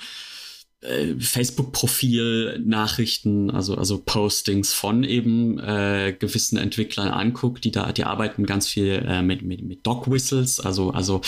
äh, 0.82 1.16
Facebook-Profil-Nachrichten, 1.20 3.52
also, 3.52 3.76
also 3.76 4.00
Postings 4.00 4.74
von 4.74 5.04
eben 5.04 5.60
äh, 5.60 6.16
gewissen 6.18 6.58
Entwicklern 6.58 7.10
anguckt, 7.10 7.66
die 7.66 7.72
da, 7.72 7.92
die 7.92 8.06
arbeiten 8.06 8.46
ganz 8.46 8.68
viel 8.68 9.04
äh, 9.06 9.22
mit, 9.22 9.42
mit, 9.42 9.62
mit 9.64 9.86
Dog-Whistles, 9.86 10.62
also, 10.62 10.92
also 10.92 11.22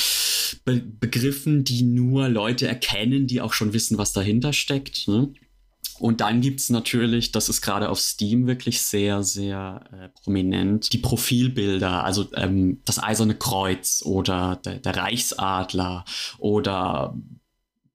Be 0.64 0.82
Begriffen, 0.82 1.64
die 1.64 1.84
nur 1.84 2.30
Leute 2.30 2.68
erkennen, 2.68 3.28
die 3.28 3.42
auch 3.42 3.54
schon 3.54 3.74
wissen, 3.74 3.98
was 3.98 4.14
dahinter 4.14 4.54
steckt. 4.54 5.08
Ne? 5.08 5.34
Und 6.00 6.22
dann 6.22 6.42
gibt's 6.42 6.70
natürlich, 6.70 7.32
das 7.32 7.48
ist 7.48 7.62
gerade 7.62 7.90
auf 7.90 8.00
Steam 8.00 8.48
wirklich 8.48 8.82
sehr, 8.82 9.22
sehr 9.22 9.84
äh, 9.92 10.10
prominent, 10.24 10.94
die 10.94 10.98
Profilbilder, 10.98 12.04
also 12.04 12.28
ähm, 12.36 12.82
das 12.86 13.02
Eiserne 13.02 13.36
Kreuz 13.36 14.02
oder 14.04 14.60
der, 14.66 14.80
der 14.80 14.96
Reichsadler 14.96 16.06
oder 16.40 17.16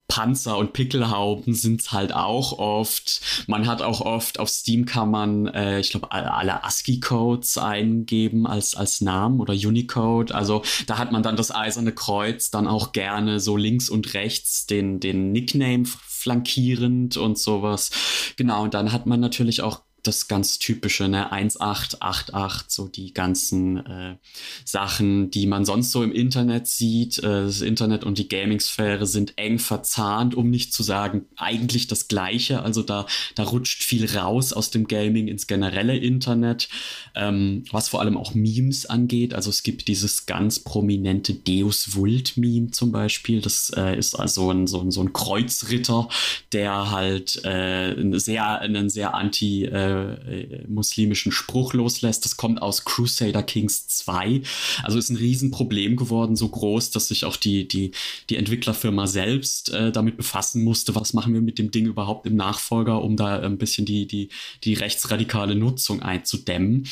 Panzer 0.09 0.57
und 0.57 0.73
Pickelhauben 0.73 1.55
sind 1.55 1.93
halt 1.93 2.15
auch 2.15 2.59
oft. 2.59 3.21
Man 3.49 3.67
hat 3.67 3.83
auch 3.83 4.01
oft 4.01 4.39
auf 4.39 4.49
Steam 4.49 4.85
kann 4.85 5.11
man, 5.11 5.47
äh, 5.49 5.81
ich 5.81 5.91
glaube, 5.91 6.13
alle 6.13 6.65
ASCII-Codes 6.65 7.59
eingeben 7.59 8.47
als, 8.47 8.75
als 8.75 9.01
Namen 9.01 9.41
oder 9.41 9.53
Unicode. 9.53 10.35
Also 10.35 10.63
da 10.87 10.99
hat 10.99 11.13
man 11.13 11.23
dann 11.23 11.37
das 11.37 11.55
eiserne 11.55 11.93
Kreuz 11.93 12.51
dann 12.51 12.67
auch 12.67 12.93
gerne 12.93 13.41
so 13.41 13.57
links 13.57 13.89
und 13.89 14.15
rechts 14.15 14.67
den, 14.67 15.01
den 15.01 15.33
Nickname 15.33 15.85
flankierend 15.87 17.17
und 17.17 17.39
sowas. 17.39 17.91
Genau, 18.37 18.65
und 18.65 18.75
dann 18.75 18.93
hat 18.93 19.07
man 19.07 19.21
natürlich 19.21 19.63
auch 19.63 19.86
das 20.07 20.29
ganz 20.29 20.59
typische, 20.59 21.09
ne, 21.09 21.33
1888, 21.33 22.67
so 22.69 22.89
die 22.89 23.13
ganzen 23.13 23.85
äh, 23.85 24.17
Sachen, 24.65 25.31
die 25.31 25.47
man 25.47 25.65
sonst 25.65 25.93
so 25.93 26.03
im 26.03 26.13
Internet 26.13 26.67
sieht. 26.67 27.19
Äh, 27.19 27.45
das 27.45 27.61
Internet 27.61 28.05
und 28.05 28.19
die 28.19 28.29
Gaming-Sphäre 28.29 29.07
sind 29.07 29.35
eng 29.37 29.59
verzahnt, 29.59 30.35
um 30.35 30.51
nicht 30.51 30.73
zu 30.73 30.83
sagen, 30.83 31.27
eigentlich 31.37 31.87
das 31.87 32.09
Gleiche. 32.09 32.63
Also 32.63 32.83
da, 32.83 33.07
da 33.35 33.45
rutscht 33.45 33.83
viel 33.83 34.11
raus 34.17 34.53
aus 34.53 34.71
dem 34.71 34.87
Gaming 34.87 35.29
ins 35.29 35.47
generelle 35.47 35.97
Internet, 35.97 36.69
ähm, 37.15 37.65
was 37.71 37.89
vor 37.89 38.01
allem 38.01 38.17
auch 38.17 38.35
Memes 38.35 38.87
angeht. 38.87 39.35
Also 39.35 39.51
es 39.51 39.63
gibt 39.63 39.89
dieses 39.89 40.27
ganz 40.27 40.61
prominente 40.61 41.35
Deus 41.35 41.95
Vult-Meme 41.95 42.71
zum 42.71 42.93
Beispiel. 42.93 43.41
Das 43.41 43.73
äh, 43.77 43.97
ist 43.99 44.15
also 44.15 44.51
ein, 44.51 44.67
so, 44.67 44.81
ein, 44.81 44.91
so 44.91 45.03
ein 45.03 45.13
Kreuzritter, 45.13 46.09
der 46.53 46.91
halt 46.91 47.45
äh, 47.45 47.95
sehr, 48.19 48.61
einen 48.61 48.91
sehr 48.91 49.15
anti- 49.15 49.65
äh, 49.65 49.96
äh, 49.97 50.65
muslimischen 50.69 51.33
Spruch 51.33 51.73
loslässt. 51.75 52.25
Das 52.25 52.37
kommt 52.37 52.63
aus 52.63 52.85
Crusader 52.85 53.43
Kings 53.43 53.89
2. 53.89 54.43
Also 54.83 54.99
ist 54.99 55.11
ein 55.11 55.17
Riesenproblem 55.17 55.97
geworden, 55.97 56.37
so 56.37 56.49
groß, 56.49 56.91
dass 56.91 57.09
sich 57.09 57.25
auch 57.25 57.37
die, 57.37 57.69
die, 57.69 57.93
die 58.31 58.37
Entwicklerfirma 58.37 59.07
selbst 59.07 59.71
äh, 59.73 59.93
damit 59.93 60.17
befassen 60.17 60.65
musste, 60.65 60.95
was 60.95 61.13
machen 61.13 61.35
wir 61.35 61.41
mit 61.41 61.59
dem 61.59 61.71
Ding 61.71 61.87
überhaupt 61.87 62.27
im 62.27 62.37
Nachfolger, 62.37 63.03
um 63.03 63.17
da 63.17 63.41
ein 63.41 63.59
bisschen 63.59 63.87
die, 63.87 64.07
die, 64.07 64.29
die 64.65 64.75
rechtsradikale 64.75 65.55
Nutzung 65.55 66.03
einzudämmen. 66.03 66.89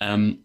Ähm, 0.00 0.44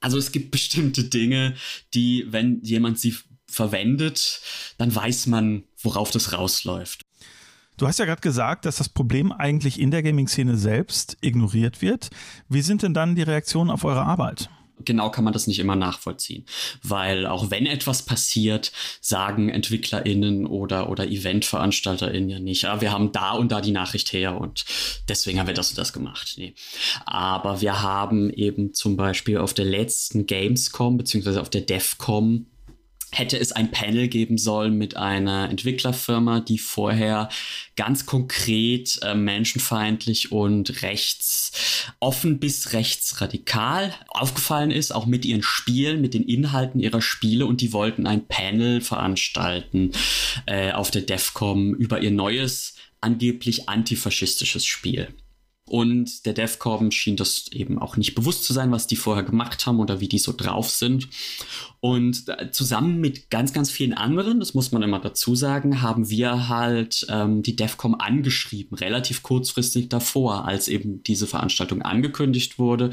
also 0.00 0.18
es 0.18 0.32
gibt 0.32 0.50
bestimmte 0.50 1.04
Dinge, 1.04 1.54
die, 1.94 2.26
wenn 2.30 2.62
jemand 2.62 2.98
sie 2.98 3.14
verwendet, 3.46 4.40
dann 4.78 4.94
weiß 4.94 5.26
man, 5.26 5.64
worauf 5.82 6.10
das 6.10 6.32
rausläuft. 6.32 7.02
Du 7.80 7.88
hast 7.88 7.98
ja 7.98 8.04
gerade 8.04 8.20
gesagt, 8.20 8.66
dass 8.66 8.76
das 8.76 8.90
Problem 8.90 9.32
eigentlich 9.32 9.80
in 9.80 9.90
der 9.90 10.02
Gaming-Szene 10.02 10.58
selbst 10.58 11.16
ignoriert 11.22 11.80
wird. 11.80 12.10
Wie 12.46 12.60
sind 12.60 12.82
denn 12.82 12.92
dann 12.92 13.14
die 13.14 13.22
Reaktionen 13.22 13.70
auf 13.70 13.84
eure 13.84 14.02
Arbeit? 14.02 14.50
genau 14.82 15.10
kann 15.10 15.24
man 15.24 15.34
das 15.34 15.46
nicht 15.46 15.58
immer 15.58 15.76
nachvollziehen, 15.76 16.46
weil 16.82 17.26
auch 17.26 17.50
wenn 17.50 17.66
etwas 17.66 18.00
passiert, 18.02 18.72
sagen 19.02 19.50
EntwicklerInnen 19.50 20.46
oder, 20.46 20.88
oder 20.88 21.06
EventveranstalterInnen 21.06 22.30
ja 22.30 22.40
nicht, 22.40 22.62
ja, 22.62 22.80
wir 22.80 22.90
haben 22.90 23.12
da 23.12 23.32
und 23.32 23.52
da 23.52 23.60
die 23.60 23.72
Nachricht 23.72 24.10
her 24.14 24.40
und 24.40 24.64
deswegen 25.06 25.38
haben 25.38 25.48
wir 25.48 25.54
das 25.54 25.68
und 25.68 25.76
das 25.76 25.92
gemacht. 25.92 26.36
Nee. 26.38 26.54
Aber 27.04 27.60
wir 27.60 27.82
haben 27.82 28.30
eben 28.30 28.72
zum 28.72 28.96
Beispiel 28.96 29.36
auf 29.36 29.52
der 29.52 29.66
letzten 29.66 30.24
Gamescom, 30.24 30.96
beziehungsweise 30.96 31.42
auf 31.42 31.50
der 31.50 31.60
DEFCOM, 31.60 32.46
hätte 33.12 33.38
es 33.38 33.52
ein 33.52 33.70
Panel 33.70 34.08
geben 34.08 34.38
sollen 34.38 34.76
mit 34.78 34.96
einer 34.96 35.50
Entwicklerfirma, 35.50 36.40
die 36.40 36.58
vorher 36.58 37.28
ganz 37.76 38.06
konkret 38.06 39.00
äh, 39.02 39.14
menschenfeindlich 39.14 40.32
und 40.32 40.82
rechtsoffen 40.82 42.38
bis 42.38 42.72
rechtsradikal 42.72 43.94
aufgefallen 44.08 44.70
ist, 44.70 44.94
auch 44.94 45.06
mit 45.06 45.24
ihren 45.24 45.42
Spielen, 45.42 46.00
mit 46.00 46.14
den 46.14 46.24
Inhalten 46.24 46.80
ihrer 46.80 47.02
Spiele 47.02 47.46
und 47.46 47.60
die 47.60 47.72
wollten 47.72 48.06
ein 48.06 48.26
Panel 48.26 48.80
veranstalten 48.80 49.92
äh, 50.46 50.72
auf 50.72 50.90
der 50.90 51.02
DEFCOM 51.02 51.74
über 51.74 52.00
ihr 52.00 52.10
neues 52.10 52.74
angeblich 53.00 53.68
antifaschistisches 53.68 54.66
Spiel. 54.66 55.08
Und 55.70 56.26
der 56.26 56.32
DEFCOM 56.32 56.90
schien 56.90 57.14
das 57.14 57.46
eben 57.52 57.78
auch 57.78 57.96
nicht 57.96 58.16
bewusst 58.16 58.42
zu 58.42 58.52
sein, 58.52 58.72
was 58.72 58.88
die 58.88 58.96
vorher 58.96 59.22
gemacht 59.22 59.66
haben 59.66 59.78
oder 59.78 60.00
wie 60.00 60.08
die 60.08 60.18
so 60.18 60.32
drauf 60.36 60.68
sind. 60.68 61.08
Und 61.80 62.28
äh, 62.28 62.50
zusammen 62.50 63.00
mit 63.00 63.30
ganz, 63.30 63.54
ganz 63.54 63.70
vielen 63.70 63.94
anderen, 63.94 64.38
das 64.38 64.52
muss 64.52 64.70
man 64.70 64.82
immer 64.82 65.00
dazu 65.00 65.34
sagen, 65.34 65.80
haben 65.80 66.10
wir 66.10 66.48
halt 66.48 67.06
ähm, 67.08 67.42
die 67.42 67.56
DEFCOM 67.56 67.94
angeschrieben, 67.94 68.76
relativ 68.76 69.22
kurzfristig 69.22 69.88
davor, 69.88 70.44
als 70.46 70.68
eben 70.68 71.02
diese 71.02 71.26
Veranstaltung 71.26 71.80
angekündigt 71.80 72.58
wurde. 72.58 72.90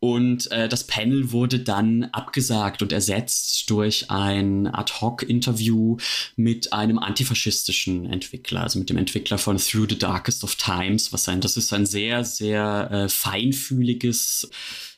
Und 0.00 0.50
äh, 0.50 0.68
das 0.68 0.84
Panel 0.84 1.30
wurde 1.30 1.60
dann 1.60 2.04
abgesagt 2.12 2.82
und 2.82 2.92
ersetzt 2.92 3.70
durch 3.70 4.10
ein 4.10 4.66
Ad-Hoc-Interview 4.66 5.96
mit 6.34 6.72
einem 6.72 6.98
antifaschistischen 6.98 8.06
Entwickler, 8.06 8.62
also 8.62 8.80
mit 8.80 8.90
dem 8.90 8.96
Entwickler 8.96 9.38
von 9.38 9.58
Through 9.58 9.86
the 9.90 9.98
Darkest 9.98 10.42
of 10.42 10.56
Times, 10.56 11.12
was 11.12 11.22
sein, 11.22 11.40
das 11.40 11.56
ist 11.56 11.72
ein 11.72 11.86
sehr, 11.86 12.24
sehr 12.24 12.90
äh, 12.90 13.08
feinfühliges 13.08 14.50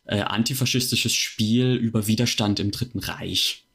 äh, 0.09 0.21
antifaschistisches 0.21 1.15
Spiel 1.15 1.75
über 1.75 2.07
Widerstand 2.07 2.61
im 2.61 2.71
Dritten 2.71 2.99
Reich 2.99 3.68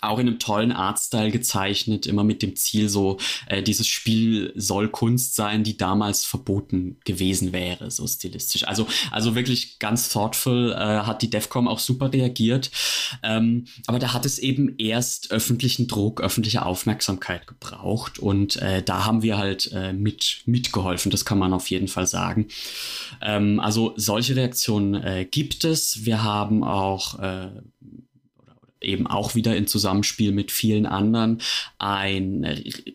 auch 0.00 0.18
in 0.18 0.28
einem 0.28 0.38
tollen 0.38 0.72
Artstyle 0.72 1.30
gezeichnet, 1.30 2.06
immer 2.06 2.24
mit 2.24 2.42
dem 2.42 2.56
Ziel 2.56 2.88
so, 2.88 3.18
äh, 3.46 3.62
dieses 3.62 3.86
Spiel 3.86 4.52
soll 4.56 4.88
Kunst 4.88 5.34
sein, 5.34 5.64
die 5.64 5.76
damals 5.76 6.24
verboten 6.24 6.98
gewesen 7.04 7.52
wäre, 7.52 7.90
so 7.90 8.06
stilistisch. 8.06 8.66
Also, 8.66 8.86
also 9.10 9.34
wirklich 9.34 9.78
ganz 9.78 10.08
thoughtful, 10.08 10.72
äh, 10.72 10.76
hat 10.76 11.22
die 11.22 11.30
DEFCOM 11.30 11.68
auch 11.68 11.78
super 11.78 12.12
reagiert. 12.12 12.70
Ähm, 13.22 13.66
aber 13.86 13.98
da 13.98 14.12
hat 14.12 14.26
es 14.26 14.38
eben 14.38 14.74
erst 14.78 15.30
öffentlichen 15.30 15.86
Druck, 15.86 16.20
öffentliche 16.20 16.64
Aufmerksamkeit 16.64 17.46
gebraucht 17.46 18.18
und 18.18 18.56
äh, 18.56 18.82
da 18.82 19.04
haben 19.04 19.22
wir 19.22 19.38
halt 19.38 19.70
äh, 19.72 19.92
mit, 19.92 20.42
mitgeholfen, 20.46 21.10
das 21.10 21.24
kann 21.24 21.38
man 21.38 21.52
auf 21.52 21.70
jeden 21.70 21.88
Fall 21.88 22.06
sagen. 22.06 22.48
Ähm, 23.22 23.60
also 23.60 23.94
solche 23.96 24.36
Reaktionen 24.36 24.94
äh, 24.94 25.24
gibt 25.24 25.64
es. 25.64 26.04
Wir 26.04 26.22
haben 26.22 26.64
auch 26.64 27.18
äh, 27.18 27.48
eben 28.86 29.06
auch 29.06 29.34
wieder 29.34 29.56
in 29.56 29.66
Zusammenspiel 29.66 30.32
mit 30.32 30.50
vielen 30.50 30.86
anderen 30.86 31.40
ein 31.78 32.44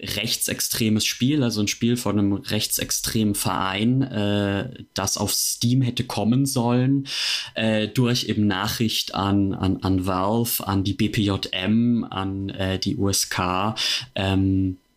rechtsextremes 0.01 1.05
Spiel, 1.05 1.43
also 1.43 1.61
ein 1.61 1.67
Spiel 1.67 1.97
von 1.97 2.17
einem 2.17 2.33
rechtsextremen 2.33 3.35
Verein, 3.35 4.01
äh, 4.01 4.69
das 4.93 5.17
auf 5.17 5.33
Steam 5.33 5.81
hätte 5.81 6.03
kommen 6.03 6.45
sollen, 6.45 7.07
äh, 7.53 7.87
durch 7.87 8.25
eben 8.25 8.47
Nachricht 8.47 9.15
an, 9.15 9.53
an, 9.53 9.77
an 9.77 10.05
Valve, 10.05 10.65
an 10.67 10.83
die 10.83 10.93
BPJM, 10.93 12.05
an 12.09 12.49
äh, 12.49 12.79
die 12.79 12.97
USK, 12.97 13.75
ähm, 14.15 14.77
äh, 14.77 14.90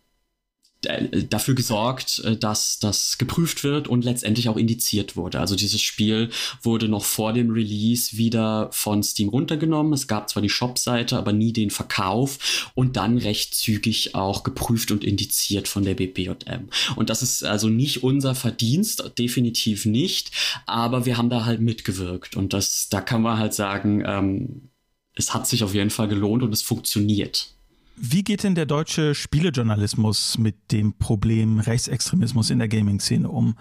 dafür 1.29 1.55
gesorgt, 1.55 2.19
äh, 2.19 2.37
dass 2.37 2.79
das 2.79 3.17
geprüft 3.17 3.63
wird 3.63 3.87
und 3.87 4.03
letztendlich 4.03 4.49
auch 4.49 4.57
indiziert 4.57 5.15
wurde. 5.15 5.39
Also 5.39 5.55
dieses 5.55 5.81
Spiel 5.81 6.29
wurde 6.61 6.87
noch 6.87 7.03
vor 7.03 7.33
dem 7.33 7.51
Release 7.51 8.17
wieder 8.17 8.69
von 8.71 9.03
Steam 9.03 9.29
runtergenommen. 9.29 9.93
Es 9.93 10.07
gab 10.07 10.29
zwar 10.29 10.41
die 10.41 10.49
Shop-Seite, 10.49 11.17
aber 11.17 11.33
nie 11.33 11.53
den 11.53 11.69
Verkauf 11.69 12.71
und 12.75 12.97
dann 12.97 13.17
recht 13.17 13.55
zügig 13.55 14.15
auch 14.15 14.43
geprüft 14.43 14.91
und 14.91 15.03
indiziert 15.03 15.67
von 15.67 15.83
der 15.83 15.95
BPJM. 15.95 16.69
Und 16.95 17.09
das 17.09 17.21
ist 17.21 17.43
also 17.43 17.69
nicht 17.69 18.03
unser 18.03 18.35
Verdienst, 18.35 19.11
definitiv 19.17 19.85
nicht, 19.85 20.31
aber 20.65 21.05
wir 21.05 21.17
haben 21.17 21.29
da 21.29 21.45
halt 21.45 21.61
mitgewirkt 21.61 22.35
und 22.35 22.53
das, 22.53 22.87
da 22.89 23.01
kann 23.01 23.21
man 23.21 23.37
halt 23.37 23.53
sagen, 23.53 24.03
ähm, 24.05 24.69
es 25.15 25.33
hat 25.33 25.47
sich 25.47 25.63
auf 25.63 25.73
jeden 25.73 25.89
Fall 25.89 26.07
gelohnt 26.07 26.43
und 26.43 26.53
es 26.53 26.61
funktioniert. 26.61 27.54
Wie 27.97 28.23
geht 28.23 28.43
denn 28.43 28.55
der 28.55 28.65
deutsche 28.65 29.15
Spielejournalismus 29.15 30.37
mit 30.37 30.71
dem 30.71 30.97
Problem 30.97 31.59
Rechtsextremismus 31.59 32.49
in 32.49 32.59
der 32.59 32.67
Gaming-Szene 32.67 33.29
um? 33.29 33.55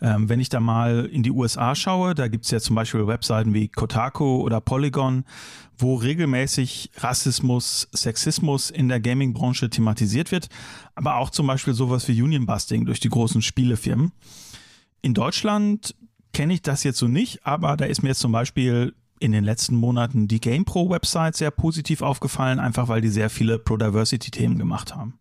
Ähm, 0.00 0.28
wenn 0.28 0.40
ich 0.40 0.48
da 0.48 0.60
mal 0.60 1.06
in 1.06 1.22
die 1.22 1.30
USA 1.30 1.74
schaue, 1.74 2.14
da 2.14 2.28
gibt 2.28 2.44
es 2.44 2.50
ja 2.50 2.60
zum 2.60 2.76
Beispiel 2.76 3.06
Webseiten 3.06 3.54
wie 3.54 3.68
Kotaku 3.68 4.42
oder 4.42 4.60
Polygon, 4.60 5.24
wo 5.76 5.94
regelmäßig 5.94 6.90
Rassismus, 6.98 7.88
Sexismus 7.92 8.70
in 8.70 8.88
der 8.88 9.00
Gaming-Branche 9.00 9.70
thematisiert 9.70 10.30
wird, 10.30 10.48
aber 10.94 11.16
auch 11.16 11.30
zum 11.30 11.46
Beispiel 11.46 11.74
sowas 11.74 12.06
wie 12.08 12.22
Union-Busting 12.22 12.84
durch 12.84 13.00
die 13.00 13.08
großen 13.08 13.42
Spielefirmen. 13.42 14.12
In 15.00 15.14
Deutschland 15.14 15.96
kenne 16.32 16.54
ich 16.54 16.62
das 16.62 16.84
jetzt 16.84 16.98
so 16.98 17.08
nicht, 17.08 17.46
aber 17.46 17.76
da 17.76 17.86
ist 17.86 18.02
mir 18.02 18.10
jetzt 18.10 18.20
zum 18.20 18.32
Beispiel 18.32 18.94
in 19.20 19.32
den 19.32 19.44
letzten 19.44 19.76
Monaten 19.76 20.28
die 20.28 20.40
GamePro-Website 20.40 21.36
sehr 21.36 21.50
positiv 21.50 22.02
aufgefallen, 22.02 22.58
einfach 22.58 22.88
weil 22.88 23.00
die 23.00 23.08
sehr 23.08 23.30
viele 23.30 23.58
Pro-Diversity-Themen 23.58 24.58
gemacht 24.58 24.94
haben. 24.94 25.18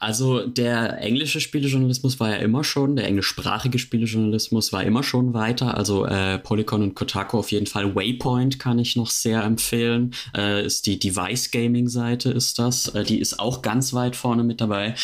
Also 0.00 0.46
der 0.46 0.98
englische 1.02 1.42
Spielejournalismus 1.42 2.18
war 2.20 2.30
ja 2.30 2.36
immer 2.36 2.64
schon, 2.64 2.96
der 2.96 3.06
englischsprachige 3.06 3.78
Spielejournalismus 3.78 4.72
war 4.72 4.82
immer 4.82 5.02
schon 5.02 5.34
weiter. 5.34 5.76
Also 5.76 6.06
äh, 6.06 6.38
Polycon 6.38 6.82
und 6.82 6.94
Kotaku 6.94 7.38
auf 7.38 7.52
jeden 7.52 7.66
Fall. 7.66 7.94
Waypoint 7.94 8.58
kann 8.58 8.78
ich 8.78 8.96
noch 8.96 9.10
sehr 9.10 9.44
empfehlen. 9.44 10.14
Äh, 10.34 10.64
ist 10.64 10.86
die 10.86 10.98
Device 10.98 11.50
Gaming 11.50 11.88
Seite 11.88 12.30
ist 12.30 12.58
das. 12.58 12.88
Äh, 12.88 13.04
die 13.04 13.20
ist 13.20 13.38
auch 13.38 13.60
ganz 13.60 13.92
weit 13.92 14.16
vorne 14.16 14.42
mit 14.42 14.62
dabei. 14.62 14.94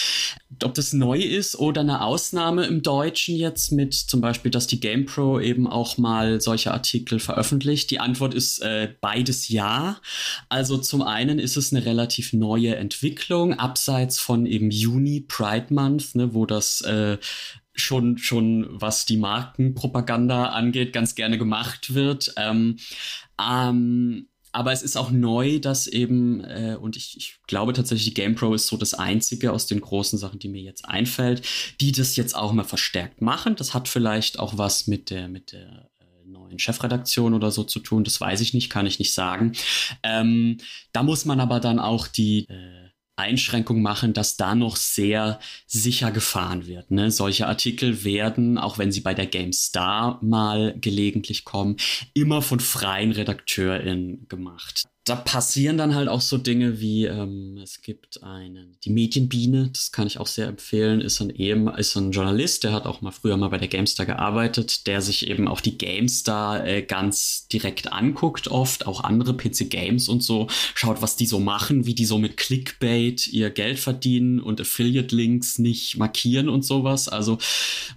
Ob 0.63 0.75
das 0.75 0.93
neu 0.93 1.19
ist 1.19 1.57
oder 1.57 1.81
eine 1.81 2.03
Ausnahme 2.03 2.67
im 2.67 2.83
Deutschen 2.83 3.35
jetzt 3.35 3.73
mit 3.73 3.95
zum 3.95 4.21
Beispiel, 4.21 4.51
dass 4.51 4.69
die 4.69 4.79
GamePro 4.79 5.41
eben 5.41 5.67
auch 5.67 5.99
mal 5.99 6.41
solche 6.41 6.73
Artikel 6.73 7.19
veröffentlicht. 7.19 7.91
Die 7.91 7.99
Antwort 7.99 8.33
ist 8.33 8.61
äh, 8.63 8.95
beides 9.01 9.49
ja. 9.49 10.01
Also 10.49 10.79
zum 10.79 11.03
einen 11.03 11.41
ist 11.41 11.57
es 11.57 11.73
eine 11.73 11.85
relativ 11.85 12.33
neue 12.33 12.77
Entwicklung, 12.77 13.55
abseits 13.55 14.21
von 14.21 14.47
eben 14.47 14.71
Juni 14.71 15.21
Pride 15.21 15.75
Month, 15.75 16.15
ne, 16.15 16.33
wo 16.33 16.47
das 16.47 16.81
äh, 16.83 17.19
schon, 17.75 18.19
schon 18.19 18.67
was 18.71 19.05
die 19.05 19.17
Markenpropaganda 19.17 20.47
angeht, 20.47 20.93
ganz 20.93 21.15
gerne 21.15 21.39
gemacht 21.39 21.95
wird. 21.95 22.33
Ähm, 22.37 22.77
ähm, 23.41 24.29
aber 24.53 24.73
es 24.73 24.83
ist 24.83 24.97
auch 24.97 25.11
neu, 25.11 25.59
dass 25.61 25.87
eben, 25.87 26.43
äh, 26.45 26.77
und 26.81 26.97
ich, 26.97 27.17
ich 27.17 27.39
glaube 27.47 27.73
tatsächlich, 27.73 28.15
die 28.15 28.15
GamePro 28.15 28.55
ist 28.55 28.67
so 28.67 28.77
das 28.77 28.95
einzige 28.95 29.53
aus 29.53 29.67
den 29.67 29.81
großen 29.81 30.19
Sachen, 30.19 30.39
die 30.39 30.49
mir 30.49 30.63
jetzt 30.63 30.89
einfällt, 30.89 31.43
die 31.81 31.93
das 31.93 32.17
jetzt 32.17 32.35
auch 32.35 32.53
mal 32.53 32.65
verstärkt 32.65 33.21
machen. 33.21 33.57
Das 33.57 33.75
hat 33.75 33.89
vielleicht 33.89 34.39
auch 34.39 34.57
was 34.59 34.87
mit 34.87 35.11
der, 35.11 35.29
mit 35.29 35.53
der 35.53 35.91
äh, 36.01 36.27
neuen 36.27 36.59
Chefredaktion 36.59 37.35
oder 37.35 37.51
so 37.51 37.65
zu 37.65 37.81
tun. 37.81 38.05
Das 38.05 38.21
weiß 38.21 38.41
ich 38.41 38.55
nicht, 38.55 38.71
kann 38.71 38.87
ich 38.87 38.99
nicht 38.99 39.13
sagen. 39.13 39.53
Ähm, 40.03 40.59
da 40.93 41.03
muss 41.03 41.25
man 41.25 41.41
aber 41.41 41.61
dann 41.61 41.79
auch 41.79 42.09
die 42.09 42.47
äh, 42.49 42.86
Einschränkung 43.17 43.83
machen, 43.83 44.13
dass 44.13 44.37
da 44.37 44.55
noch 44.55 44.77
sehr 44.77 45.41
sicher 45.67 46.11
gefahren 46.11 46.67
wird. 46.67 46.91
Ne? 46.91 47.11
Solche 47.11 47.47
Artikel 47.47 48.05
werden, 48.05 48.59
auch 48.59 48.79
wenn 48.79 48.93
sie 48.93 49.01
bei 49.01 49.15
der 49.15 49.27
GameStar 49.27 50.19
mal 50.23 50.77
gelegentlich 50.81 51.45
kommen, 51.45 51.77
immer 52.15 52.43
von 52.43 52.61
freien 52.61 53.13
RedakteurInnen 53.13 54.29
gemacht 54.29 54.87
da 55.07 55.15
passieren 55.15 55.79
dann 55.79 55.95
halt 55.95 56.09
auch 56.09 56.21
so 56.21 56.37
Dinge 56.37 56.81
wie, 56.81 57.05
ähm, 57.05 57.59
es 57.63 57.81
gibt 57.81 58.25
eine, 58.25 58.73
die 58.83 58.91
Medienbiene, 58.91 59.71
das 59.73 59.93
kann 59.93 60.09
ich 60.09 60.19
auch 60.19 60.27
sehr 60.27 60.49
empfehlen, 60.49 61.01
ist 61.01 61.21
ein 61.21 61.31
eben, 61.31 61.69
ist 61.69 61.95
ein 61.95 62.11
Journalist, 62.11 62.65
der 62.65 62.73
hat 62.73 62.87
auch 62.87 63.03
mal 63.03 63.13
früher 63.13 63.37
mal 63.37 63.49
bei 63.49 63.59
der 63.59 63.69
GameStar 63.69 64.05
gearbeitet, 64.05 64.89
der 64.89 65.01
sich 65.01 65.29
eben 65.29 65.47
auch 65.47 65.61
die 65.61 65.79
GameStar 65.79 66.67
äh, 66.67 66.83
ganz 66.83 67.47
direkt 67.47 67.93
anguckt, 67.93 68.49
oft 68.49 68.89
auch 68.89 69.05
andere 69.05 69.37
PC 69.37 69.71
Games 69.71 70.09
und 70.09 70.25
so, 70.25 70.49
schaut, 70.75 71.01
was 71.03 71.15
die 71.15 71.27
so 71.27 71.39
machen, 71.39 71.87
wie 71.87 71.95
die 71.95 72.05
so 72.05 72.19
mit 72.19 72.37
Clickbait 72.37 73.29
ihr 73.29 73.51
Geld 73.51 73.79
verdienen 73.79 74.41
und 74.41 74.61
Affiliate-Links 74.61 75.61
nicht 75.61 75.99
markieren 75.99 76.49
und 76.49 76.65
sowas. 76.65 77.09
Also, 77.09 77.39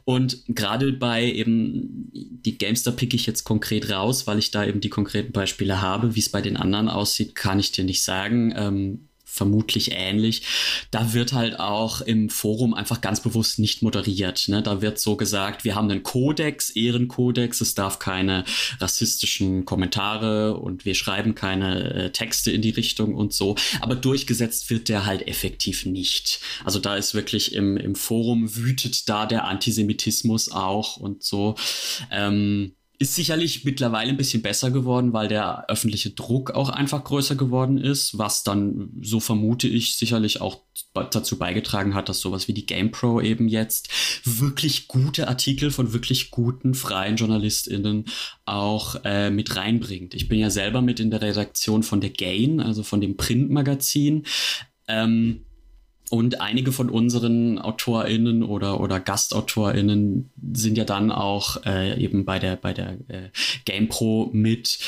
und 0.05 0.43
gerade 0.47 0.93
bei 0.93 1.25
eben, 1.25 2.11
die 2.13 2.59
GameStar 2.59 2.93
pick 2.93 3.15
ich 3.15 3.25
jetzt 3.25 3.45
konkret 3.45 3.89
raus, 3.89 4.27
weil 4.27 4.37
ich 4.37 4.51
da 4.51 4.63
eben 4.63 4.79
die 4.79 4.89
konkreten 4.89 5.31
Beispiele 5.31 5.81
habe, 5.81 6.15
wie 6.15 6.19
es 6.19 6.29
bei 6.29 6.41
den 6.41 6.55
anderen 6.55 6.87
aussieht, 6.99 7.35
kann 7.35 7.59
ich 7.59 7.71
dir 7.71 7.83
nicht 7.83 8.03
sagen. 8.03 8.53
Ähm, 8.55 9.09
vermutlich 9.29 9.91
ähnlich. 9.93 10.41
Da 10.91 11.13
wird 11.13 11.33
halt 11.33 11.59
auch 11.59 12.01
im 12.01 12.29
Forum 12.29 12.73
einfach 12.73 12.99
ganz 12.99 13.21
bewusst 13.21 13.59
nicht 13.59 13.81
moderiert. 13.81 14.47
Ne? 14.47 14.61
Da 14.61 14.81
wird 14.81 14.99
so 14.99 15.15
gesagt, 15.15 15.63
wir 15.63 15.75
haben 15.75 15.89
einen 15.89 16.03
Kodex, 16.03 16.71
Ehrenkodex, 16.71 17.61
es 17.61 17.75
darf 17.75 17.99
keine 17.99 18.43
rassistischen 18.79 19.65
Kommentare 19.65 20.57
und 20.57 20.83
wir 20.83 20.95
schreiben 20.95 21.35
keine 21.35 21.93
äh, 21.93 22.11
Texte 22.11 22.51
in 22.51 22.61
die 22.61 22.71
Richtung 22.71 23.15
und 23.15 23.33
so. 23.33 23.55
Aber 23.81 23.95
durchgesetzt 23.95 24.69
wird 24.69 24.89
der 24.89 25.05
halt 25.05 25.27
effektiv 25.27 25.85
nicht. 25.85 26.41
Also 26.65 26.79
da 26.79 26.95
ist 26.95 27.13
wirklich 27.13 27.53
im, 27.53 27.77
im 27.77 27.95
Forum 27.95 28.55
wütet 28.55 29.07
da 29.07 29.25
der 29.25 29.45
Antisemitismus 29.45 30.51
auch 30.51 30.97
und 30.97 31.23
so. 31.23 31.55
Ähm, 32.11 32.73
ist 32.99 33.15
sicherlich 33.15 33.63
mittlerweile 33.63 34.09
ein 34.09 34.17
bisschen 34.17 34.41
besser 34.41 34.71
geworden, 34.71 35.13
weil 35.13 35.29
der 35.29 35.69
öffentliche 35.69 36.09
Druck 36.09 36.51
auch 36.51 36.67
einfach 36.67 37.01
größer 37.01 37.35
geworden 37.35 37.77
ist, 37.77 38.17
was 38.17 38.43
dann, 38.43 38.91
so 39.01 39.21
vermute 39.21 39.69
ich, 39.69 39.95
sicherlich 39.95 40.41
auch 40.41 40.63
dazu 40.93 41.39
beigetragen 41.39 41.95
hat, 41.95 42.09
dass 42.09 42.19
sowas 42.19 42.49
wie 42.49 42.53
die 42.53 42.65
GamePro 42.65 43.21
eben 43.21 43.47
jetzt 43.47 43.89
wirklich 44.25 44.89
gute 44.89 45.29
Artikel 45.29 45.71
von 45.71 45.93
wirklich 45.93 46.29
guten 46.29 46.73
freien 46.73 47.15
JournalistInnen 47.15 48.03
auch 48.43 48.97
äh, 49.05 49.29
mit 49.29 49.55
reinbringt. 49.55 50.13
Ich 50.13 50.27
bin 50.27 50.39
ja 50.39 50.49
selber 50.49 50.81
mit 50.81 50.99
in 50.99 51.09
der 51.09 51.21
Redaktion 51.21 51.83
von 51.83 52.01
der 52.01 52.09
Gain, 52.09 52.59
also 52.59 52.83
von 52.83 52.99
dem 52.99 53.15
Printmagazin. 53.15 54.25
Ähm, 54.89 55.45
und 56.09 56.41
einige 56.41 56.71
von 56.71 56.89
unseren 56.89 57.59
AutorInnen 57.59 58.43
oder, 58.43 58.79
oder 58.79 58.99
GastautorInnen 58.99 60.31
sind 60.53 60.77
ja 60.77 60.85
dann 60.85 61.11
auch 61.11 61.63
äh, 61.65 62.01
eben 62.01 62.25
bei 62.25 62.39
der, 62.39 62.55
bei 62.55 62.73
der 62.73 62.97
äh, 63.07 63.29
GamePro 63.65 64.29
mit 64.33 64.79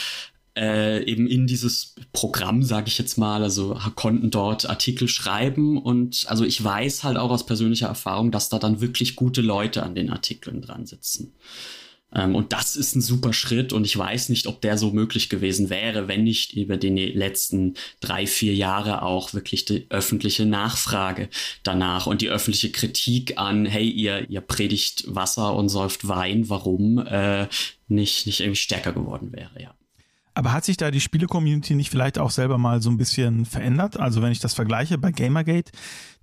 äh, 0.58 1.04
eben 1.06 1.28
in 1.28 1.48
dieses 1.48 1.96
Programm, 2.12 2.64
sage 2.64 2.88
ich 2.88 2.98
jetzt 2.98 3.18
mal, 3.18 3.44
also 3.44 3.78
konnten 3.96 4.32
dort 4.32 4.70
Artikel 4.70 5.08
schreiben 5.08 5.78
und 5.82 6.26
also 6.28 6.44
ich 6.44 6.62
weiß 6.62 7.04
halt 7.04 7.18
auch 7.18 7.30
aus 7.30 7.46
persönlicher 7.46 7.88
Erfahrung, 7.88 8.32
dass 8.32 8.50
da 8.50 8.60
dann 8.60 8.82
wirklich 8.82 9.16
gute 9.16 9.42
Leute 9.42 9.84
an 9.84 9.96
den 9.96 10.10
Artikeln 10.10 10.62
dran 10.62 10.86
sitzen. 10.86 11.34
Ähm, 12.14 12.36
und 12.36 12.54
das 12.54 12.76
ist 12.76 12.96
ein 12.96 13.02
super 13.02 13.34
Schritt 13.34 13.74
und 13.74 13.86
ich 13.86 13.98
weiß 13.98 14.30
nicht, 14.30 14.48
ob 14.48 14.62
der 14.62 14.78
so 14.78 14.92
möglich 14.92 15.30
gewesen 15.30 15.70
wäre, 15.70 16.08
wenn 16.08 16.24
nicht 16.24 16.54
über 16.54 16.78
die 16.78 16.90
letzten 16.90 17.76
drei, 18.00 18.28
vier 18.28 18.54
Jahre 18.54 19.02
auch 19.04 19.34
wirklich 19.34 19.66
die 19.66 19.86
öffentliche 19.90 20.46
Nachfrage 20.46 21.30
danach 21.64 22.08
und 22.08 22.22
die 22.22 22.30
öffentliche 22.30 22.72
Kritik 22.72 23.38
an, 23.38 23.66
hey, 23.66 23.88
ihr, 23.90 24.30
ihr 24.30 24.42
predigt 24.42 25.04
Wasser 25.08 25.56
und 25.56 25.70
säuft 25.70 26.08
Wein, 26.08 26.50
warum 26.50 26.98
äh, 27.00 27.48
nicht, 27.88 28.26
nicht 28.26 28.40
irgendwie 28.42 28.56
stärker 28.58 28.94
geworden 28.94 29.32
wäre, 29.34 29.62
ja. 29.62 29.74
Aber 30.34 30.54
hat 30.54 30.64
sich 30.64 30.78
da 30.78 30.92
die 30.92 31.02
Spiele-Community 31.02 31.76
nicht 31.76 31.90
vielleicht 31.90 32.18
auch 32.18 32.32
selber 32.32 32.58
mal 32.58 32.82
so 32.82 32.90
ein 32.90 32.98
bisschen 32.98 33.46
verändert? 33.46 34.00
Also 34.00 34.22
wenn 34.22 34.32
ich 34.32 34.40
das 34.40 34.54
vergleiche 34.54 34.98
bei 34.98 35.12
Gamergate, 35.12 35.72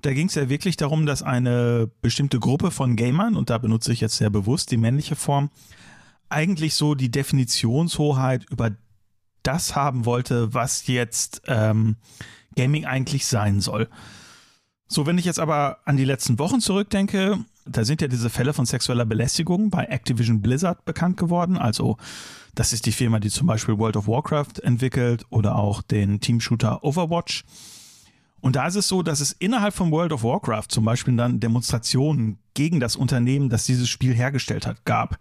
da 0.00 0.12
ging 0.12 0.28
es 0.28 0.34
ja 0.34 0.48
wirklich 0.48 0.76
darum, 0.76 1.04
dass 1.04 1.22
eine 1.22 1.90
bestimmte 2.00 2.38
Gruppe 2.38 2.70
von 2.70 2.96
Gamern, 2.96 3.36
und 3.36 3.50
da 3.50 3.59
benutze 3.59 3.92
ich 3.92 4.00
jetzt 4.00 4.16
sehr 4.16 4.30
bewusst 4.30 4.70
die 4.70 4.78
männliche 4.78 5.16
Form, 5.16 5.50
eigentlich 6.30 6.74
so 6.74 6.94
die 6.94 7.11
Definitionshoheit 7.11 8.46
über 8.50 8.70
das 9.42 9.76
haben 9.76 10.04
wollte, 10.04 10.54
was 10.54 10.86
jetzt 10.86 11.42
ähm, 11.46 11.96
Gaming 12.56 12.86
eigentlich 12.86 13.26
sein 13.26 13.61
soll. 13.61 13.88
So, 14.88 15.06
wenn 15.06 15.18
ich 15.18 15.26
jetzt 15.26 15.38
aber 15.38 15.78
an 15.84 15.98
die 15.98 16.04
letzten 16.04 16.38
Wochen 16.38 16.61
zurückdenke, 16.61 17.38
da 17.68 17.84
sind 17.84 18.00
ja 18.00 18.08
diese 18.08 18.30
Fälle 18.30 18.52
von 18.52 18.66
sexueller 18.66 19.04
Belästigung 19.04 19.70
bei 19.70 19.84
Activision 19.84 20.40
Blizzard 20.40 20.84
bekannt 20.84 21.16
geworden. 21.16 21.56
Also, 21.56 21.96
das 22.54 22.72
ist 22.72 22.86
die 22.86 22.92
Firma, 22.92 23.20
die 23.20 23.30
zum 23.30 23.46
Beispiel 23.46 23.78
World 23.78 23.96
of 23.96 24.08
Warcraft 24.08 24.60
entwickelt 24.62 25.24
oder 25.30 25.56
auch 25.56 25.82
den 25.82 26.20
Teamshooter 26.20 26.82
Overwatch. 26.82 27.44
Und 28.40 28.56
da 28.56 28.66
ist 28.66 28.76
es 28.76 28.88
so, 28.88 29.02
dass 29.02 29.20
es 29.20 29.32
innerhalb 29.32 29.74
von 29.74 29.90
World 29.90 30.12
of 30.12 30.22
Warcraft 30.22 30.68
zum 30.68 30.84
Beispiel 30.84 31.16
dann 31.16 31.40
Demonstrationen 31.40 32.38
gegen 32.54 32.80
das 32.80 32.96
Unternehmen, 32.96 33.48
das 33.48 33.66
dieses 33.66 33.88
Spiel 33.88 34.14
hergestellt 34.14 34.66
hat, 34.66 34.84
gab. 34.84 35.18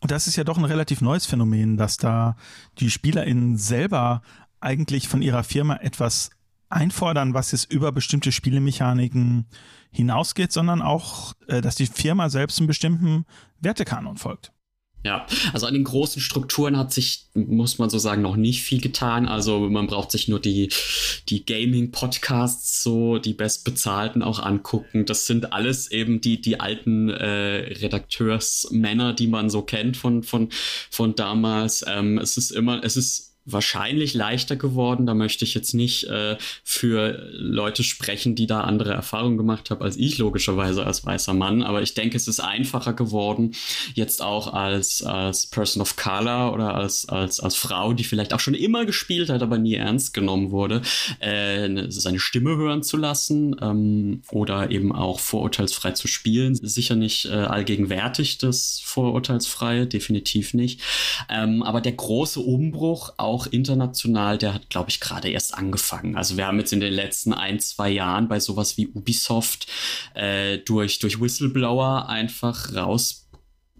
Und 0.00 0.10
das 0.10 0.26
ist 0.26 0.36
ja 0.36 0.44
doch 0.44 0.56
ein 0.56 0.64
relativ 0.64 1.00
neues 1.00 1.26
Phänomen, 1.26 1.76
dass 1.76 1.96
da 1.96 2.36
die 2.78 2.90
SpielerInnen 2.90 3.56
selber 3.56 4.22
eigentlich 4.60 5.08
von 5.08 5.22
ihrer 5.22 5.42
Firma 5.42 5.76
etwas 5.76 6.30
einfordern, 6.68 7.34
was 7.34 7.52
jetzt 7.52 7.70
über 7.70 7.92
bestimmte 7.92 8.32
Spielemechaniken 8.32 9.46
hinausgeht, 9.90 10.52
sondern 10.52 10.82
auch, 10.82 11.34
äh, 11.48 11.60
dass 11.60 11.74
die 11.74 11.86
Firma 11.86 12.28
selbst 12.30 12.58
einen 12.58 12.66
bestimmten 12.66 13.26
Wertekanon 13.60 14.16
folgt. 14.16 14.52
Ja, 15.02 15.26
also 15.54 15.66
an 15.66 15.72
den 15.72 15.84
großen 15.84 16.20
Strukturen 16.20 16.76
hat 16.76 16.92
sich, 16.92 17.28
muss 17.32 17.78
man 17.78 17.88
so 17.88 17.98
sagen, 17.98 18.20
noch 18.20 18.36
nicht 18.36 18.62
viel 18.62 18.82
getan. 18.82 19.26
Also 19.26 19.60
man 19.70 19.86
braucht 19.86 20.10
sich 20.10 20.28
nur 20.28 20.40
die, 20.40 20.70
die 21.30 21.46
Gaming-Podcasts 21.46 22.82
so, 22.82 23.16
die 23.18 23.32
bestbezahlten 23.32 24.22
auch 24.22 24.40
angucken. 24.40 25.06
Das 25.06 25.24
sind 25.24 25.54
alles 25.54 25.90
eben 25.90 26.20
die, 26.20 26.42
die 26.42 26.60
alten 26.60 27.08
äh, 27.08 27.72
Redakteursmänner, 27.80 29.14
die 29.14 29.26
man 29.26 29.48
so 29.48 29.62
kennt 29.62 29.96
von, 29.96 30.22
von, 30.22 30.50
von 30.90 31.14
damals. 31.14 31.82
Ähm, 31.88 32.18
es 32.18 32.36
ist 32.36 32.50
immer, 32.50 32.84
es 32.84 32.98
ist 32.98 33.29
wahrscheinlich 33.52 34.14
leichter 34.14 34.56
geworden. 34.56 35.06
Da 35.06 35.14
möchte 35.14 35.44
ich 35.44 35.54
jetzt 35.54 35.74
nicht 35.74 36.04
äh, 36.04 36.36
für 36.64 37.30
Leute 37.32 37.82
sprechen, 37.82 38.34
die 38.34 38.46
da 38.46 38.62
andere 38.62 38.92
Erfahrungen 38.92 39.36
gemacht 39.36 39.70
haben 39.70 39.82
als 39.82 39.96
ich, 39.96 40.18
logischerweise 40.18 40.86
als 40.86 41.04
weißer 41.04 41.34
Mann. 41.34 41.62
Aber 41.62 41.82
ich 41.82 41.94
denke, 41.94 42.16
es 42.16 42.28
ist 42.28 42.40
einfacher 42.40 42.92
geworden, 42.92 43.54
jetzt 43.94 44.22
auch 44.22 44.52
als, 44.52 45.02
als 45.02 45.46
Person 45.46 45.82
of 45.82 45.96
Color 45.96 46.52
oder 46.52 46.74
als, 46.74 47.08
als, 47.08 47.40
als 47.40 47.56
Frau, 47.56 47.92
die 47.92 48.04
vielleicht 48.04 48.34
auch 48.34 48.40
schon 48.40 48.54
immer 48.54 48.84
gespielt 48.84 49.30
hat, 49.30 49.42
aber 49.42 49.58
nie 49.58 49.74
ernst 49.74 50.14
genommen 50.14 50.50
wurde, 50.50 50.82
äh, 51.20 51.68
ne, 51.68 51.90
seine 51.90 52.18
Stimme 52.18 52.56
hören 52.56 52.82
zu 52.82 52.96
lassen 52.96 53.56
ähm, 53.60 54.22
oder 54.30 54.70
eben 54.70 54.92
auch 54.92 55.20
vorurteilsfrei 55.20 55.92
zu 55.92 56.08
spielen. 56.08 56.54
Sicher 56.54 56.96
nicht 56.96 57.26
äh, 57.26 57.32
allgegenwärtig 57.32 58.38
das 58.38 58.80
Vorurteilsfreie, 58.84 59.86
definitiv 59.86 60.54
nicht. 60.54 60.80
Ähm, 61.28 61.62
aber 61.62 61.80
der 61.80 61.92
große 61.92 62.40
Umbruch 62.40 63.12
auch 63.16 63.39
auch 63.40 63.46
international, 63.46 64.36
der 64.36 64.54
hat, 64.54 64.68
glaube 64.68 64.90
ich, 64.90 65.00
gerade 65.00 65.30
erst 65.30 65.54
angefangen. 65.54 66.16
Also 66.16 66.36
wir 66.36 66.46
haben 66.46 66.58
jetzt 66.58 66.72
in 66.72 66.80
den 66.80 66.92
letzten 66.92 67.32
ein, 67.32 67.58
zwei 67.58 67.90
Jahren 67.90 68.28
bei 68.28 68.38
sowas 68.38 68.76
wie 68.76 68.88
Ubisoft 68.88 69.66
äh, 70.14 70.58
durch, 70.58 70.98
durch 70.98 71.20
Whistleblower 71.20 72.08
einfach 72.08 72.74
raus 72.74 73.28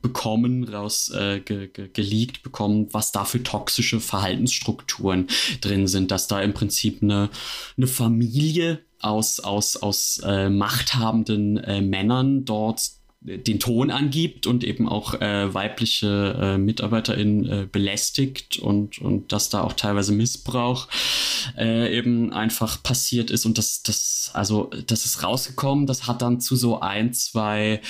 bekommen, 0.00 0.64
raus 0.64 1.10
äh, 1.10 1.40
ge, 1.40 1.68
ge, 1.68 1.90
geleakt 1.92 2.42
bekommen, 2.42 2.88
was 2.92 3.12
da 3.12 3.26
für 3.26 3.42
toxische 3.42 4.00
Verhaltensstrukturen 4.00 5.26
drin 5.60 5.86
sind, 5.88 6.10
dass 6.10 6.26
da 6.26 6.40
im 6.40 6.54
Prinzip 6.54 7.02
eine, 7.02 7.28
eine 7.76 7.86
Familie 7.86 8.80
aus, 9.00 9.40
aus, 9.40 9.76
aus 9.76 10.22
äh, 10.24 10.48
machthabenden 10.48 11.58
äh, 11.58 11.82
Männern 11.82 12.46
dort 12.46 12.99
den 13.22 13.60
Ton 13.60 13.90
angibt 13.90 14.46
und 14.46 14.64
eben 14.64 14.88
auch 14.88 15.12
äh, 15.20 15.52
weibliche 15.52 16.38
äh, 16.40 16.58
MitarbeiterInnen 16.58 17.48
äh, 17.48 17.66
belästigt 17.70 18.58
und, 18.58 18.98
und 18.98 19.32
dass 19.32 19.50
da 19.50 19.60
auch 19.60 19.74
teilweise 19.74 20.12
Missbrauch 20.12 20.88
äh, 21.58 21.94
eben 21.94 22.32
einfach 22.32 22.82
passiert 22.82 23.30
ist 23.30 23.44
und 23.44 23.58
das, 23.58 23.82
das, 23.82 24.30
also 24.32 24.70
das 24.86 25.04
ist 25.04 25.22
rausgekommen, 25.22 25.86
das 25.86 26.06
hat 26.06 26.22
dann 26.22 26.40
zu 26.40 26.56
so 26.56 26.80
ein, 26.80 27.12
zwei 27.12 27.82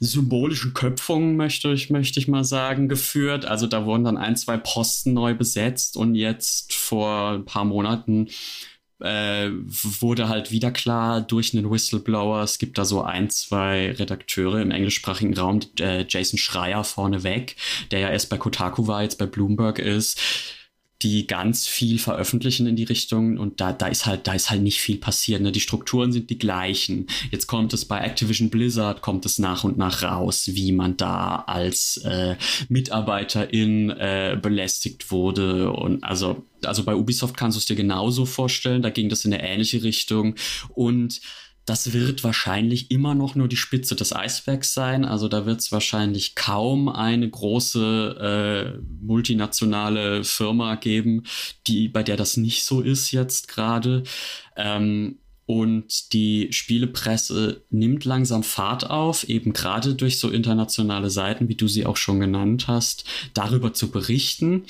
symbolischen 0.00 0.72
Köpfungen, 0.72 1.36
möchte 1.36 1.70
ich, 1.72 1.90
möchte 1.90 2.18
ich 2.18 2.26
mal 2.26 2.44
sagen, 2.44 2.88
geführt. 2.88 3.44
Also 3.44 3.66
da 3.66 3.84
wurden 3.84 4.04
dann 4.04 4.16
ein, 4.16 4.36
zwei 4.36 4.56
Posten 4.56 5.12
neu 5.12 5.34
besetzt 5.34 5.98
und 5.98 6.14
jetzt 6.14 6.72
vor 6.72 7.32
ein 7.32 7.44
paar 7.44 7.66
Monaten 7.66 8.28
äh, 9.00 9.50
wurde 9.50 10.28
halt 10.28 10.50
wieder 10.50 10.70
klar 10.70 11.20
durch 11.20 11.54
einen 11.54 11.70
Whistleblower. 11.70 12.42
Es 12.42 12.58
gibt 12.58 12.78
da 12.78 12.84
so 12.84 13.02
ein, 13.02 13.30
zwei 13.30 13.92
Redakteure 13.92 14.60
im 14.60 14.70
englischsprachigen 14.70 15.36
Raum, 15.36 15.60
äh, 15.80 16.04
Jason 16.08 16.38
Schreier 16.38 16.84
vorneweg, 16.84 17.56
der 17.90 18.00
ja 18.00 18.10
erst 18.10 18.30
bei 18.30 18.38
Kotaku 18.38 18.86
war, 18.86 19.02
jetzt 19.02 19.18
bei 19.18 19.26
Bloomberg 19.26 19.78
ist 19.78 20.20
die 21.02 21.28
ganz 21.28 21.66
viel 21.66 21.98
veröffentlichen 21.98 22.66
in 22.66 22.74
die 22.74 22.84
Richtung 22.84 23.38
und 23.38 23.60
da, 23.60 23.72
da 23.72 23.86
ist 23.86 24.06
halt, 24.06 24.26
da 24.26 24.32
ist 24.32 24.50
halt 24.50 24.62
nicht 24.62 24.80
viel 24.80 24.98
passiert. 24.98 25.40
Ne? 25.40 25.52
Die 25.52 25.60
Strukturen 25.60 26.12
sind 26.12 26.28
die 26.28 26.38
gleichen. 26.38 27.06
Jetzt 27.30 27.46
kommt 27.46 27.72
es 27.72 27.84
bei 27.84 28.00
Activision 28.00 28.50
Blizzard, 28.50 29.00
kommt 29.00 29.24
es 29.24 29.38
nach 29.38 29.62
und 29.62 29.78
nach 29.78 30.02
raus, 30.02 30.50
wie 30.52 30.72
man 30.72 30.96
da 30.96 31.44
als 31.46 31.98
äh, 31.98 32.36
Mitarbeiterin 32.68 33.90
äh, 33.90 34.38
belästigt 34.40 35.12
wurde. 35.12 35.70
Und 35.70 36.02
also, 36.02 36.44
also 36.64 36.82
bei 36.82 36.96
Ubisoft 36.96 37.36
kannst 37.36 37.56
du 37.56 37.60
es 37.60 37.66
dir 37.66 37.76
genauso 37.76 38.26
vorstellen, 38.26 38.82
da 38.82 38.90
ging 38.90 39.08
das 39.08 39.24
in 39.24 39.32
eine 39.32 39.48
ähnliche 39.48 39.84
Richtung. 39.84 40.34
Und 40.70 41.20
das 41.68 41.92
wird 41.92 42.24
wahrscheinlich 42.24 42.90
immer 42.90 43.14
noch 43.14 43.34
nur 43.34 43.46
die 43.46 43.56
Spitze 43.56 43.94
des 43.94 44.14
Eisbergs 44.14 44.72
sein. 44.72 45.04
Also 45.04 45.28
da 45.28 45.44
wird 45.44 45.60
es 45.60 45.70
wahrscheinlich 45.70 46.34
kaum 46.34 46.88
eine 46.88 47.28
große 47.28 48.74
äh, 48.74 48.78
multinationale 49.04 50.24
Firma 50.24 50.76
geben, 50.76 51.24
die 51.66 51.88
bei 51.88 52.02
der 52.02 52.16
das 52.16 52.36
nicht 52.38 52.64
so 52.64 52.80
ist 52.80 53.12
jetzt 53.12 53.48
gerade. 53.48 54.02
Ähm, 54.56 55.18
und 55.44 56.12
die 56.12 56.48
Spielepresse 56.52 57.62
nimmt 57.70 58.04
langsam 58.04 58.42
Fahrt 58.42 58.90
auf, 58.90 59.26
eben 59.30 59.54
gerade 59.54 59.94
durch 59.94 60.18
so 60.18 60.28
internationale 60.28 61.08
Seiten, 61.08 61.48
wie 61.48 61.54
du 61.54 61.68
sie 61.68 61.86
auch 61.86 61.96
schon 61.96 62.20
genannt 62.20 62.68
hast, 62.68 63.04
darüber 63.32 63.72
zu 63.72 63.90
berichten. 63.90 64.64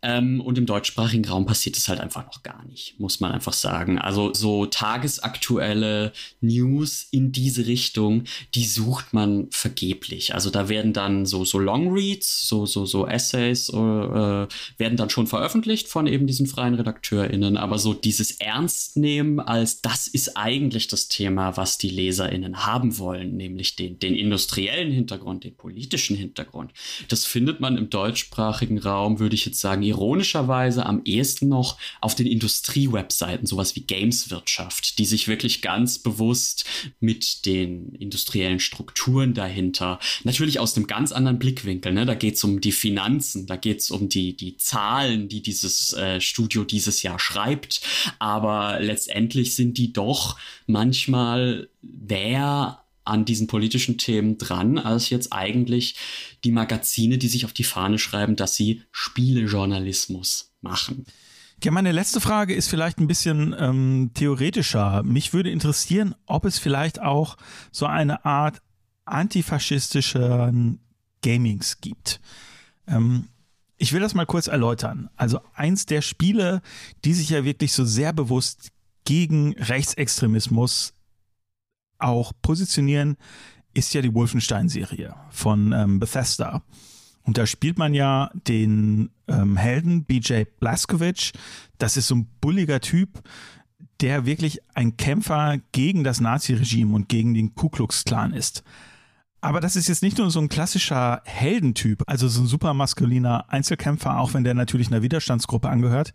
Ähm, 0.00 0.40
und 0.40 0.56
im 0.58 0.66
deutschsprachigen 0.66 1.24
Raum 1.24 1.44
passiert 1.44 1.76
es 1.76 1.88
halt 1.88 1.98
einfach 1.98 2.24
noch 2.26 2.44
gar 2.44 2.64
nicht, 2.66 3.00
muss 3.00 3.18
man 3.18 3.32
einfach 3.32 3.52
sagen. 3.52 3.98
Also 3.98 4.32
so 4.32 4.66
tagesaktuelle 4.66 6.12
News 6.40 7.08
in 7.10 7.32
diese 7.32 7.66
Richtung, 7.66 8.24
die 8.54 8.64
sucht 8.64 9.12
man 9.12 9.48
vergeblich. 9.50 10.34
Also 10.34 10.50
da 10.50 10.68
werden 10.68 10.92
dann 10.92 11.26
so, 11.26 11.44
so 11.44 11.58
Longreads, 11.58 12.46
so, 12.48 12.64
so, 12.64 12.86
so 12.86 13.08
Essays, 13.08 13.70
äh, 13.70 13.72
werden 13.74 14.96
dann 14.96 15.10
schon 15.10 15.26
veröffentlicht 15.26 15.88
von 15.88 16.06
eben 16.06 16.28
diesen 16.28 16.46
freien 16.46 16.74
RedakteurInnen. 16.74 17.56
Aber 17.56 17.78
so 17.78 17.92
dieses 17.92 18.32
Ernstnehmen 18.38 19.40
als 19.40 19.80
das 19.80 20.06
ist 20.06 20.36
eigentlich 20.36 20.86
das 20.86 21.08
Thema, 21.08 21.56
was 21.56 21.76
die 21.76 21.90
LeserInnen 21.90 22.66
haben 22.66 22.98
wollen, 22.98 23.36
nämlich 23.36 23.74
den, 23.74 23.98
den 23.98 24.14
industriellen 24.14 24.92
Hintergrund, 24.92 25.42
den 25.42 25.56
politischen 25.56 26.16
Hintergrund. 26.16 26.72
Das 27.08 27.24
findet 27.24 27.58
man 27.58 27.76
im 27.76 27.90
deutschsprachigen 27.90 28.78
Raum, 28.78 29.18
würde 29.18 29.34
ich 29.34 29.44
jetzt 29.44 29.58
sagen, 29.58 29.82
ironischerweise 29.88 30.86
am 30.86 31.02
ehesten 31.04 31.48
noch 31.48 31.78
auf 32.00 32.14
den 32.14 32.26
Industriewebseiten, 32.26 33.46
sowas 33.46 33.74
wie 33.76 33.80
Gameswirtschaft, 33.80 34.98
die 34.98 35.04
sich 35.04 35.28
wirklich 35.28 35.62
ganz 35.62 35.98
bewusst 35.98 36.64
mit 37.00 37.46
den 37.46 37.94
industriellen 37.94 38.60
Strukturen 38.60 39.34
dahinter, 39.34 39.98
natürlich 40.24 40.60
aus 40.60 40.76
einem 40.76 40.86
ganz 40.86 41.12
anderen 41.12 41.38
Blickwinkel, 41.38 41.92
ne? 41.92 42.06
da 42.06 42.14
geht 42.14 42.34
es 42.34 42.44
um 42.44 42.60
die 42.60 42.72
Finanzen, 42.72 43.46
da 43.46 43.56
geht 43.56 43.80
es 43.80 43.90
um 43.90 44.08
die, 44.08 44.36
die 44.36 44.56
Zahlen, 44.56 45.28
die 45.28 45.42
dieses 45.42 45.92
äh, 45.94 46.20
Studio 46.20 46.64
dieses 46.64 47.02
Jahr 47.02 47.18
schreibt, 47.18 47.80
aber 48.18 48.78
letztendlich 48.80 49.54
sind 49.54 49.78
die 49.78 49.92
doch 49.92 50.38
manchmal 50.66 51.68
der 51.82 52.82
an 53.08 53.24
diesen 53.24 53.46
politischen 53.46 53.98
Themen 53.98 54.38
dran, 54.38 54.78
als 54.78 55.10
jetzt 55.10 55.32
eigentlich 55.32 55.96
die 56.44 56.52
Magazine, 56.52 57.18
die 57.18 57.28
sich 57.28 57.44
auf 57.44 57.52
die 57.52 57.64
Fahne 57.64 57.98
schreiben, 57.98 58.36
dass 58.36 58.54
sie 58.54 58.82
Spielejournalismus 58.92 60.52
machen. 60.60 61.06
Ja, 61.64 61.72
meine 61.72 61.90
letzte 61.90 62.20
Frage 62.20 62.54
ist 62.54 62.68
vielleicht 62.68 62.98
ein 62.98 63.08
bisschen 63.08 63.54
ähm, 63.58 64.10
theoretischer. 64.14 65.02
Mich 65.02 65.32
würde 65.32 65.50
interessieren, 65.50 66.14
ob 66.26 66.44
es 66.44 66.58
vielleicht 66.58 67.00
auch 67.00 67.36
so 67.72 67.86
eine 67.86 68.24
Art 68.24 68.62
antifaschistischen 69.04 70.80
Gamings 71.22 71.80
gibt. 71.80 72.20
Ähm, 72.86 73.28
ich 73.76 73.92
will 73.92 74.00
das 74.00 74.14
mal 74.14 74.26
kurz 74.26 74.46
erläutern. 74.46 75.08
Also 75.16 75.40
eins 75.54 75.86
der 75.86 76.02
Spiele, 76.02 76.62
die 77.04 77.14
sich 77.14 77.30
ja 77.30 77.44
wirklich 77.44 77.72
so 77.72 77.84
sehr 77.84 78.12
bewusst 78.12 78.70
gegen 79.04 79.54
Rechtsextremismus 79.54 80.94
auch 81.98 82.32
positionieren, 82.42 83.16
ist 83.74 83.94
ja 83.94 84.02
die 84.02 84.14
Wolfenstein-Serie 84.14 85.14
von 85.30 85.72
ähm, 85.72 86.00
Bethesda. 86.00 86.62
Und 87.22 87.36
da 87.36 87.46
spielt 87.46 87.78
man 87.78 87.92
ja 87.92 88.30
den 88.46 89.10
ähm, 89.28 89.56
Helden 89.56 90.04
BJ 90.04 90.44
Blazkowicz. 90.60 91.32
Das 91.76 91.96
ist 91.96 92.08
so 92.08 92.14
ein 92.16 92.28
bulliger 92.40 92.80
Typ, 92.80 93.22
der 94.00 94.24
wirklich 94.26 94.60
ein 94.74 94.96
Kämpfer 94.96 95.58
gegen 95.72 96.04
das 96.04 96.20
Nazi-Regime 96.20 96.94
und 96.94 97.08
gegen 97.08 97.34
den 97.34 97.54
Ku 97.54 97.68
Klux 97.68 98.04
Klan 98.04 98.32
ist. 98.32 98.62
Aber 99.40 99.60
das 99.60 99.76
ist 99.76 99.88
jetzt 99.88 100.02
nicht 100.02 100.18
nur 100.18 100.30
so 100.30 100.40
ein 100.40 100.48
klassischer 100.48 101.22
Heldentyp, 101.24 102.02
also 102.06 102.26
so 102.28 102.40
ein 102.42 102.46
super 102.46 102.74
maskuliner 102.74 103.44
Einzelkämpfer, 103.48 104.18
auch 104.18 104.34
wenn 104.34 104.44
der 104.44 104.54
natürlich 104.54 104.88
einer 104.88 105.02
Widerstandsgruppe 105.02 105.68
angehört. 105.68 106.12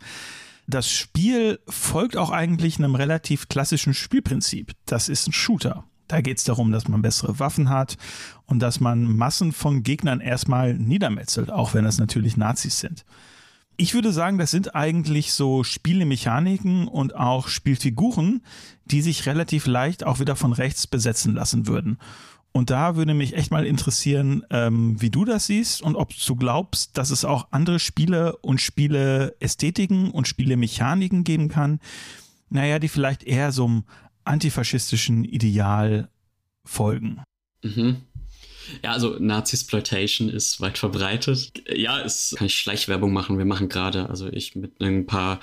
Das 0.68 0.89
Spiel 0.89 1.59
folgt 1.68 2.16
auch 2.18 2.30
eigentlich 2.30 2.78
einem 2.78 2.95
relativ 2.95 3.49
klassischen 3.49 3.93
Spielprinzip. 3.93 4.74
Das 4.86 5.09
ist 5.09 5.28
ein 5.28 5.34
Shooter. 5.34 5.86
Da 6.07 6.22
geht 6.22 6.38
es 6.38 6.43
darum, 6.43 6.72
dass 6.72 6.88
man 6.88 7.01
bessere 7.01 7.39
Waffen 7.39 7.70
hat 7.70 7.97
und 8.45 8.59
dass 8.59 8.80
man 8.80 9.03
Massen 9.03 9.51
von 9.51 9.84
Gegnern 9.84 10.20
erstmal 10.20 10.74
niedermetzelt, 10.74 11.51
auch 11.51 11.74
wenn 11.74 11.86
das 11.86 11.97
natürlich 11.97 12.38
Nazis 12.38 12.80
sind. 12.80 13.05
Ich 13.76 13.95
würde 13.95 14.14
sagen, 14.14 14.38
das 14.38 14.51
sind 14.51 14.76
eigentlich 14.76 15.34
so 15.34 15.64
Spielemechaniken 15.64 16.88
und 16.88 17.16
auch 17.16 17.47
Spielfiguren, 17.47 18.43
die 18.86 19.01
sich 19.01 19.26
relativ 19.26 19.66
leicht 19.66 20.05
auch 20.05 20.20
wieder 20.20 20.36
von 20.36 20.53
rechts 20.53 20.86
besetzen 20.86 21.34
lassen 21.34 21.66
würden. 21.68 21.97
Und 22.56 22.70
da 22.70 22.95
würde 22.95 23.16
mich 23.16 23.34
echt 23.34 23.49
mal 23.49 23.66
interessieren, 23.66 24.45
ähm, 24.51 25.01
wie 25.01 25.10
du 25.10 25.26
das 25.26 25.47
siehst 25.47 25.82
und 25.82 25.95
ob 25.95 26.14
du 26.16 26.36
glaubst, 26.36 26.97
dass 26.97 27.10
es 27.10 27.26
auch 27.26 27.47
andere 27.49 27.80
Spiele 27.80 28.38
und 28.38 28.62
Spieleästhetiken 28.62 30.12
und 30.12 30.28
Spielemechaniken 30.28 31.24
geben 31.24 31.49
kann, 31.49 31.80
naja, 32.49 32.78
die 32.78 32.89
vielleicht 32.89 33.24
eher 33.24 33.51
so 33.51 33.66
einem 33.66 33.84
antifaschistischen 34.24 35.26
Ideal 35.26 36.10
folgen. 36.64 37.24
Mhm. 37.64 37.97
Ja, 38.84 38.91
also 38.91 39.18
Nazi-Exploitation 39.20 40.30
ist 40.30 40.62
weit 40.62 40.78
verbreitet. 40.78 41.51
Ja, 41.76 41.99
es 42.01 42.36
kann 42.38 42.47
ich 42.47 42.56
Schleichwerbung 42.56 43.12
machen. 43.12 43.38
Wir 43.38 43.45
machen 43.45 43.68
gerade, 43.68 44.10
also 44.10 44.28
ich 44.28 44.56
mit 44.56 44.80
ein 44.80 45.06
paar 45.06 45.39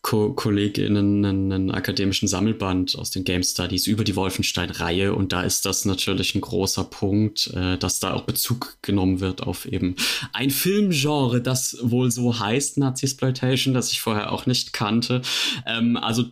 Ko 0.00 0.32
KollegInnen 0.32 1.24
einen, 1.24 1.52
einen, 1.52 1.70
akademischen 1.72 2.28
Sammelband 2.28 2.96
aus 2.96 3.10
den 3.10 3.24
Game 3.24 3.42
Studies 3.42 3.88
über 3.88 4.04
die 4.04 4.14
Wolfenstein-Reihe 4.14 5.12
und 5.12 5.32
da 5.32 5.42
ist 5.42 5.66
das 5.66 5.84
natürlich 5.84 6.36
ein 6.36 6.40
großer 6.40 6.84
Punkt, 6.84 7.48
äh, 7.48 7.76
dass 7.78 7.98
da 7.98 8.14
auch 8.14 8.22
Bezug 8.22 8.78
genommen 8.80 9.18
wird 9.18 9.42
auf 9.42 9.66
eben 9.66 9.96
ein 10.32 10.50
Filmgenre, 10.50 11.42
das 11.42 11.78
wohl 11.82 12.12
so 12.12 12.38
heißt, 12.38 12.78
Nazi-Exploitation, 12.78 13.74
das 13.74 13.90
ich 13.90 14.00
vorher 14.00 14.32
auch 14.32 14.46
nicht 14.46 14.72
kannte. 14.72 15.20
Ähm, 15.66 15.96
also 15.96 16.22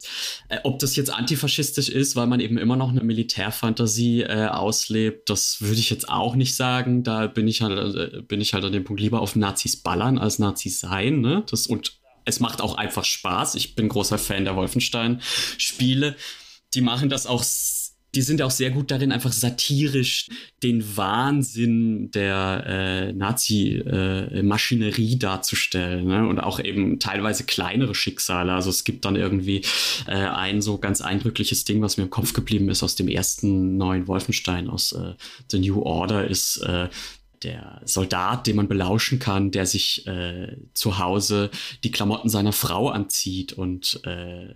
äh, 0.49 0.59
ob 0.63 0.79
das 0.79 0.95
jetzt 0.95 1.13
antifaschistisch 1.13 1.89
ist, 1.89 2.15
weil 2.15 2.29
man 2.29 2.39
eben 2.39 2.59
immer 2.59 2.77
noch 2.77 2.91
eine 2.91 3.03
Militärfantasie 3.03 4.23
äh, 4.23 4.47
auslebt, 4.47 5.29
das 5.29 5.61
würde 5.61 5.81
ich 5.81 5.91
jetzt 5.91 6.09
auch 6.09 6.37
nicht 6.37 6.55
sagen. 6.55 7.03
Da 7.03 7.27
bin 7.27 7.49
ich 7.49 7.63
halt, 7.63 7.97
äh, 7.97 8.23
bin 8.23 8.41
ich 8.41 8.55
halt 8.55 8.65
an 8.65 8.73
dem 8.73 8.85
Punkt 8.85 9.03
lieber 9.03 9.21
auf 9.21 9.35
Nazis 9.35 9.77
ballern 9.77 10.19
als 10.19 10.39
Nazis 10.39 10.79
sein, 10.79 11.21
ne? 11.21 11.43
Das 11.51 11.67
und 11.67 11.99
es 12.27 12.41
macht 12.41 12.61
auch 12.61 12.75
einfach 12.75 13.05
Spaß. 13.05 13.55
Ich 13.55 13.75
bin 13.75 13.89
großer 13.89 14.19
Fan 14.19 14.45
der 14.45 14.57
Wolfenstein-Spiele. 14.57 16.17
Die 16.75 16.83
machen 16.83 17.09
das 17.09 17.27
auch, 17.27 17.43
die 18.15 18.23
sind 18.23 18.43
auch 18.43 18.51
sehr 18.51 18.71
gut 18.71 18.91
darin, 18.91 19.13
einfach 19.13 19.33
satirisch 19.33 20.29
den 20.63 20.97
Wahnsinn 20.97 22.11
der 22.11 22.65
äh, 22.67 23.13
Nazi-Maschinerie 23.13 25.15
äh, 25.15 25.19
darzustellen. 25.19 26.09
Ne? 26.09 26.27
Und 26.27 26.41
auch 26.41 26.59
eben 26.59 26.99
teilweise 26.99 27.45
kleinere 27.45 27.95
Schicksale. 27.95 28.53
Also 28.53 28.71
es 28.71 28.83
gibt 28.83 29.05
dann 29.05 29.15
irgendwie 29.15 29.63
äh, 30.09 30.17
ein 30.17 30.63
so 30.63 30.79
ganz 30.79 31.01
eindrückliches 31.01 31.65
Ding, 31.65 31.81
was 31.81 31.97
mir 31.97 32.05
im 32.05 32.11
Kopf 32.11 32.33
geblieben 32.33 32.69
ist 32.71 32.83
aus 32.83 32.97
dem 32.97 33.07
ersten 33.07 33.77
neuen 33.77 34.09
Wolfenstein, 34.09 34.69
aus 34.69 34.91
äh, 34.93 35.15
The 35.49 35.61
New 35.61 35.83
Order, 35.83 36.27
ist 36.27 36.57
äh, 36.59 36.89
der 37.43 37.81
Soldat, 37.85 38.47
den 38.47 38.57
man 38.57 38.69
belauschen 38.69 39.19
kann, 39.19 39.51
der 39.51 39.67
sich 39.67 40.07
äh, 40.07 40.57
zu 40.75 40.99
Hause 40.99 41.51
die 41.85 41.91
Klamotten 41.91 42.29
seiner 42.29 42.53
Frau 42.53 42.89
anzieht 42.89 43.53
und 43.53 44.01
äh, 44.05 44.55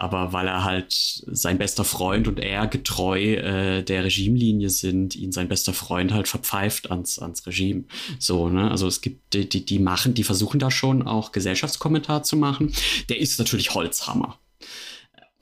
aber 0.00 0.32
weil 0.32 0.48
er 0.48 0.64
halt 0.64 0.94
sein 1.26 1.58
bester 1.58 1.84
Freund 1.84 2.26
und 2.26 2.40
er 2.40 2.66
getreu 2.66 3.34
äh, 3.34 3.82
der 3.82 4.02
Regimelinie 4.02 4.70
sind, 4.70 5.14
ihn 5.14 5.30
sein 5.30 5.46
bester 5.46 5.74
Freund 5.74 6.10
halt 6.14 6.26
verpfeift 6.26 6.90
ans, 6.90 7.18
ans 7.18 7.46
Regime. 7.46 7.84
So, 8.18 8.48
ne? 8.48 8.70
Also 8.70 8.86
es 8.86 9.02
gibt 9.02 9.34
die, 9.34 9.46
die, 9.46 9.62
die 9.62 9.78
machen, 9.78 10.14
die 10.14 10.24
versuchen 10.24 10.58
da 10.58 10.70
schon 10.70 11.02
auch 11.02 11.32
Gesellschaftskommentar 11.32 12.22
zu 12.22 12.38
machen. 12.38 12.72
Der 13.10 13.20
ist 13.20 13.38
natürlich 13.38 13.74
Holzhammer. 13.74 14.38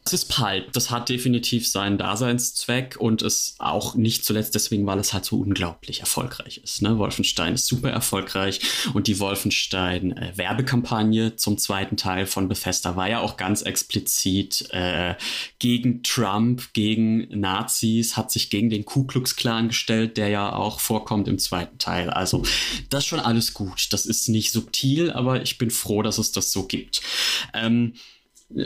Das 0.09 0.23
ist 0.23 0.35
Pulp. 0.35 0.73
Das 0.73 0.91
hat 0.91 1.11
definitiv 1.11 1.69
seinen 1.69 1.99
Daseinszweck 1.99 2.97
und 2.99 3.21
ist 3.21 3.57
auch 3.59 3.95
nicht 3.95 4.25
zuletzt 4.25 4.55
deswegen, 4.55 4.87
weil 4.87 4.99
es 4.99 5.13
halt 5.13 5.27
so 5.27 5.37
unglaublich 5.37 6.01
erfolgreich 6.01 6.63
ist. 6.65 6.81
Ne? 6.81 6.97
Wolfenstein 6.97 7.53
ist 7.53 7.67
super 7.67 7.91
erfolgreich 7.91 8.61
und 8.95 9.07
die 9.07 9.21
Wolfenstein-Werbekampagne 9.21 11.27
äh, 11.27 11.37
zum 11.37 11.59
zweiten 11.59 11.99
Teil 11.99 12.25
von 12.25 12.49
Bethesda 12.49 12.97
war 12.97 13.11
ja 13.11 13.21
auch 13.21 13.37
ganz 13.37 13.61
explizit 13.61 14.71
äh, 14.71 15.15
gegen 15.59 16.03
Trump, 16.03 16.73
gegen 16.73 17.29
Nazis, 17.39 18.17
hat 18.17 18.33
sich 18.33 18.49
gegen 18.49 18.71
den 18.71 18.87
Ku 18.87 19.05
Klux 19.05 19.37
Klan 19.37 19.69
gestellt, 19.69 20.17
der 20.17 20.29
ja 20.29 20.55
auch 20.55 20.81
vorkommt 20.81 21.29
im 21.29 21.39
zweiten 21.39 21.77
Teil. 21.77 22.09
Also 22.09 22.45
das 22.89 23.05
ist 23.05 23.09
schon 23.09 23.21
alles 23.21 23.53
gut. 23.53 23.89
Das 23.91 24.07
ist 24.07 24.31
nicht 24.31 24.53
subtil, 24.53 25.11
aber 25.11 25.43
ich 25.43 25.59
bin 25.59 25.71
froh, 25.71 26.01
dass 26.01 26.17
es 26.17 26.33
das 26.33 26.51
so 26.51 26.63
gibt. 26.63 27.03
Ähm, 27.53 27.93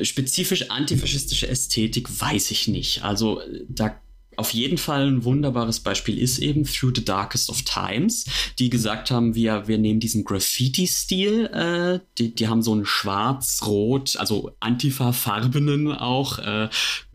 spezifisch 0.03 0.71
antifaschistische 0.71 1.49
Ästhetik 1.49 2.09
weiß 2.21 2.51
ich 2.51 2.69
nicht. 2.69 3.03
Also 3.03 3.41
da 3.69 4.01
auf 4.37 4.55
jeden 4.55 4.79
Fall 4.79 5.09
ein 5.09 5.25
wunderbares 5.25 5.81
Beispiel 5.81 6.19
ist 6.19 6.39
eben 6.39 6.65
Through 6.65 6.93
the 6.97 7.05
Darkest 7.05 7.51
of 7.51 7.63
Times, 7.63 8.25
die 8.59 8.71
gesagt 8.71 9.11
haben, 9.11 9.35
wir, 9.35 9.69
wir 9.69 9.79
nehmen 9.79 10.01
diesen 10.01 10.25
Graffiti-Stil, 10.25 11.47
äh, 11.47 12.01
die, 12.19 12.35
die 12.35 12.49
haben 12.49 12.63
so 12.63 12.73
einen 12.73 12.87
schwarz-rot, 12.87 14.17
also 14.17 14.53
Antifa-farbenen 14.61 15.93
auch 15.93 16.39
äh, 16.39 16.69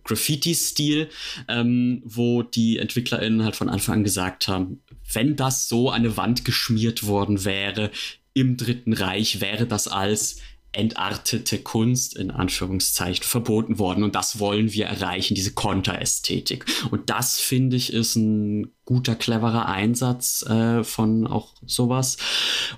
Graffiti-Stil, 0.03 1.09
ähm, 1.47 2.01
wo 2.05 2.43
die 2.43 2.77
EntwicklerInnen 2.77 3.43
halt 3.43 3.55
von 3.55 3.69
Anfang 3.69 3.95
an 3.95 4.03
gesagt 4.03 4.47
haben, 4.47 4.81
wenn 5.11 5.35
das 5.35 5.67
so 5.67 5.89
eine 5.89 6.17
Wand 6.17 6.45
geschmiert 6.45 7.05
worden 7.07 7.45
wäre 7.45 7.91
im 8.33 8.57
Dritten 8.57 8.93
Reich, 8.93 9.41
wäre 9.41 9.65
das 9.65 9.87
als 9.87 10.37
entartete 10.77 11.57
Kunst 11.57 12.15
in 12.15 12.29
Anführungszeichen 12.29 13.23
verboten 13.23 13.79
worden 13.79 14.03
und 14.03 14.13
das 14.13 14.39
wollen 14.39 14.71
wir 14.73 14.85
erreichen, 14.85 15.33
diese 15.33 15.53
Konterästhetik. 15.53 16.65
Und 16.91 17.09
das 17.09 17.39
finde 17.39 17.75
ich 17.75 17.91
ist 17.91 18.15
ein 18.15 18.71
guter, 18.85 19.15
cleverer 19.15 19.65
Einsatz 19.65 20.43
äh, 20.43 20.83
von 20.83 21.25
auch 21.25 21.55
sowas. 21.65 22.17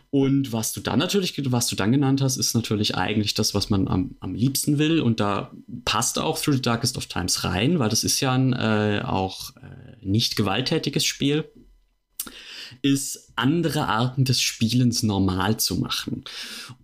Und 0.09 0.53
was 0.53 0.71
du 0.71 0.79
dann 0.79 0.97
natürlich, 0.97 1.33
was 1.51 1.67
du 1.67 1.75
dann 1.75 1.91
genannt 1.91 2.21
hast, 2.21 2.37
ist 2.37 2.53
natürlich 2.53 2.95
eigentlich 2.95 3.33
das, 3.33 3.53
was 3.53 3.69
man 3.69 3.87
am, 3.87 4.15
am 4.21 4.33
liebsten 4.33 4.77
will 4.77 5.01
und 5.01 5.19
da 5.19 5.51
passt 5.83 6.17
auch 6.19 6.39
Through 6.39 6.55
the 6.55 6.61
Darkest 6.61 6.97
of 6.97 7.07
Times 7.07 7.43
rein, 7.43 7.79
weil 7.79 7.89
das 7.89 8.05
ist 8.05 8.21
ja 8.21 8.31
ein 8.31 8.53
äh, 8.53 9.03
auch 9.05 9.55
äh, 9.57 9.97
nicht 10.01 10.37
gewalttätiges 10.37 11.03
Spiel 11.03 11.45
ist 12.81 13.31
andere 13.35 13.87
Arten 13.87 14.25
des 14.25 14.41
Spielens 14.41 15.03
normal 15.03 15.57
zu 15.57 15.75
machen. 15.75 16.23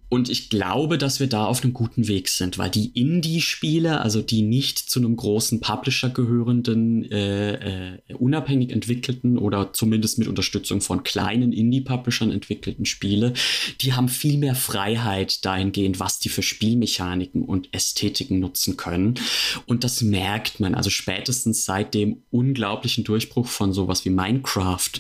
Und 0.10 0.30
ich 0.30 0.50
glaube, 0.50 0.98
dass 0.98 1.20
wir 1.20 1.28
da 1.28 1.46
auf 1.46 1.64
einem 1.64 1.74
guten 1.74 2.08
Weg 2.08 2.30
sind, 2.30 2.58
weil 2.58 2.70
die 2.70 2.92
Indie-Spiele, 3.00 4.02
also 4.02 4.22
die 4.22 4.44
nicht 4.44 4.78
zu 4.78 5.00
einem 5.00 5.16
großen 5.16 5.62
Publisher 5.62 6.10
gehörenden, 6.10 7.10
äh, 7.12 7.94
äh, 7.94 8.14
unabhängig 8.14 8.72
entwickelten 8.72 9.38
oder 9.38 9.74
zumindest 9.74 10.20
mit 10.20 10.28
Unterstützung 10.28 10.82
von 10.82 11.04
kleinen 11.04 11.52
Indie-Publishern 11.52 12.32
entwickelten 12.32 12.86
Spiele, 12.86 13.34
die 13.82 13.94
haben 13.94 14.08
viel 14.08 14.38
mehr 14.38 14.56
Freiheit 14.56 15.44
dahingehend, 15.44 16.00
was 16.00 16.20
die 16.20 16.30
für 16.30 16.44
Spielmechaniken 16.44 17.44
und 17.44 17.74
Ästhetiken 17.74 18.40
nutzen 18.40 18.78
können. 18.78 19.16
Und 19.66 19.84
das 19.84 20.02
merkt 20.02 20.60
man 20.60 20.76
also 20.76 20.90
spätestens 20.90 21.66
seit 21.66 21.94
dem 21.94 22.24
unglaublichen 22.32 23.04
Durchbruch 23.04 23.48
von 23.48 23.74
sowas 23.74 24.06
wie 24.06 24.10
Minecraft, 24.12 24.92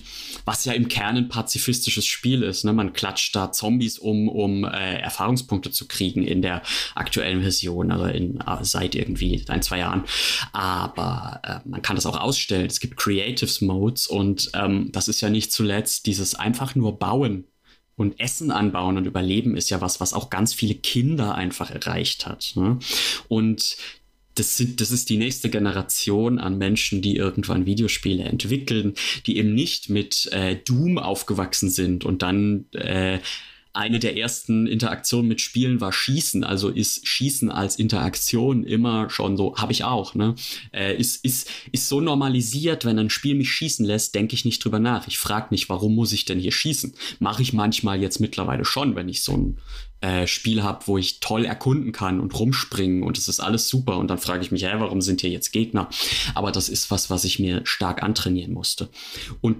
was 0.45 0.66
ja 0.66 0.74
im 0.74 0.88
Kern 0.88 1.18
ein 1.18 1.30
pazifistisches 1.30 2.06
Spiel 2.06 2.43
ist. 2.43 2.66
Ne? 2.66 2.74
Man 2.74 2.93
klatscht 2.93 3.36
da 3.36 3.51
Zombies 3.51 3.99
um, 3.99 4.28
um 4.28 4.64
äh, 4.64 4.95
Erfahrungspunkte 5.00 5.72
zu 5.72 5.88
kriegen 5.88 6.24
in 6.24 6.41
der 6.41 6.62
aktuellen 6.96 7.41
Version, 7.41 7.91
also 7.91 8.06
in, 8.06 8.39
äh, 8.41 8.64
seit 8.64 8.96
irgendwie 8.96 9.43
ein, 9.48 9.62
zwei 9.62 9.80
Jahren. 9.80 10.04
Aber 10.52 11.41
äh, 11.43 11.68
man 11.68 11.82
kann 11.82 11.96
das 11.96 12.06
auch 12.06 12.20
ausstellen. 12.20 12.68
Es 12.68 12.80
gibt 12.80 12.98
Creatives 12.98 13.62
Modes 13.62 14.08
und 14.08 14.52
ähm, 14.54 14.91
das 14.91 15.08
ist 15.08 15.22
ja 15.22 15.30
nicht 15.30 15.52
zuletzt 15.52 16.06
dieses 16.06 16.36
einfach 16.36 16.76
nur 16.76 17.00
bauen 17.00 17.46
und 17.96 18.20
Essen 18.20 18.52
anbauen 18.52 18.98
und 18.98 19.06
überleben 19.06 19.56
ist 19.56 19.70
ja 19.70 19.82
was, 19.82 20.00
was 20.00 20.14
auch 20.14 20.30
ganz 20.30 20.54
viele 20.54 20.76
Kinder 20.76 21.36
einfach 21.36 21.72
erreicht 21.72 22.26
hat. 22.26 22.54
Ne? 22.56 22.80
Und 23.28 23.78
das, 24.36 24.58
sind, 24.58 24.82
das 24.82 24.91
ist 24.91 25.10
die 25.10 25.18
nächste 25.18 25.50
Generation 25.50 26.39
an 26.39 26.58
Menschen, 26.58 27.02
die 27.02 27.16
irgendwann 27.16 27.66
Videospiele 27.66 28.24
entwickeln, 28.24 28.93
die 29.26 29.38
eben 29.38 29.56
nicht 29.56 29.89
mit 29.89 30.30
äh, 30.34 30.58
Doom 30.58 30.98
aufgewachsen 30.98 31.70
sind 31.70 32.04
und 32.04 32.22
dann 32.22 32.66
äh, 32.74 33.20
eine 33.76 33.99
der 33.99 34.17
ersten 34.17 34.67
Interaktionen 34.67 35.28
mit 35.28 35.41
Spielen 35.41 35.82
war 35.82 35.91
Schießen. 35.91 36.43
Also 36.43 36.69
ist 36.69 37.07
Schießen 37.07 37.51
als 37.51 37.76
Interaktion 37.76 38.63
immer 38.63 39.09
schon 39.09 39.36
so, 39.38 39.55
habe 39.57 39.71
ich 39.71 39.84
auch, 39.84 40.15
ne? 40.15 40.36
Äh, 40.71 40.95
ist, 40.95 41.23
ist, 41.26 41.49
ist 41.71 41.89
so 41.89 42.01
normalisiert, 42.01 42.86
wenn 42.86 42.97
ein 42.99 43.09
Spiel 43.09 43.36
mich 43.36 43.51
schießen 43.51 43.86
lässt, 43.86 44.15
denke 44.15 44.34
ich 44.34 44.45
nicht 44.45 44.63
drüber 44.63 44.80
nach. 44.80 45.07
Ich 45.07 45.17
frage 45.17 45.47
nicht, 45.51 45.69
warum 45.69 45.95
muss 45.95 46.13
ich 46.13 46.26
denn 46.26 46.39
hier 46.39 46.51
schießen? 46.51 46.93
Mache 47.19 47.41
ich 47.41 47.53
manchmal 47.53 48.01
jetzt 48.01 48.19
mittlerweile 48.19 48.65
schon, 48.65 48.95
wenn 48.95 49.09
ich 49.09 49.23
so 49.23 49.34
ein 49.34 49.57
äh, 50.01 50.28
Spiel 50.28 50.63
habe, 50.63 50.88
wo 50.88 50.97
ich 50.97 51.19
toll 51.19 51.45
erkunden 51.45 51.91
kann 51.91 52.19
und 52.19 52.38
rumspringen 52.38 53.03
und 53.03 53.17
es 53.17 53.28
ist 53.28 53.39
alles 53.39 53.67
super. 53.67 53.97
Und 53.97 54.07
dann 54.07 54.19
frage 54.19 54.43
ich 54.43 54.51
mich, 54.51 54.63
hä, 54.63 54.71
warum 54.78 55.01
sind 55.01 55.21
hier 55.21 55.32
jetzt 55.32 55.51
Gegner? 55.51 55.89
Aber 56.34 56.51
das 56.51 56.69
ist 56.69 56.91
was, 56.91 57.09
was 57.09 57.26
ich 57.26 57.39
mir 57.39 57.61
stark 57.65 58.03
antrainieren 58.03 58.53
musste. 58.53 58.89
Und 59.41 59.57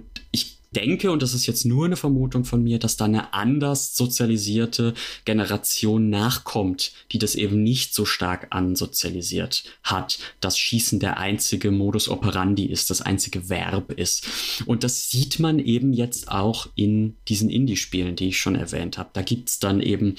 denke, 0.76 1.10
und 1.10 1.22
das 1.22 1.34
ist 1.34 1.46
jetzt 1.46 1.64
nur 1.64 1.86
eine 1.86 1.96
Vermutung 1.96 2.44
von 2.44 2.62
mir, 2.62 2.78
dass 2.78 2.96
da 2.96 3.06
eine 3.06 3.32
anders 3.32 3.96
sozialisierte 3.96 4.94
Generation 5.24 6.10
nachkommt, 6.10 6.92
die 7.12 7.18
das 7.18 7.34
eben 7.34 7.62
nicht 7.62 7.94
so 7.94 8.04
stark 8.04 8.48
ansozialisiert 8.50 9.64
hat, 9.82 10.18
dass 10.40 10.58
Schießen 10.58 11.00
der 11.00 11.16
einzige 11.16 11.70
Modus 11.70 12.08
operandi 12.08 12.66
ist, 12.66 12.90
das 12.90 13.00
einzige 13.00 13.48
Verb 13.48 13.92
ist. 13.92 14.26
Und 14.66 14.84
das 14.84 15.10
sieht 15.10 15.38
man 15.38 15.58
eben 15.58 15.92
jetzt 15.92 16.30
auch 16.30 16.68
in 16.74 17.16
diesen 17.28 17.48
Indie-Spielen, 17.48 18.16
die 18.16 18.28
ich 18.28 18.38
schon 18.38 18.54
erwähnt 18.54 18.98
habe. 18.98 19.10
Da 19.14 19.22
gibt's 19.22 19.58
dann 19.58 19.80
eben 19.80 20.16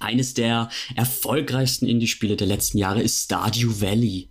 eines 0.00 0.34
der 0.34 0.70
erfolgreichsten 0.94 1.86
Indie-Spiele 1.86 2.36
der 2.36 2.46
letzten 2.46 2.78
Jahre 2.78 3.02
ist 3.02 3.24
Stardew 3.24 3.80
Valley. 3.80 4.28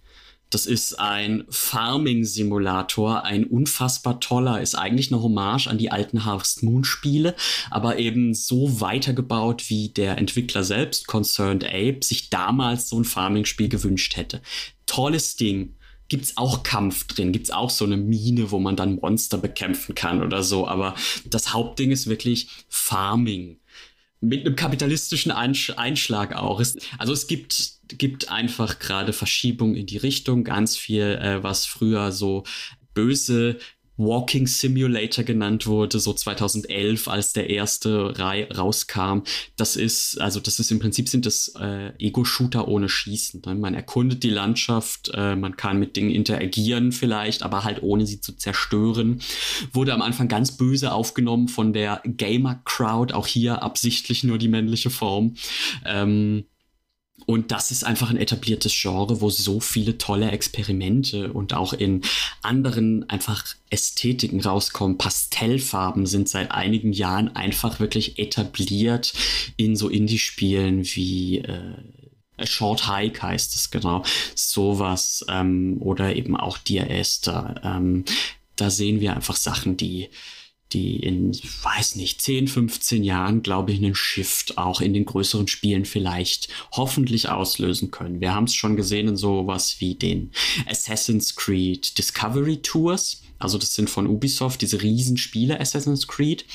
Das 0.49 0.65
ist 0.65 0.99
ein 0.99 1.45
Farming-Simulator, 1.49 3.23
ein 3.23 3.43
unfassbar 3.43 4.19
toller, 4.19 4.61
ist 4.61 4.75
eigentlich 4.75 5.11
eine 5.11 5.21
Hommage 5.21 5.67
an 5.67 5.77
die 5.77 5.91
alten 5.91 6.23
Harvest 6.23 6.63
Moon-Spiele, 6.63 7.35
aber 7.69 7.99
eben 7.99 8.33
so 8.33 8.79
weitergebaut, 8.79 9.69
wie 9.69 9.89
der 9.89 10.17
Entwickler 10.17 10.63
selbst, 10.63 11.07
Concerned 11.07 11.65
Ape, 11.65 11.99
sich 12.01 12.29
damals 12.29 12.89
so 12.89 12.99
ein 12.99 13.05
Farming-Spiel 13.05 13.69
gewünscht 13.69 14.15
hätte. 14.15 14.41
Tolles 14.85 15.35
Ding. 15.35 15.73
Gibt's 16.09 16.37
auch 16.37 16.63
Kampf 16.63 17.05
drin, 17.07 17.33
gibt's 17.33 17.51
auch 17.51 17.69
so 17.69 17.83
eine 17.83 17.97
Mine, 17.97 18.51
wo 18.51 18.59
man 18.59 18.77
dann 18.77 18.95
Monster 18.95 19.37
bekämpfen 19.37 19.93
kann 19.93 20.23
oder 20.23 20.41
so, 20.41 20.65
aber 20.65 20.95
das 21.25 21.51
Hauptding 21.51 21.91
ist 21.91 22.07
wirklich 22.07 22.47
Farming 22.69 23.59
mit 24.21 24.45
einem 24.45 24.55
kapitalistischen 24.55 25.31
Einschlag 25.31 26.33
auch. 26.33 26.61
Also 26.97 27.13
es 27.13 27.27
gibt, 27.27 27.76
gibt 27.87 28.29
einfach 28.29 28.79
gerade 28.79 29.13
Verschiebung 29.13 29.75
in 29.75 29.85
die 29.85 29.97
Richtung, 29.97 30.43
ganz 30.43 30.77
viel, 30.77 31.03
äh, 31.03 31.43
was 31.43 31.65
früher 31.65 32.11
so 32.11 32.43
böse 32.93 33.57
Walking 33.97 34.45
Simulator 34.45 35.23
genannt 35.23 35.65
wurde, 35.65 35.99
so 35.99 36.13
2011, 36.13 37.07
als 37.07 37.33
der 37.33 37.49
erste 37.49 38.17
Rai 38.17 38.45
rauskam. 38.45 39.23
Das 39.55 39.75
ist, 39.75 40.21
also 40.21 40.39
das 40.39 40.59
ist 40.59 40.71
im 40.71 40.79
Prinzip 40.79 41.09
sind 41.09 41.25
das 41.25 41.53
äh, 41.59 41.91
Ego-Shooter 41.97 42.67
ohne 42.67 42.89
Schießen. 42.89 43.41
Ne? 43.45 43.55
Man 43.55 43.73
erkundet 43.73 44.23
die 44.23 44.29
Landschaft, 44.29 45.11
äh, 45.13 45.35
man 45.35 45.57
kann 45.57 45.79
mit 45.79 45.95
Dingen 45.95 46.11
interagieren 46.11 46.91
vielleicht, 46.91 47.41
aber 47.43 47.63
halt 47.63 47.81
ohne 47.81 48.05
sie 48.05 48.21
zu 48.21 48.33
zerstören. 48.33 49.19
Wurde 49.73 49.93
am 49.93 50.03
Anfang 50.03 50.27
ganz 50.27 50.55
böse 50.55 50.91
aufgenommen 50.91 51.47
von 51.47 51.73
der 51.73 52.01
Gamer-Crowd, 52.05 53.13
auch 53.13 53.27
hier 53.27 53.63
absichtlich 53.63 54.23
nur 54.23 54.37
die 54.37 54.47
männliche 54.47 54.91
Form. 54.91 55.35
Ähm, 55.85 56.45
und 57.27 57.51
das 57.51 57.71
ist 57.71 57.83
einfach 57.83 58.09
ein 58.09 58.15
etabliertes 58.15 58.73
Genre, 58.73 59.19
wo 59.19 59.29
so 59.29 59.59
viele 59.59 59.97
tolle 59.97 60.31
Experimente 60.31 61.33
und 61.33 61.53
auch 61.53 61.73
in 61.73 62.01
anderen 62.41 63.07
einfach 63.09 63.45
Ästhetiken 63.69 64.39
rauskommen. 64.39 64.97
Pastellfarben 64.97 66.05
sind 66.05 66.29
seit 66.29 66.51
einigen 66.51 66.93
Jahren 66.93 67.35
einfach 67.35 67.81
wirklich 67.81 68.17
etabliert 68.17 69.13
in 69.57 69.75
so 69.75 69.89
Indie-Spielen 69.89 70.85
wie 70.85 71.39
äh, 71.39 71.73
A 72.37 72.45
Short 72.45 72.87
Hike 72.87 73.21
heißt 73.21 73.55
es 73.55 73.71
genau. 73.71 74.03
Sowas 74.33 75.25
ähm, 75.27 75.77
oder 75.81 76.15
eben 76.15 76.37
auch 76.37 76.57
Dear 76.57 76.89
Esther. 76.89 77.55
Ähm, 77.61 78.05
da 78.55 78.69
sehen 78.69 79.01
wir 79.01 79.13
einfach 79.13 79.35
Sachen, 79.35 79.75
die 79.75 80.07
die 80.73 80.97
in, 80.97 81.31
weiß 81.33 81.95
nicht, 81.95 82.21
10, 82.21 82.47
15 82.47 83.03
Jahren, 83.03 83.41
glaube 83.41 83.71
ich, 83.71 83.77
einen 83.77 83.95
Shift 83.95 84.57
auch 84.57 84.81
in 84.81 84.93
den 84.93 85.05
größeren 85.05 85.47
Spielen 85.47 85.85
vielleicht 85.85 86.49
hoffentlich 86.71 87.29
auslösen 87.29 87.91
können. 87.91 88.21
Wir 88.21 88.33
haben 88.33 88.45
es 88.45 88.55
schon 88.55 88.75
gesehen 88.75 89.07
in 89.07 89.17
sowas 89.17 89.77
wie 89.79 89.95
den 89.95 90.31
Assassin's 90.67 91.35
Creed 91.35 91.97
Discovery 91.97 92.57
Tours. 92.57 93.23
Also 93.39 93.57
das 93.57 93.75
sind 93.75 93.89
von 93.89 94.07
Ubisoft 94.07 94.61
diese 94.61 94.81
Riesenspiele 94.81 95.59
Assassin's 95.59 96.07
Creed. 96.07 96.45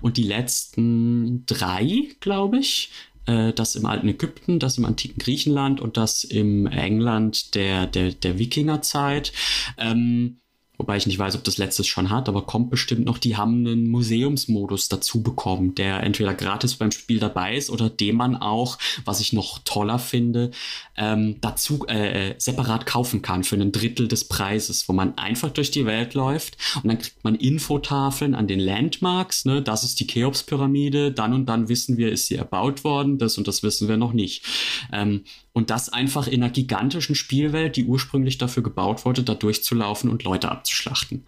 Und 0.00 0.16
die 0.16 0.22
letzten 0.22 1.44
drei, 1.46 2.08
glaube 2.20 2.58
ich, 2.58 2.90
äh, 3.26 3.52
das 3.52 3.76
im 3.76 3.86
alten 3.86 4.08
Ägypten, 4.08 4.58
das 4.58 4.78
im 4.78 4.84
antiken 4.84 5.18
Griechenland 5.18 5.80
und 5.80 5.96
das 5.96 6.24
im 6.24 6.66
England 6.66 7.54
der, 7.54 7.86
der, 7.86 8.12
der 8.12 8.38
Wikingerzeit. 8.38 9.32
Ähm, 9.76 10.38
wobei 10.78 10.96
ich 10.96 11.06
nicht 11.06 11.18
weiß, 11.18 11.36
ob 11.36 11.44
das 11.44 11.58
letztes 11.58 11.86
schon 11.86 12.10
hat, 12.10 12.28
aber 12.28 12.42
kommt 12.42 12.70
bestimmt 12.70 13.04
noch, 13.04 13.18
die 13.18 13.36
haben 13.36 13.66
einen 13.66 13.88
Museumsmodus 13.88 14.88
dazu 14.88 15.22
bekommen, 15.22 15.74
der 15.74 16.02
entweder 16.02 16.34
gratis 16.34 16.76
beim 16.76 16.90
Spiel 16.90 17.18
dabei 17.18 17.56
ist 17.56 17.70
oder 17.70 17.88
den 17.88 18.16
man 18.16 18.36
auch, 18.36 18.78
was 19.04 19.20
ich 19.20 19.32
noch 19.32 19.58
toller 19.64 19.98
finde, 19.98 20.50
ähm, 20.96 21.36
dazu 21.40 21.86
äh, 21.88 22.30
äh, 22.30 22.34
separat 22.38 22.86
kaufen 22.86 23.22
kann 23.22 23.44
für 23.44 23.56
ein 23.56 23.72
Drittel 23.72 24.08
des 24.08 24.24
Preises, 24.28 24.88
wo 24.88 24.92
man 24.92 25.16
einfach 25.18 25.50
durch 25.50 25.70
die 25.70 25.86
Welt 25.86 26.14
läuft 26.14 26.56
und 26.76 26.88
dann 26.88 26.98
kriegt 26.98 27.24
man 27.24 27.34
Infotafeln 27.34 28.34
an 28.34 28.46
den 28.46 28.60
Landmarks, 28.60 29.44
ne, 29.44 29.62
das 29.62 29.84
ist 29.84 30.00
die 30.00 30.06
Cheops-Pyramide, 30.06 31.12
dann 31.12 31.32
und 31.32 31.46
dann 31.46 31.68
wissen 31.68 31.96
wir, 31.96 32.12
ist 32.12 32.26
sie 32.26 32.36
erbaut 32.36 32.84
worden, 32.84 33.18
das 33.18 33.38
und 33.38 33.48
das 33.48 33.62
wissen 33.62 33.88
wir 33.88 33.96
noch 33.96 34.12
nicht. 34.12 34.44
Ähm, 34.92 35.24
und 35.56 35.70
das 35.70 35.88
einfach 35.88 36.26
in 36.26 36.42
einer 36.42 36.52
gigantischen 36.52 37.14
Spielwelt, 37.14 37.76
die 37.76 37.86
ursprünglich 37.86 38.36
dafür 38.36 38.62
gebaut 38.62 39.06
wurde, 39.06 39.22
da 39.22 39.32
durchzulaufen 39.32 40.10
und 40.10 40.22
Leute 40.22 40.50
abzuschlachten. 40.50 41.24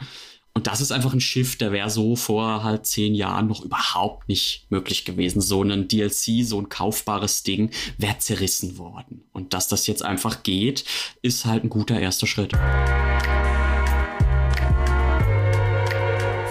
Und 0.53 0.67
das 0.67 0.83
ist 0.83 0.93
einfach 0.93 1.15
ein 1.15 1.21
Schiff, 1.23 1.57
der 1.57 1.73
wäre 1.73 1.89
so 1.89 2.15
vor 2.15 2.63
halt 2.63 2.85
zehn 2.85 3.15
Jahren 3.15 3.47
noch 3.47 3.65
überhaupt 3.65 4.29
nicht 4.29 4.67
möglich 4.69 5.07
gewesen. 5.07 5.41
So 5.41 5.63
ein 5.63 5.89
DLC, 5.89 6.45
so 6.45 6.61
ein 6.61 6.69
kaufbares 6.69 7.43
Ding, 7.43 7.71
wäre 7.97 8.19
zerrissen 8.19 8.77
worden. 8.77 9.25
Und 9.33 9.55
dass 9.55 9.67
das 9.67 9.87
jetzt 9.87 10.05
einfach 10.05 10.43
geht, 10.43 10.85
ist 11.23 11.47
halt 11.47 11.65
ein 11.65 11.71
guter 11.71 11.99
erster 11.99 12.27
Schritt. 12.27 12.53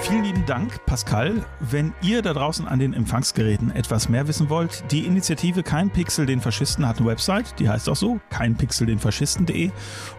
Vielen 0.07 0.23
lieben 0.23 0.45
Dank, 0.45 0.85
Pascal. 0.85 1.43
Wenn 1.59 1.93
ihr 2.01 2.21
da 2.21 2.31
draußen 2.31 2.65
an 2.65 2.79
den 2.79 2.93
Empfangsgeräten 2.93 3.71
etwas 3.71 4.07
mehr 4.07 4.25
wissen 4.29 4.49
wollt, 4.49 4.89
die 4.89 5.05
Initiative 5.05 5.63
Kein 5.63 5.89
Pixel 5.89 6.25
den 6.25 6.39
Faschisten 6.39 6.87
hat 6.87 6.99
eine 6.99 7.07
Website, 7.07 7.59
die 7.59 7.67
heißt 7.67 7.89
auch 7.89 7.95
so, 7.97 8.21
keinpixeldenfaschisten.de. 8.29 9.69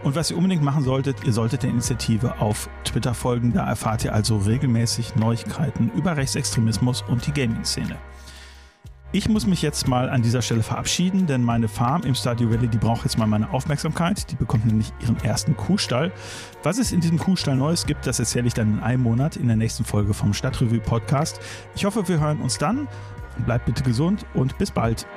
Und 0.03 0.15
was 0.15 0.29
ihr 0.29 0.37
unbedingt 0.37 0.61
machen 0.61 0.83
solltet, 0.83 1.23
ihr 1.25 1.33
solltet 1.33 1.63
der 1.63 1.71
Initiative 1.71 2.39
auf 2.39 2.69
Twitter 2.83 3.15
folgen, 3.15 3.51
da 3.51 3.67
erfahrt 3.67 4.05
ihr 4.05 4.13
also 4.13 4.37
regelmäßig 4.37 5.15
Neuigkeiten 5.15 5.89
über 5.95 6.15
Rechtsextremismus 6.15 7.01
und 7.01 7.25
die 7.25 7.31
Gaming-Szene. 7.31 7.97
Ich 9.11 9.27
muss 9.27 9.47
mich 9.47 9.63
jetzt 9.63 9.87
mal 9.87 10.07
an 10.07 10.21
dieser 10.21 10.43
Stelle 10.43 10.61
verabschieden, 10.61 11.25
denn 11.25 11.41
meine 11.41 11.67
Farm 11.67 12.03
im 12.03 12.13
Stadio 12.13 12.51
Valley, 12.51 12.67
die 12.67 12.77
braucht 12.77 13.05
jetzt 13.05 13.17
mal 13.17 13.25
meine 13.25 13.51
Aufmerksamkeit. 13.51 14.29
Die 14.29 14.35
bekommt 14.35 14.67
nämlich 14.67 14.93
ihren 15.01 15.17
ersten 15.23 15.57
Kuhstall. 15.57 16.11
Was 16.61 16.77
es 16.77 16.91
in 16.91 17.01
diesem 17.01 17.17
Kuhstall 17.17 17.55
Neues 17.55 17.87
gibt, 17.87 18.05
das 18.05 18.19
erzähle 18.19 18.45
ich 18.45 18.53
dann 18.53 18.73
in 18.75 18.79
einem 18.81 19.01
Monat 19.01 19.35
in 19.35 19.47
der 19.47 19.55
nächsten 19.55 19.83
Folge 19.83 20.13
vom 20.13 20.35
Stadtrevue 20.35 20.79
Podcast. 20.79 21.39
Ich 21.75 21.85
hoffe, 21.85 22.07
wir 22.07 22.19
hören 22.19 22.39
uns 22.39 22.59
dann. 22.59 22.87
Bleibt 23.47 23.65
bitte 23.65 23.81
gesund 23.81 24.27
und 24.35 24.55
bis 24.59 24.69
bald. 24.69 25.07